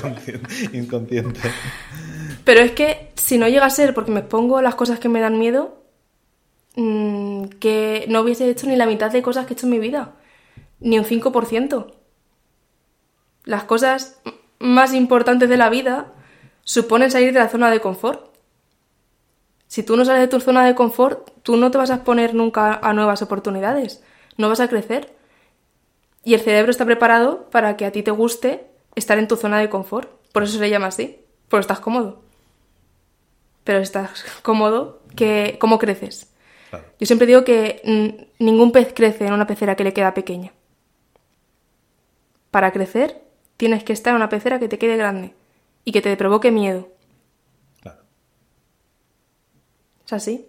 [0.73, 1.41] inconsciente.
[2.45, 5.21] Pero es que si no llega a ser porque me pongo las cosas que me
[5.21, 5.83] dan miedo,
[6.77, 9.79] mm, que no hubiese hecho ni la mitad de cosas que he hecho en mi
[9.79, 10.13] vida.
[10.81, 11.93] Ni un 5%.
[13.45, 14.21] Las cosas
[14.59, 16.13] más importantes de la vida
[16.63, 18.35] suponen salir de la zona de confort.
[19.67, 22.35] Si tú no sales de tu zona de confort, tú no te vas a exponer
[22.35, 24.03] nunca a nuevas oportunidades.
[24.37, 25.14] No vas a crecer.
[26.25, 29.59] Y el cerebro está preparado para que a ti te guste estar en tu zona
[29.59, 30.11] de confort.
[30.33, 31.21] Por eso se le llama así.
[31.49, 32.23] Porque estás cómodo.
[33.63, 36.31] Pero estás cómodo, que, ¿cómo creces?
[36.99, 40.53] Yo siempre digo que ningún pez crece en una pecera que le queda pequeña.
[42.51, 43.23] Para crecer,
[43.57, 45.35] tienes que estar en una pecera que te quede grande
[45.85, 46.89] y que te provoque miedo.
[47.81, 48.01] Claro.
[50.05, 50.49] Es así.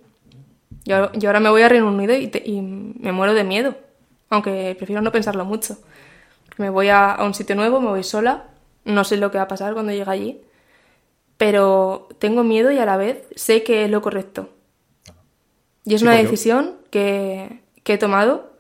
[0.84, 3.76] Yo, ahora me voy a Reino Unido y, y me muero de miedo
[4.36, 5.78] aunque prefiero no pensarlo mucho.
[6.57, 8.45] Me voy a, un sitio nuevo, me voy sola,
[8.84, 10.41] no sé lo que va a pasar cuando llegue allí,
[11.38, 14.49] pero tengo miedo y a la vez sé que es lo correcto.
[15.86, 18.53] Y es una decisión que, he tomado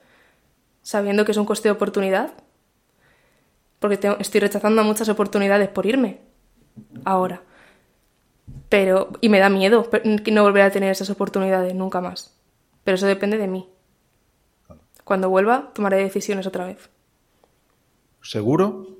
[0.81, 2.33] sabiendo que es un coste de oportunidad,
[3.79, 6.21] porque estoy rechazando muchas oportunidades por irme
[7.03, 7.41] ahora.
[8.69, 9.89] Pero, y me da miedo
[10.31, 12.37] no volver a tener esas oportunidades nunca más.
[12.83, 13.67] Pero eso depende de mí.
[15.05, 16.89] Cuando vuelva, tomaré decisiones otra vez.
[18.23, 18.97] Seguro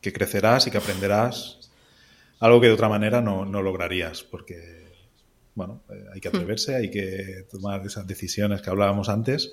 [0.00, 1.70] que crecerás y que aprenderás
[2.38, 4.92] algo que de otra manera no, lograrías, porque,
[5.56, 6.36] bueno, eh, hay que hmm.
[6.36, 9.52] atreverse, hay que tomar esas decisiones que hablábamos antes,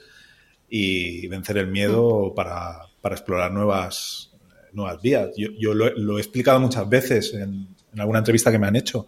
[0.70, 4.32] y vencer el miedo para, para explorar nuevas,
[4.74, 5.30] nuevas vías.
[5.36, 8.76] Yo, yo lo, lo, he explicado muchas veces en, en, alguna entrevista que me han
[8.76, 9.08] hecho.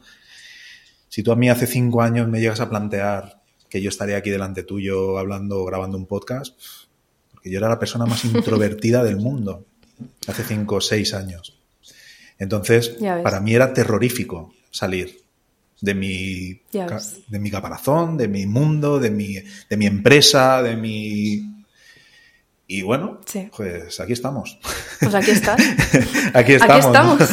[1.08, 3.39] Si tú a mí hace cinco años me llegas a plantear
[3.70, 6.60] que yo estaría aquí delante tuyo hablando, grabando un podcast,
[7.32, 9.66] porque yo era la persona más introvertida del mundo
[10.28, 11.58] hace cinco o seis años.
[12.38, 15.22] Entonces, para mí era terrorífico salir
[15.82, 19.36] de mi, de mi caparazón, de mi mundo, de mi,
[19.70, 21.56] de mi empresa, de mi...
[22.72, 23.50] Y bueno, sí.
[23.56, 24.60] pues aquí estamos.
[25.00, 25.60] Pues aquí estás.
[26.36, 26.86] aquí estamos.
[26.86, 27.20] Aquí estamos.
[27.20, 27.28] ¿no?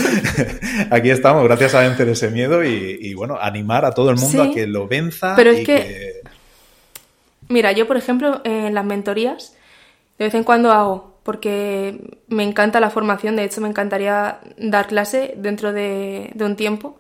[0.97, 4.45] aquí estamos, gracias a vencer ese miedo y, y, bueno, animar a todo el mundo
[4.45, 5.35] sí, a que lo venza.
[5.37, 6.16] Pero es y que, que...
[7.49, 9.57] Mira, yo por ejemplo, en las mentorías,
[10.19, 14.87] de vez en cuando hago, porque me encanta la formación, de hecho me encantaría dar
[14.87, 16.99] clase dentro de, de un tiempo.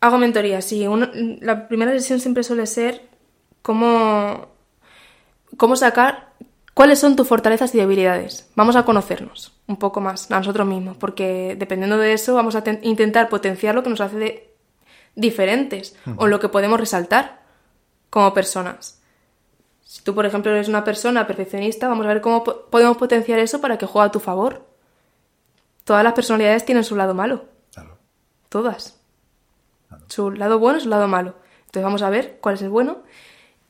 [0.00, 0.86] Hago mentorías, sí.
[0.86, 1.08] Uno,
[1.40, 3.02] la primera sesión siempre suele ser
[3.62, 4.48] cómo,
[5.56, 6.28] cómo sacar
[6.74, 8.50] cuáles son tus fortalezas y debilidades.
[8.54, 12.62] Vamos a conocernos un poco más a nosotros mismos, porque dependiendo de eso vamos a
[12.82, 14.54] intentar potenciar lo que nos hace de
[15.14, 16.14] diferentes uh -huh.
[16.18, 17.42] o lo que podemos resaltar
[18.10, 19.00] como personas.
[19.94, 23.38] Si tú, por ejemplo, eres una persona perfeccionista, vamos a ver cómo po podemos potenciar
[23.38, 24.66] eso para que juegue a tu favor.
[25.84, 27.44] Todas las personalidades tienen su lado malo.
[27.72, 27.96] Claro.
[28.48, 29.00] Todas.
[29.86, 30.04] Claro.
[30.08, 31.36] Su lado bueno y su lado malo.
[31.66, 33.04] Entonces vamos a ver cuál es el bueno.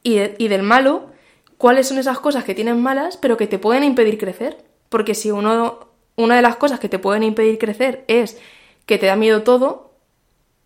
[0.02, 1.10] Y, de, y del malo,
[1.58, 4.64] cuáles son esas cosas que tienes malas, pero que te pueden impedir crecer.
[4.88, 8.38] Porque si uno, una de las cosas que te pueden impedir crecer es
[8.86, 9.92] que te da miedo todo,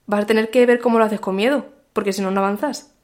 [0.06, 2.94] vas a tener que ver cómo lo haces con miedo, porque si no, no avanzas.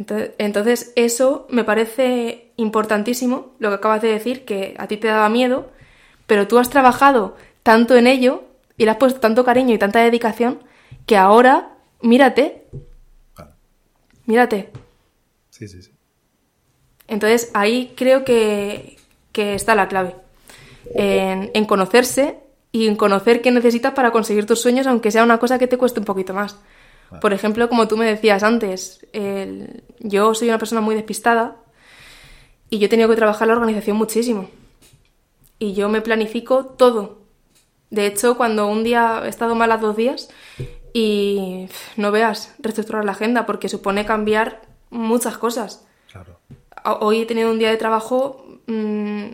[0.00, 5.08] Entonces, entonces, eso me parece importantísimo, lo que acabas de decir, que a ti te
[5.08, 5.70] daba miedo,
[6.26, 8.44] pero tú has trabajado tanto en ello
[8.78, 10.60] y le has puesto tanto cariño y tanta dedicación
[11.04, 12.64] que ahora, mírate.
[14.24, 14.70] Mírate.
[15.50, 15.92] Sí, sí, sí.
[17.06, 18.96] Entonces ahí creo que,
[19.32, 20.16] que está la clave.
[20.94, 22.38] En, en, conocerse
[22.72, 25.76] y en conocer qué necesitas para conseguir tus sueños, aunque sea una cosa que te
[25.76, 26.56] cueste un poquito más.
[27.20, 29.82] Por ejemplo, como tú me decías antes, el...
[29.98, 31.56] yo soy una persona muy despistada
[32.68, 34.48] y yo he tenido que trabajar la organización muchísimo.
[35.58, 37.20] Y yo me planifico todo.
[37.90, 40.30] De hecho, cuando un día he estado mala dos días
[40.92, 45.86] y no veas reestructurar la agenda porque supone cambiar muchas cosas.
[46.10, 46.38] Claro.
[47.00, 49.32] Hoy he tenido un día de trabajo mmm,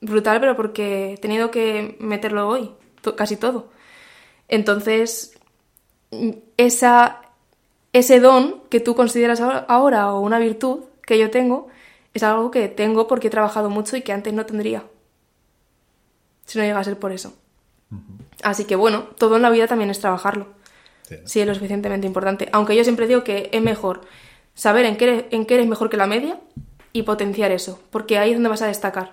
[0.00, 3.70] brutal, pero porque he tenido que meterlo hoy, to casi todo.
[4.48, 5.38] Entonces,
[6.56, 7.22] esa,
[7.92, 11.68] ese don que tú consideras ahora o una virtud que yo tengo
[12.14, 14.84] es algo que tengo porque he trabajado mucho y que antes no tendría.
[16.46, 17.34] Si no llega a ser por eso.
[17.90, 18.00] Uh -huh.
[18.42, 20.48] Así que bueno, todo en la vida también es trabajarlo.
[21.02, 21.16] Sí.
[21.24, 22.48] Si es lo suficientemente importante.
[22.52, 24.02] Aunque yo siempre digo que es mejor
[24.54, 26.40] saber en qué, eres, en qué eres mejor que la media
[26.92, 29.12] y potenciar eso, porque ahí es donde vas a destacar.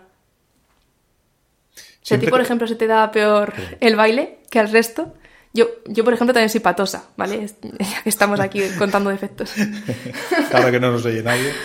[2.02, 5.14] Si a ti, por ejemplo, se te da peor el baile que al resto,
[5.54, 7.48] yo, yo, por ejemplo, también soy patosa, ¿vale?
[7.80, 9.54] Ya que estamos aquí contando defectos.
[10.52, 11.54] Ahora que no nos oye nadie.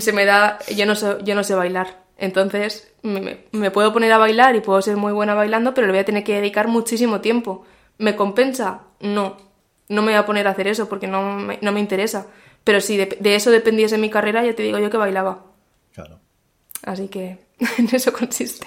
[0.00, 0.58] Se me da...
[0.74, 2.02] Yo no sé, yo no sé bailar.
[2.16, 5.92] Entonces, me, me, puedo poner a bailar y puedo ser muy buena bailando, pero le
[5.92, 7.66] voy a tener que dedicar muchísimo tiempo.
[7.98, 8.82] ¿Me compensa?
[9.00, 9.36] No.
[9.88, 12.26] No me voy a poner a hacer eso porque no me, no me interesa.
[12.64, 15.44] Pero si de, de eso dependiese mi carrera, ya te digo yo que bailaba.
[15.92, 16.20] Claro.
[16.82, 17.38] Así que
[17.78, 18.66] en eso consiste.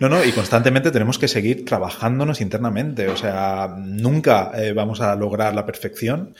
[0.00, 3.08] No, no, y constantemente tenemos que seguir trabajándonos internamente.
[3.08, 6.34] O sea, nunca eh, vamos a lograr la perfección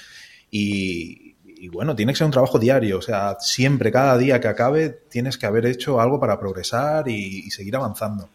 [0.51, 2.99] y, y, bueno, tiene que ser un trabajo diario.
[2.99, 7.51] O sea, siempre, cada día que acabe, tienes que haber hecho algo para progresar y,
[7.51, 8.31] seguir avanzando.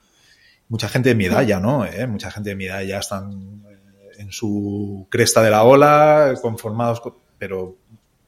[0.69, 2.07] Mucha gente de mi edad ya no, ¿eh?
[2.07, 3.77] Mucha gente de mi edad ya están eh,
[4.19, 7.15] en su cresta de la ola, conformados, con...
[7.37, 7.77] pero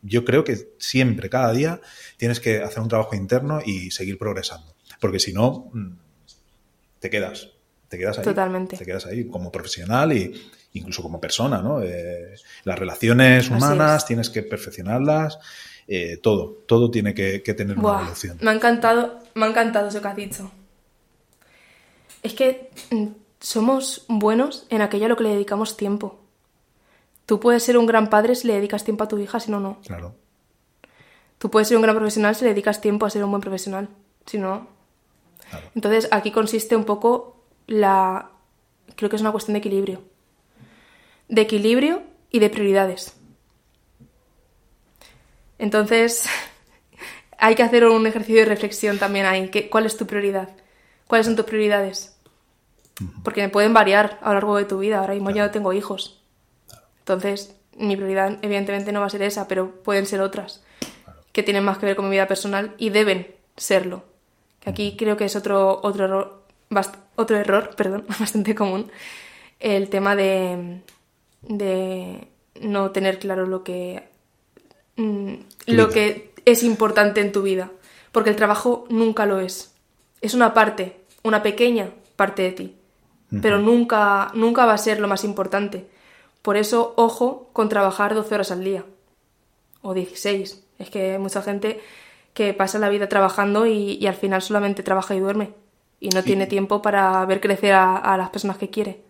[0.02, 1.82] yo creo que siempre, cada día,
[2.18, 4.76] tienes que hacer un trabajo interno y seguir progresando.
[5.00, 6.05] Porque si no, mm,
[7.06, 7.50] te quedas.
[7.88, 8.24] Te quedas ahí.
[8.24, 8.78] Totalmente.
[8.78, 10.34] Te quedas ahí como profesional e
[10.74, 11.84] incluso como persona, ¿no?
[11.84, 12.34] Eh,
[12.64, 14.08] las relaciones humanas es.
[14.08, 15.38] tienes que perfeccionarlas.
[15.88, 18.40] Eh, todo, todo tiene que, que tener Buah, una evolución.
[18.42, 20.52] Me ha encantado, me ha encantado eso que has dicho.
[22.24, 23.06] Es que mm,
[23.40, 26.20] somos buenos en aquello a lo que le dedicamos tiempo.
[27.28, 29.60] Tú puedes ser un gran padre si le dedicas tiempo a tu hija, si no,
[29.60, 29.80] no.
[29.86, 30.16] Claro.
[31.38, 33.90] Tú puedes ser un gran profesional si le dedicas tiempo a ser un buen profesional.
[34.26, 34.75] Si no.
[35.50, 35.70] Claro.
[35.76, 38.32] Entonces, aquí consiste un poco la.
[38.96, 40.02] Creo que es una cuestión de equilibrio.
[41.28, 43.16] De equilibrio y de prioridades.
[45.58, 46.26] Entonces,
[47.38, 49.50] hay que hacer un ejercicio de reflexión también ahí.
[49.70, 50.50] ¿Cuál es tu prioridad?
[51.08, 52.18] ¿Cuáles son tus prioridades?
[53.24, 55.00] Porque me pueden variar a lo largo de tu vida.
[55.00, 55.48] Ahora mismo claro.
[55.48, 56.22] no tengo hijos.
[57.00, 60.64] Entonces, mi prioridad evidentemente no va a ser esa, pero pueden ser otras.
[61.32, 64.06] que tienen más que ver con mi vida personal y deben serlo.
[64.66, 66.42] Que aquí creo que es otro, otro, error,
[67.16, 68.92] otro error perdón, bastante común,
[69.60, 70.82] el tema de,
[71.44, 72.28] de
[72.60, 74.10] no tener claro lo que,
[74.96, 75.34] mm,
[75.68, 77.72] lo que es importante en tu vida.
[78.12, 79.74] Porque el trabajo nunca lo es.
[80.22, 82.76] Es una parte, una pequeña parte de ti.
[83.42, 85.88] Pero nunca, nunca va a ser lo más importante.
[86.42, 88.86] Por eso, ojo con trabajar 12 horas al día.
[89.82, 90.64] O 16.
[90.80, 91.82] Es que mucha gente
[92.36, 95.54] que pasa la vida trabajando y, al final solamente trabaja y duerme.
[96.02, 99.02] Y no tiene tiempo para ver crecer a, las personas que quiere.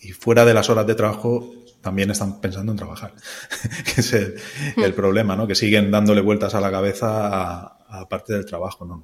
[0.00, 3.14] Y fuera de las horas de trabajo también están pensando en trabajar.
[3.94, 4.34] que es el,
[4.76, 4.92] hmm.
[4.94, 5.46] problema, ¿no?
[5.46, 9.02] Que siguen dándole vueltas a la cabeza a, parte del trabajo, ¿no?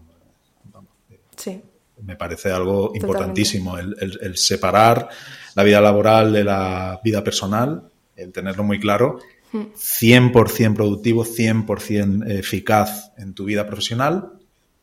[1.37, 1.63] sí.
[2.03, 5.09] Me parece algo importantísimo el, separar
[5.55, 9.19] la vida laboral de la vida personal, el tenerlo muy claro
[9.53, 14.33] 100% productivo, 100% eficaz en tu vida profesional,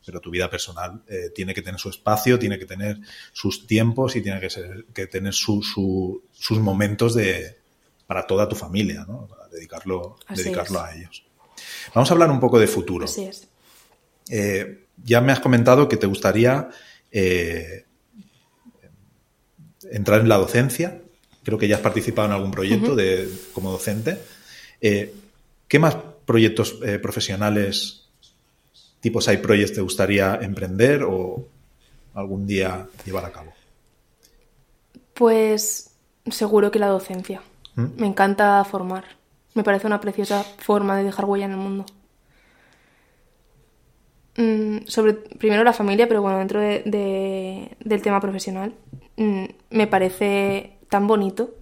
[0.04, 2.98] pero tu vida personal eh, tiene que tener su espacio, tiene que tener
[3.32, 5.74] sus tiempos y tiene que, ser, que tener sus
[6.50, 7.56] momentos de,
[8.06, 9.26] para toda tu familia, ¿no?
[9.26, 11.24] Para dedicarlo, dedicarlo a ellos.
[11.94, 13.04] Vamos a hablar un poco de futuro.
[13.04, 13.48] Así es.
[14.30, 16.68] Eh, ya me has comentado que te gustaría
[17.10, 17.84] eh,
[19.90, 21.00] entrar en la docencia.
[21.42, 24.18] Creo que ya has participado en algún proyecto de, como docente.
[24.86, 25.14] Eh,
[25.66, 25.96] ¿Qué más
[26.26, 28.04] proyectos eh, profesionales
[29.00, 31.48] tipo Side Projects te gustaría emprender o
[32.12, 33.50] algún día llevar a cabo?
[35.14, 35.96] Pues
[36.30, 37.40] seguro que la docencia.
[37.76, 37.86] ¿Mm?
[37.96, 39.04] Me encanta formar.
[39.54, 41.86] Me parece una preciosa forma de dejar huella en el mundo.
[44.36, 48.74] Mm, sobre primero la familia, pero bueno, dentro del tema profesional,
[49.16, 51.54] mm, me parece tan bonito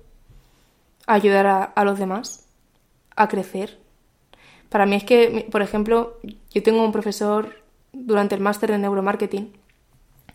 [1.06, 2.41] ayudar a los demás
[3.16, 3.78] a crecer.
[4.68, 6.18] Para mí es que, por ejemplo,
[6.50, 7.62] yo tengo un profesor
[7.92, 9.52] durante el máster en neuromarketing,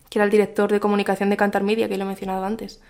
[0.08, 2.80] que era el director de comunicación de Cantar Media, que lo he mencionado antes.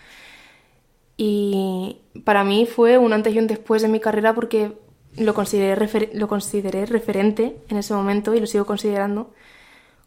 [1.17, 4.73] Y para mí fue un antes y un después de mi carrera porque
[5.17, 9.33] lo consideré, lo consideré referente en ese momento y lo sigo considerando.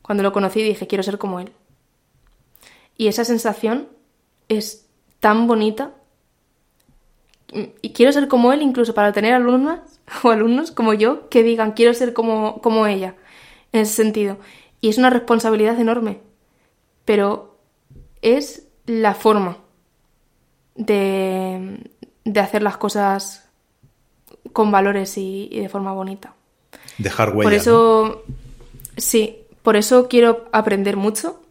[0.02, 1.52] Cuando lo conocí dije, quiero ser como él.
[2.98, 3.90] Y esa sensación
[4.48, 4.88] es
[5.20, 5.94] tan bonita
[7.82, 9.80] y quiero ser como él incluso para tener alumnas
[10.24, 13.16] o alumnos como yo que digan quiero ser como, como ella
[13.72, 14.38] en ese sentido.
[14.80, 16.20] Y es una responsabilidad enorme,
[17.06, 17.58] pero
[18.22, 19.58] es la forma
[20.76, 21.92] de,
[22.26, 23.50] de hacer las cosas
[24.54, 26.34] con valores y, de forma bonita.
[26.98, 27.44] Dejar huella.
[27.44, 28.24] Por eso,
[28.98, 31.42] sí, por eso quiero aprender mucho,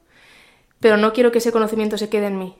[0.80, 2.56] pero no quiero que ese conocimiento se quede en mí.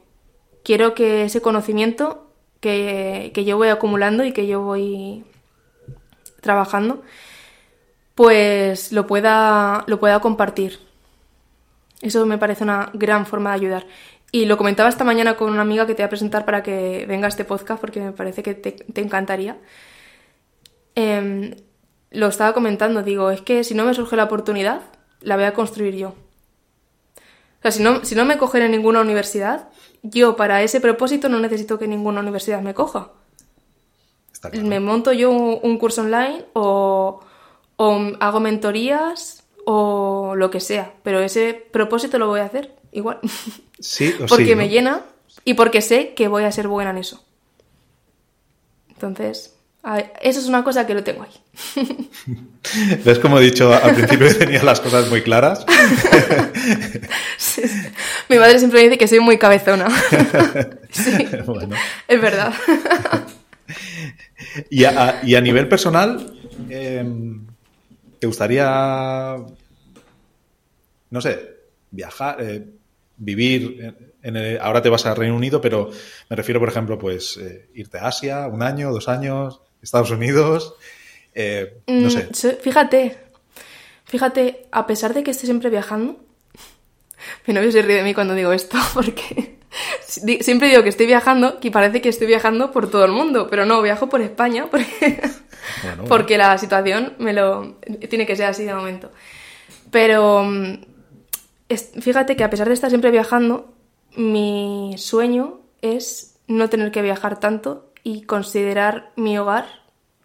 [0.62, 2.30] Quiero que ese conocimiento
[2.61, 5.24] que, yo voy acumulando y que yo voy
[6.41, 7.03] trabajando,
[8.15, 10.78] pues lo pueda, lo pueda compartir.
[12.03, 13.87] Eso me parece una gran forma de ayudar.
[14.32, 17.05] Y lo comentaba esta mañana con una amiga que te voy a presentar para que
[17.09, 19.59] venga a este podcast porque me parece que te, encantaría.
[20.95, 21.55] Em,
[22.11, 24.82] lo estaba comentando, digo, es que si no me surge la oportunidad,
[25.20, 26.11] la voy a construir yo.
[26.11, 29.69] O sea, si no, si no me cogen en ninguna universidad,
[30.02, 33.10] yo para ese propósito no necesito que ninguna universidad me coja.
[34.62, 37.20] Me monto yo un, curso online o,
[37.77, 43.18] hago mentorías o lo que sea, pero ese propósito lo voy a hacer igual.
[43.82, 45.06] Sí, porque me llena
[45.43, 47.24] y porque sé que voy a ser buena en eso.
[48.90, 49.56] Entonces,
[50.20, 51.31] eso es una cosa que lo tengo ahí.
[53.05, 55.65] ¿Ves como he dicho al principio que tenía las cosas muy claras?
[58.28, 59.89] Mi madre siempre dice que soy muy cabezona.
[60.90, 61.27] sí,
[62.09, 62.52] es verdad.
[64.69, 66.31] y, a, nivel personal,
[66.69, 67.47] em,
[68.19, 69.36] ¿te gustaría,
[71.11, 71.57] no sé,
[71.90, 72.66] viajar, eh,
[73.16, 73.94] vivir?
[74.61, 75.90] ahora te vas a Reino Unido, pero
[76.28, 80.74] me refiero, por ejemplo, pues eh, irte a Asia, un año, dos años, Estados Unidos,
[81.35, 82.57] eh, no mm, sé.
[82.57, 83.19] Fíjate,
[84.05, 86.19] fíjate, a pesar de que esté siempre viajando,
[87.47, 89.59] mi novio se ríe de mí cuando digo esto, porque
[90.40, 93.65] siempre digo que estoy viajando y parece que estoy viajando por todo el mundo, pero
[93.65, 95.20] no, viajo por España porque,
[96.09, 97.77] porque la situación me lo
[98.09, 99.11] tiene que ser así de momento.
[99.90, 100.74] Pero mm,
[102.01, 103.73] fíjate que a pesar de estar siempre viajando,
[104.16, 109.66] mi sueño es no tener que viajar tanto y considerar mi hogar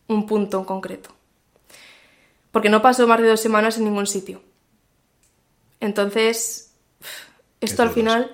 [0.08, 1.10] un punto en concreto.
[2.52, 4.42] Porque no paso más de dos semanas en ningún sitio.
[5.80, 6.74] Entonces,
[7.60, 8.32] esto al final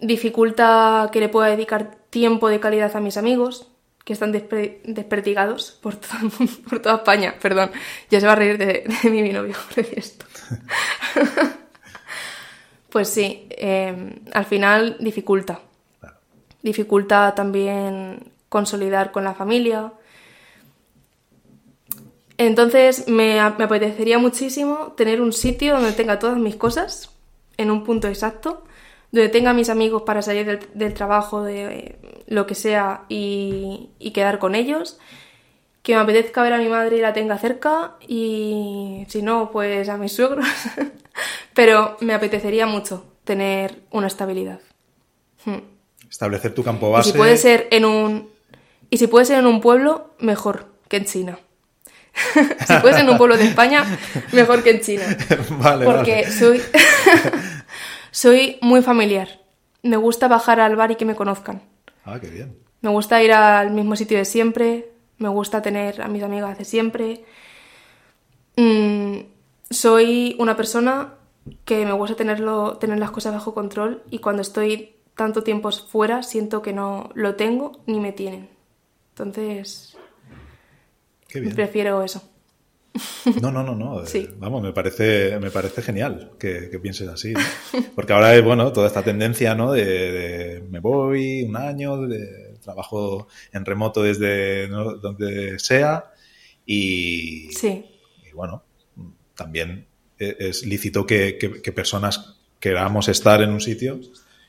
[0.00, 3.68] dificulta que le pueda dedicar tiempo de calidad a mis amigos,
[4.04, 5.98] que están desperdigados por,
[6.68, 7.34] por toda España.
[7.40, 7.72] Perdón,
[8.08, 10.24] ya se va a reír de, mí mi novio por esto.
[12.90, 15.60] pues sí, em, al final dificulta.
[16.62, 19.92] Dificulta también consolidar con la familia.
[22.38, 27.10] Entonces me, me apetecería muchísimo tener un sitio donde tenga todas mis cosas
[27.56, 28.64] en un punto exacto
[29.12, 31.96] donde tenga mis amigos para salir del, trabajo, de
[32.26, 34.98] lo que sea, y, quedar con ellos.
[35.82, 39.88] Que me apetezca ver a mi madre y la tenga cerca, y si no, pues
[39.88, 40.46] a mis suegros.
[41.54, 44.60] Pero me apetecería mucho tener una estabilidad.
[45.44, 45.60] Hmm.
[46.10, 47.08] Establecer tu campo base.
[47.08, 48.35] Y si puede ser en un.
[48.90, 51.38] Y si puede ser en un pueblo, mejor que en China.
[52.66, 53.84] si puede ser en un pueblo de España,
[54.32, 55.04] mejor que en China.
[55.58, 56.62] Vale, Porque soy.
[58.16, 59.28] Soy muy familiar.
[59.82, 61.60] Me gusta bajar al bar y que me conozcan.
[62.02, 62.56] Ah, qué bien.
[62.80, 64.90] Me gusta ir al mismo sitio de siempre.
[65.18, 67.26] Me gusta tener a mis amigas de siempre.
[68.56, 69.18] Mm,
[69.68, 71.12] soy una persona
[71.66, 76.22] que me gusta tenerlo, tener las cosas bajo control y cuando estoy tanto tiempo fuera
[76.22, 78.48] siento que no lo tengo ni me tienen.
[79.18, 79.96] Entonces,
[81.54, 82.22] prefiero eso.
[83.40, 84.04] No, no, no, no.
[84.14, 87.32] Eh, vamos, me parece, me parece genial que, pienses así.
[87.94, 89.72] Porque ahora hay, bueno, toda esta tendencia, ¿no?
[89.72, 96.12] De, me voy un año, de trabajo en remoto desde donde sea
[96.66, 97.86] y, sí.
[98.28, 98.64] y, bueno,
[99.34, 99.86] también
[100.18, 103.98] e, es lícito que, que personas queramos estar en un sitio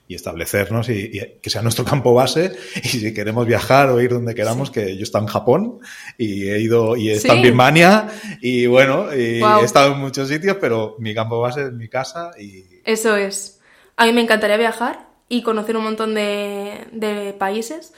[0.07, 1.11] y establecernos y,
[1.41, 2.55] que sea nuestro campo base.
[2.75, 5.79] Y si queremos viajar o ir donde queramos, que yo he estado en Japón
[6.17, 8.07] y he ido y he estado en Birmania
[8.41, 12.31] y bueno, y he estado en muchos sitios, pero mi campo base es mi casa
[12.39, 12.63] y...
[12.83, 13.59] Eso es.
[13.95, 17.93] A mí me encantaría viajar y conocer un montón de, de países,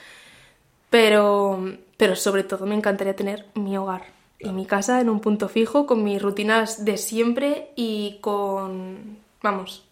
[0.89, 5.49] pero, pero sobre todo me encantaría tener mi hogar y mi casa en un punto
[5.49, 9.88] fijo con mis rutinas de siempre y con, vamos,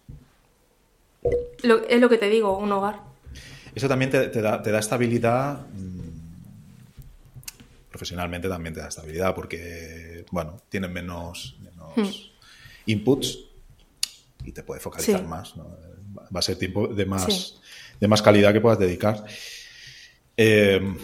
[1.22, 3.00] es lo que te digo, un hogar.
[3.74, 5.66] Eso también te, da, estabilidad.
[5.72, 5.98] Mm,
[7.90, 11.56] profesionalmente también te da estabilidad porque, bueno, tienes menos,
[11.96, 12.08] hmm.
[12.86, 13.38] inputs
[14.44, 15.54] y te puede focalizar más.
[15.58, 17.60] Va a ser tiempo de más,
[18.00, 19.24] de más calidad que puedas dedicar.
[20.36, 20.96] Em,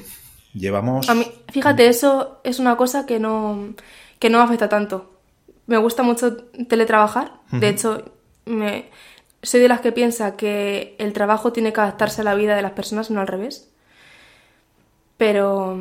[0.53, 1.07] llevamos.
[1.53, 3.75] fíjate, eso es una cosa que no,
[4.19, 5.19] que no me afecta tanto.
[5.67, 6.37] Me gusta mucho
[6.69, 7.41] teletrabajar.
[7.51, 8.13] De hecho,
[8.45, 8.91] me,
[9.45, 12.63] soy de las que piensa que el trabajo tiene que adaptarse a la vida de
[12.63, 13.71] las personas, no al revés.
[15.17, 15.79] Pero,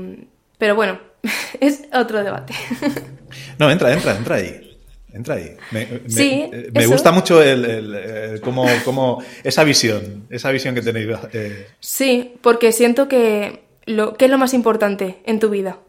[0.57, 0.99] pero bueno,
[1.60, 2.53] es otro debate.
[3.57, 4.77] No, entra, entra, entra ahí.
[5.11, 5.57] Entra ahí.
[5.72, 11.07] Me, sí, me, gusta mucho el, como, esa visión, esa visión que tenéis.
[11.34, 11.68] Eh.
[11.80, 15.80] Sí, porque siento que lo, ¿qué es lo más importante en tu vida?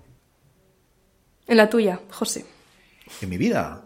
[1.46, 2.46] En la tuya, José.
[3.20, 3.82] ¿En mi vida?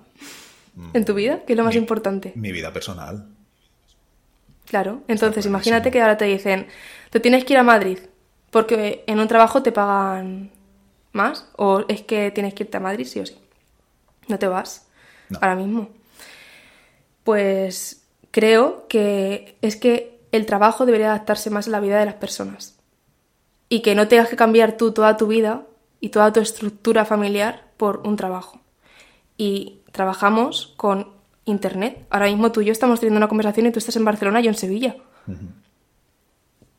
[0.92, 1.42] ¿En tu vida?
[1.44, 2.32] ¿Qué es lo más importante?
[2.36, 3.26] Mi vida personal.
[4.68, 6.66] Claro, entonces imagínate que ahora te dicen,
[7.10, 7.98] te tienes que ir a Madrid
[8.50, 10.50] porque en un trabajo te pagan
[11.12, 13.36] más o es que tienes que irte a Madrid sí o sí.
[14.28, 14.86] No te vas
[15.40, 15.88] ahora mismo.
[17.24, 22.14] Pues creo que es que el trabajo debería adaptarse más a la vida de las
[22.14, 22.78] personas
[23.68, 25.66] y que no tengas que cambiar tú toda tu vida
[26.00, 28.60] y toda tu estructura familiar por un trabajo.
[29.36, 31.17] Y trabajamos con
[31.48, 32.06] Internet.
[32.10, 34.44] Ahora mismo tú y yo estamos teniendo una conversación y tú estás en Barcelona y
[34.44, 34.96] yo en Sevilla.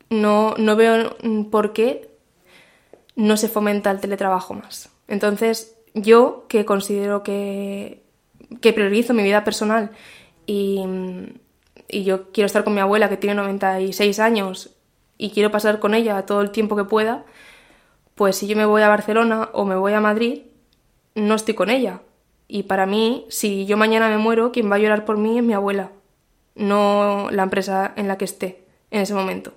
[0.09, 1.17] no, no veo
[1.51, 2.09] por qué
[3.15, 4.89] no se fomenta el teletrabajo más.
[5.07, 8.03] Entonces, yo que considero que,
[8.61, 9.91] que priorizo mi vida personal
[10.45, 10.83] y,
[11.87, 14.75] y yo quiero estar con mi abuela que tiene 96 años
[15.17, 17.25] y quiero pasar con ella todo el tiempo que pueda,
[18.15, 20.43] pues si yo me voy a Barcelona o me voy a Madrid,
[21.15, 22.01] no estoy con ella.
[22.51, 25.43] Y para mí, si yo mañana me muero, quien va a llorar por mí es
[25.43, 25.91] mi abuela,
[26.55, 29.53] no la empresa en la que esté en ese momento.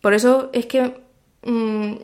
[0.00, 0.94] Por eso es que
[1.42, 1.94] mm,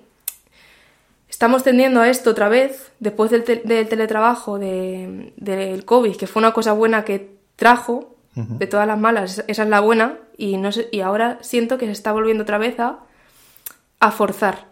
[1.28, 6.73] estamos tendiendo a esto otra vez, después del, teletrabajo, del COVID, que fue una cosa
[6.73, 11.39] buena que trajo, de todas las malas, esa es la buena, y, no y ahora
[11.40, 13.01] siento que se está volviendo otra vez a,
[13.99, 14.66] a forzar,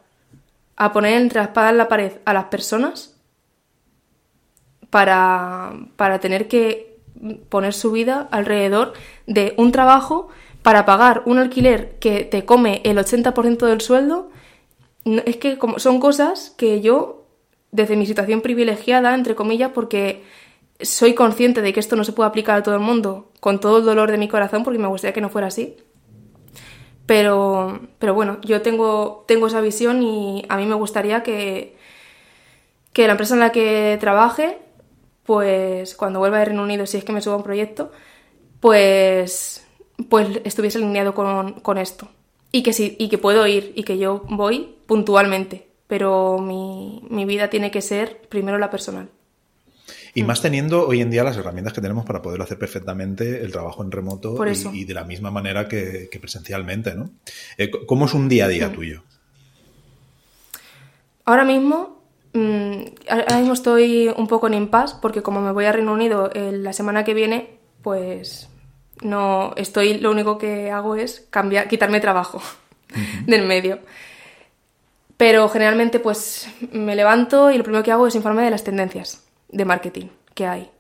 [0.77, 3.16] a poner entre la espada en la pared a las personas
[4.91, 6.97] para, para tener que
[7.49, 8.93] poner su vida alrededor
[9.27, 10.29] de un trabajo
[10.63, 14.31] para pagar un alquiler que te come el 80% del sueldo.
[15.05, 17.25] Es que son cosas que yo,
[17.71, 20.25] desde mi situación privilegiada, entre comillas, porque
[20.81, 23.79] soy consciente de que esto no se puede aplicar a todo el mundo, con todo
[23.79, 25.77] el dolor de mi corazón, porque me gustaría que no fuera así.
[27.07, 31.77] Pero, pero bueno, yo tengo, tengo esa visión y a mí me gustaría que,
[32.93, 34.59] que la empresa en la que trabaje,
[35.27, 37.93] pues cuando vuelva de Reino Unido, si es que me suba un proyecto,
[38.61, 39.67] pues,
[40.09, 42.09] pues estuviese alineado con, con esto.
[42.53, 47.25] Y que, sí, y que puedo ir y que yo voy puntualmente, pero mi, mi
[47.25, 49.11] vida tiene que ser primero la personal.
[50.17, 53.53] Y más teniendo hoy en día las herramientas que tenemos para poder hacer perfectamente el
[53.53, 54.35] trabajo en remoto
[54.73, 57.11] y, de la misma manera que, presencialmente, ¿no?
[57.59, 58.73] Eh, ¿Cómo es un día a día mm.
[58.73, 59.03] tuyo?
[61.27, 61.96] Ahora mismo,
[62.37, 66.31] mm, ahora mismo estoy un poco en impasse porque como me voy a Reino Unido
[66.35, 68.49] eh, la semana que viene, pues
[69.03, 72.41] no estoy, lo único que hago es cambiar, quitarme trabajo
[73.27, 73.79] del medio.
[75.17, 79.25] Pero generalmente pues me levanto y lo primero que hago es informarme de las tendencias
[79.49, 80.71] de marketing que hay.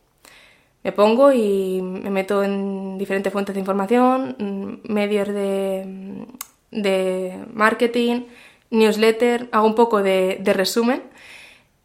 [0.84, 6.26] Me pongo y me meto en diferentes fuentes de información, mm, medios de,
[6.70, 8.22] de marketing,
[8.70, 11.02] newsletter, hago un poco de, resumen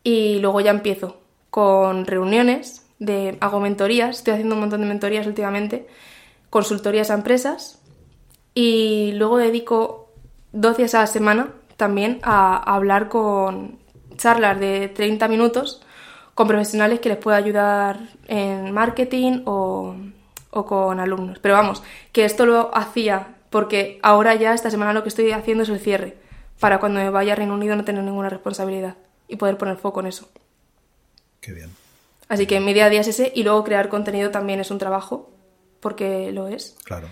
[0.04, 1.18] y luego ya empiezo
[1.50, 5.88] con reuniones, de, hago mentorías, estoy haciendo un montón de mentorías últimamente,
[6.50, 7.82] consultorías a empresas
[8.54, 10.12] y luego dedico
[10.52, 13.80] dos días a la semana también a, hablar con
[14.18, 15.82] charlas de 30 minutos
[16.36, 19.96] con profesionales que les pueda ayudar en marketing o,
[20.52, 21.40] con alumnos.
[21.40, 25.64] Pero vamos, que esto lo hacía porque ahora ya esta semana lo que estoy haciendo
[25.64, 26.18] es el cierre,
[26.60, 28.96] para cuando me vaya a Reino Unido no tener ninguna responsabilidad
[29.32, 30.30] y poder poner foco en eso.
[31.40, 31.72] Qué bien.
[32.30, 34.78] Así que mi día a día es ese y luego crear contenido también es un
[34.78, 35.32] trabajo,
[35.80, 36.78] porque lo es.
[36.84, 37.08] Claro.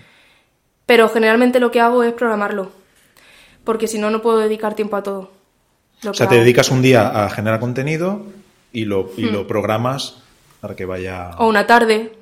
[0.86, 2.72] Pero generalmente lo que hago es programarlo,
[3.64, 5.32] porque si no, no puedo dedicar tiempo a todo.
[6.08, 8.26] o sea, te dedicas un día a generar contenido,
[8.72, 9.48] y lo, y lo hmm.
[9.48, 10.18] programas
[10.62, 11.32] para que vaya...
[11.38, 12.14] O una tarde.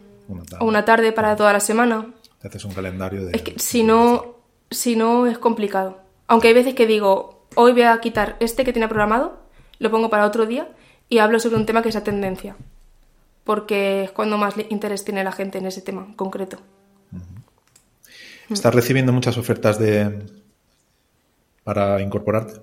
[0.59, 2.07] O una tarde para toda la semana.
[2.41, 3.31] Te haces un calendario de...
[3.33, 4.35] Es que si no,
[4.69, 5.99] si no es complicado.
[6.27, 9.39] Aunque hay veces que digo, hoy voy a quitar este que tiene programado,
[9.79, 10.69] lo pongo para otro día
[11.09, 12.55] y hablo sobre un tema que es la tendencia.
[13.43, 16.57] Porque es cuando más interés tiene la gente en ese tema concreto.
[18.49, 20.25] ¿Estás recibiendo muchas ofertas de
[21.63, 22.61] para incorporarte?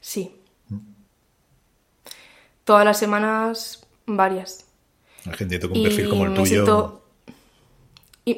[0.00, 0.40] Sí
[2.70, 4.64] todas las semanas varias.
[5.24, 7.02] La gente con un perfil como el tuyo.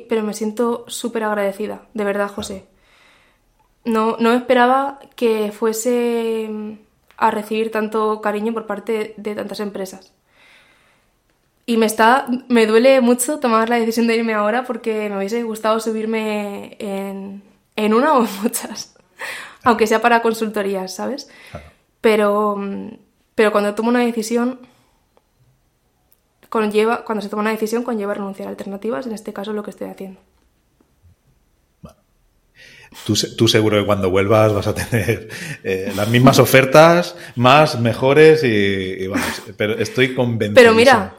[0.09, 2.65] pero me siento súper agradecida, de verdad, José.
[3.85, 6.79] No, no esperaba que fuese
[7.27, 10.12] a recibir tanto cariño por parte de tantas empresas.
[11.65, 15.43] Y me está, me duele mucho tomar la decisión de irme ahora porque me hubiese
[15.44, 17.43] gustado subirme en,
[17.77, 18.94] en una o en muchas.
[19.62, 21.31] Aunque sea para consultorías, ¿sabes?
[22.01, 22.89] Pero mm,
[23.35, 24.61] pero cuando tomo una decisión,
[26.49, 29.70] conlleva, cuando se toma una decisión, conlleva renunciar a alternativas, en este caso lo que
[29.70, 30.20] estoy haciendo.
[33.05, 35.28] Tú, seguro que cuando vuelvas vas a tener
[35.64, 39.09] eh, las mismas ofertas, más, mejores y,
[39.56, 40.55] pero estoy convencido.
[40.55, 41.14] Pero mira,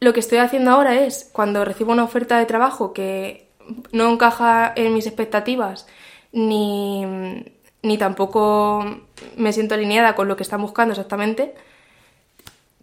[0.00, 3.48] lo que estoy haciendo ahora es, cuando recibo una oferta de trabajo que
[3.92, 5.86] no encaja en mis expectativas,
[6.32, 7.04] ni,
[7.82, 9.02] ni tampoco
[9.36, 11.54] me siento alineada con lo que están buscando exactamente,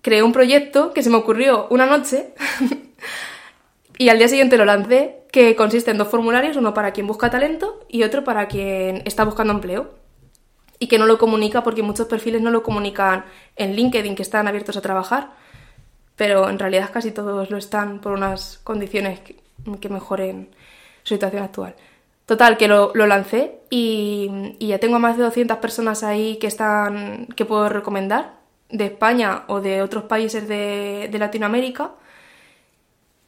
[0.02, 2.34] creé un proyecto que se me ocurrió una noche
[3.98, 7.30] y al día siguiente lo lancé, que consiste en dos formularios, uno para quien busca
[7.30, 9.96] talento y otro para quien está buscando empleo.
[10.80, 13.26] Y que no lo comunica porque muchos perfiles no lo comunican
[13.56, 15.32] en LinkedIn, que están abiertos a trabajar,
[16.16, 19.36] pero en realidad casi todos lo están por unas condiciones que,
[19.90, 20.50] mejoren
[21.04, 21.76] su situación actual.
[22.26, 27.46] Total, que lo, lancé y, ya tengo más de 200 personas ahí que, están, que
[27.46, 28.38] puedo recomendar,
[28.70, 31.92] de España o de otros países de, Latinoamérica.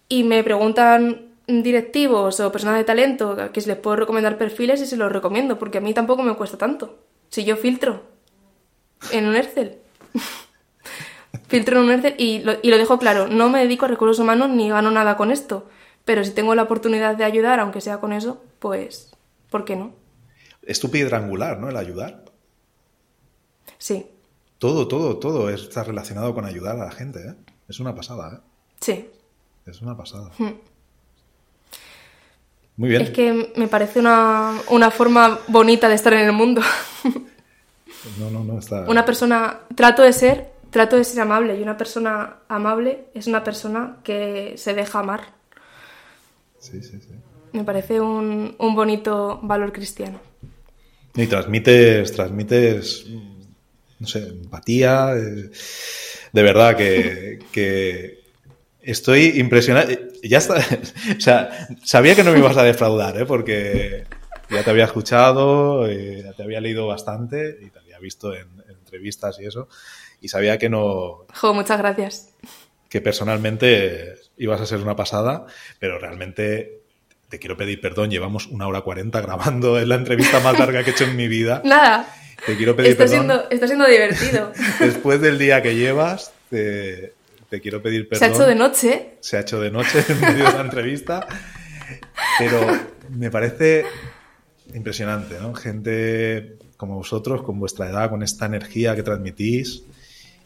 [0.07, 1.28] Y me preguntan
[1.63, 5.79] directivos o personas de talento que les puedo recomendar perfiles y se los recomiendo, porque
[5.79, 6.99] a mí tampoco me cuesta tanto.
[7.29, 8.03] Si yo filtro
[9.11, 9.77] en un Excel.
[11.47, 14.19] filtro en un Excel y lo, y lo dejo claro, no me dedico a recursos
[14.19, 15.67] humanos ni gano nada con esto
[16.09, 19.11] pero si tengo la oportunidad de ayudar, aunque sea con eso, pues,
[19.51, 19.93] ¿por qué no?
[20.63, 21.69] Es tu piedra angular, ¿no?
[21.69, 22.25] El ayudar.
[23.77, 24.07] Sí.
[24.57, 27.35] Todo, todo, todo está relacionado con ayudar a la gente, ¿eh?
[27.67, 28.39] Es una pasada, ¿eh?
[28.79, 29.09] Sí.
[29.67, 30.31] Es una pasada.
[30.39, 30.55] Hmm.
[32.79, 33.01] Muy bien.
[33.01, 36.61] Es que me parece una, una forma bonita de estar en el mundo.
[38.17, 38.85] no, no, no está.
[38.87, 39.59] Una persona.
[39.75, 40.51] Trato de ser.
[40.69, 41.59] Trato de ser amable.
[41.59, 45.33] Y una persona amable es una persona que se deja amar.
[46.59, 47.09] Sí, sí, sí.
[47.51, 50.21] Me parece un, bonito valor cristiano.
[51.15, 53.07] Y transmites, transmites,
[53.99, 55.17] no sé, empatía.
[55.17, 55.51] Eh,
[56.31, 58.21] de verdad que,
[58.81, 59.91] estoy impresionado.
[60.23, 60.55] Ya está.
[61.17, 63.25] O sea, sabía que no me ibas a defraudar, ¿eh?
[63.25, 64.05] Porque
[64.49, 68.47] ya te había escuchado, eh, ya te había leído bastante y te había visto en,
[68.67, 69.67] en, entrevistas y eso.
[70.21, 71.25] Y sabía que no.
[71.33, 72.29] Jo, muchas gracias.
[72.89, 75.45] Que personalmente ibas a ser una pasada,
[75.79, 76.79] pero realmente
[77.29, 78.09] te quiero pedir perdón.
[78.09, 81.27] Llevamos una hora cuarenta grabando, es la entrevista más larga que he hecho en mi
[81.27, 81.61] vida.
[81.65, 82.07] Nada.
[82.45, 83.17] Te quiero pedir está perdón.
[83.27, 84.51] Siendo, está siendo divertido.
[84.79, 87.13] Después del día que llevas, te,
[87.49, 88.19] te quiero pedir perdón.
[88.19, 89.17] Se ha hecho de noche.
[89.19, 91.27] Se ha hecho de noche en medio de la entrevista.
[92.37, 92.59] Pero
[93.09, 93.85] me parece
[94.73, 95.53] impresionante, ¿no?
[95.53, 99.83] Gente como vosotros, con vuestra edad, con esta energía que transmitís,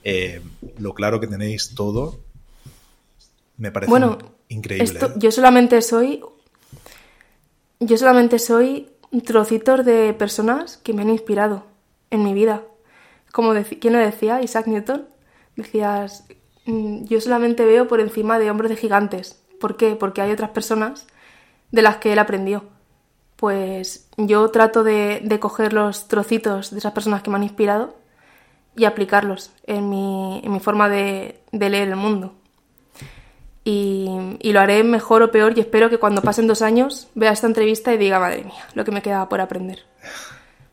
[0.03, 0.41] eh,
[0.79, 2.19] lo claro que tenéis todo,
[3.57, 4.17] me parece bueno,
[4.49, 4.85] increíble.
[4.85, 5.13] Esto, ¿eh?
[5.17, 6.23] Yo solamente soy.
[7.79, 8.89] Yo solamente soy
[9.25, 11.65] trocitos de personas que me han inspirado
[12.09, 12.63] en mi vida.
[13.31, 14.41] Como dec ¿quién lo decía?
[14.41, 15.07] Isaac Newton.
[15.55, 16.23] Decías,
[16.65, 19.41] yo solamente veo por encima de hombros de gigantes.
[19.59, 19.95] ¿Por qué?
[19.95, 21.07] Porque hay otras personas
[21.71, 22.63] de las que él aprendió.
[23.35, 27.95] Pues yo trato de, coger los trocitos de esas personas que me han inspirado
[28.75, 32.33] y aplicarlos en mi, forma de, leer el mundo.
[33.65, 34.07] Y,
[34.43, 37.93] lo haré mejor o peor y espero que cuando pasen dos años vea esta entrevista
[37.93, 39.79] y diga, madre mía, lo que me quedaba por aprender.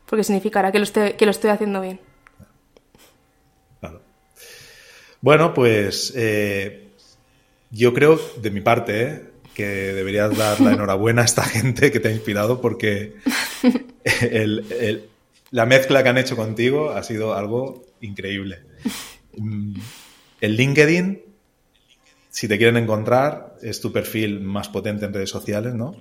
[0.06, 0.84] Porque significará que lo
[1.30, 2.00] estoy haciendo bien.
[3.80, 4.02] Claro.
[5.20, 6.88] Bueno, pues eh,
[7.70, 9.22] yo creo, de mi parte, ¿eh?
[9.54, 13.16] que deberías dar la enhorabuena a esta gente que te ha inspirado porque
[14.22, 15.08] el, el,
[15.50, 18.60] la mezcla que han hecho contigo ha sido algo increíble.
[20.40, 21.30] El LinkedIn
[22.30, 25.96] si te quieren encontrar, es tu perfil más potente en redes sociales, ¿no?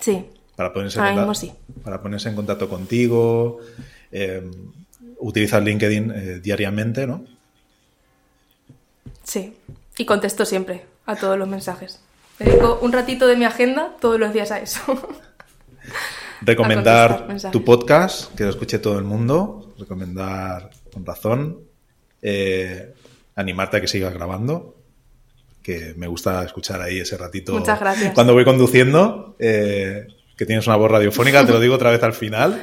[0.00, 0.24] Sí.
[0.56, 1.52] Para ponerse, en, contacto, sí.
[1.82, 3.58] para ponerse en contacto contigo.
[4.12, 4.48] Eh,
[5.20, 7.24] utilizas LinkedIn eh, diariamente, ¿no?
[9.22, 9.54] Sí.
[9.96, 12.00] Y contesto siempre a todos los mensajes.
[12.38, 14.80] Dedico un ratito de mi agenda todos los días a eso.
[16.40, 19.74] Recomendar a tu podcast, que lo escuche todo el mundo.
[19.78, 21.60] Recomendar con razón.
[22.22, 22.94] Eh,
[23.36, 24.76] animarte a que sigas grabando,
[25.62, 27.52] que me gusta escuchar ahí ese ratito.
[27.52, 28.14] Muchas gracias.
[28.14, 30.06] Cuando voy conduciendo, eh,
[30.36, 32.60] que tienes una voz radiofónica, te lo digo otra vez al final.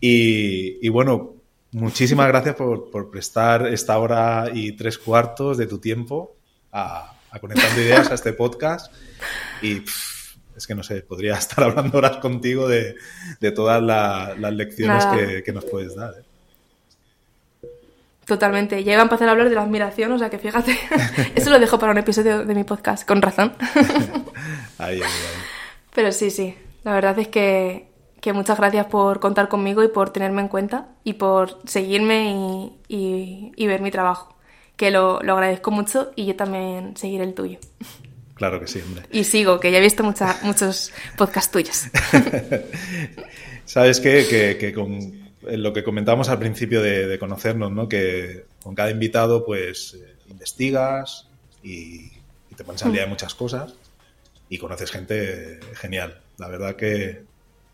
[0.00, 1.33] Y, y bueno,
[1.74, 6.36] muchísimas gracias por, por, prestar esta hora y tres cuartos de tu tiempo
[6.72, 8.92] a, a Conectando Ideas a este podcast.
[9.60, 12.94] Y pff, es que no sé, podría estar hablando horas contigo de,
[13.40, 16.14] de todas la, las lecciones que, que, nos puedes dar.
[16.14, 16.24] ¿eh?
[18.24, 18.82] Totalmente.
[18.84, 20.78] Ya iba a empezar a hablar de la admiración, o sea que fíjate.
[21.34, 23.52] Eso lo dejo para un episodio de mi podcast, con razón.
[24.78, 25.42] ahí, ahí, ahí.
[25.94, 26.56] Pero sí, sí.
[26.84, 27.88] La verdad es que,
[28.24, 32.94] que, muchas gracias por contar conmigo y por tenerme en cuenta y por seguirme y,
[32.96, 34.34] y, y ver mi trabajo.
[34.76, 37.58] Que lo, lo, agradezco mucho y yo también seguiré el tuyo.
[38.34, 39.04] Claro que sí, hombre.
[39.12, 41.84] Y sigo, que ya he visto mucha, muchos podcasts tuyos.
[43.64, 44.26] Sabes qué?
[44.28, 47.88] que, que con lo que comentábamos al principio de, de, conocernos, ¿no?
[47.88, 51.28] Que con cada invitado, pues, eh, investigas
[51.62, 52.10] y,
[52.50, 53.74] y, te pones al día de muchas cosas
[54.48, 56.20] y conoces gente genial.
[56.38, 57.22] La verdad que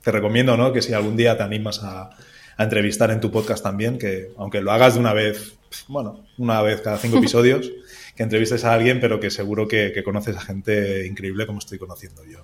[0.02, 0.72] te recomiendo, ¿no?
[0.72, 2.10] Que si algún día te animas a,
[2.56, 5.58] a entrevistar en tu podcast también, que aunque lo hagas de una vez,
[5.88, 7.70] bueno, una vez cada cinco episodios,
[8.14, 11.78] que entrevistes a alguien, pero que seguro que, que conoces a gente increíble como estoy
[11.78, 12.40] conociendo yo.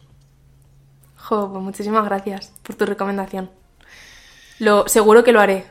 [1.17, 3.51] Jo, pues muchísimas gracias por tu recomendación.
[4.59, 5.65] Lo, seguro que lo haré.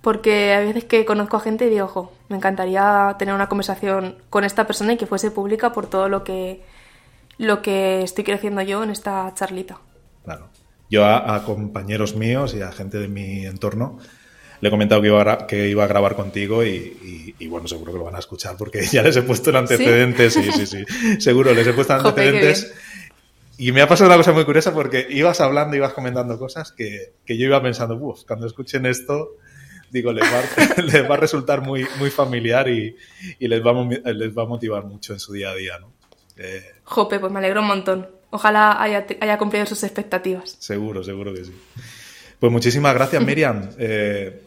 [0.00, 4.16] Porque hay veces que conozco a gente y digo, ojo, me encantaría tener una conversación
[4.28, 6.62] con esta persona y que fuese pública por todo lo que,
[7.38, 9.78] lo que estoy creciendo yo en esta charlita.
[10.24, 10.48] Claro.
[10.94, 13.98] Yo a, a compañeros míos y a gente de mi entorno
[14.60, 17.66] le he comentado que iba a, que iba a grabar contigo y, y, y, bueno,
[17.66, 20.32] seguro que lo van a escuchar porque ya les he puesto en antecedentes.
[20.32, 20.42] ¿Sí?
[20.44, 21.20] sí, sí, sí.
[21.20, 22.72] Seguro, les he puesto en antecedentes.
[23.58, 27.12] Y me ha pasado una cosa muy curiosa porque ibas hablando, ibas comentando cosas que,
[27.26, 29.36] que yo iba pensando, uff, cuando escuchen esto,
[29.90, 32.96] digo, les va, les va a resultar muy, muy familiar y,
[33.38, 33.72] y, les, va
[34.12, 35.92] les va a motivar mucho en su día a día, ¿no?
[36.36, 38.08] Eh, Jope, pues me alegro un montón.
[38.34, 40.56] Ojalá haya, haya cumplido sus expectativas.
[40.58, 41.52] Seguro, seguro que sí.
[42.40, 43.70] Pues muchísimas gracias, Miriam.
[43.78, 44.42] Eh,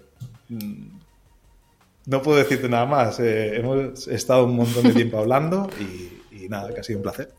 [2.05, 3.17] no puedo decirte nada más.
[3.21, 7.03] Eh, hemos estado un montón de tiempo hablando y, y nada, que ha sido un
[7.03, 7.31] placer.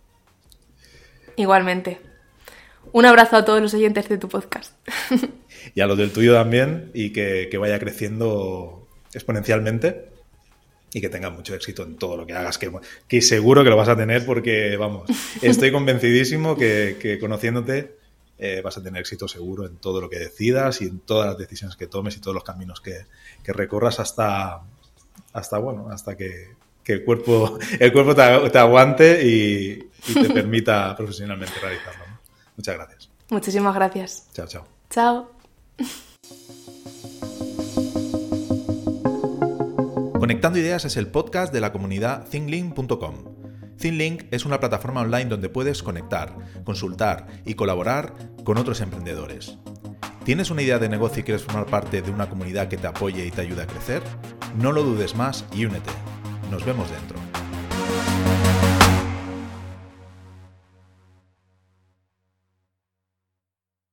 [1.36, 2.00] Igualmente.
[2.92, 4.72] Un abrazo a todos los oyentes de tu podcast.
[5.74, 10.08] y a los del tuyo también, y que, que, vaya creciendo exponencialmente
[10.92, 12.72] y que tengas mucho éxito en todo lo que hagas, que,
[13.06, 15.08] que, seguro que lo vas a tener porque, vamos,
[15.42, 17.98] estoy convencidísimo que, que conociéndote
[18.40, 21.36] eh, vas a tener éxito seguro en todo lo que decidas y en todas las
[21.36, 23.04] decisiones que tomes y todos los caminos que,
[23.46, 24.60] recorras hasta,
[25.32, 26.54] hasta, bueno, hasta que,
[26.84, 32.04] que el cuerpo, el cuerpo te, aguante y, te permita profesionalmente realizarlo.
[32.56, 33.10] Muchas gracias.
[33.30, 34.28] Muchísimas gracias.
[34.32, 34.66] Chao, chao.
[34.88, 35.98] Chao.
[40.18, 43.14] Conectando Ideas es el podcast de la comunidad thinglink.com.
[43.76, 46.34] ThinLink es una plataforma online donde puedes conectar,
[46.64, 49.58] consultar y colaborar con otros emprendedores.
[50.24, 53.24] ¿Tienes una idea de negocio y quieres formar parte de una comunidad que te apoye
[53.26, 54.02] y te ayude a crecer?
[54.60, 55.90] No lo dudes más y únete.
[56.50, 57.27] Nos vemos dentro.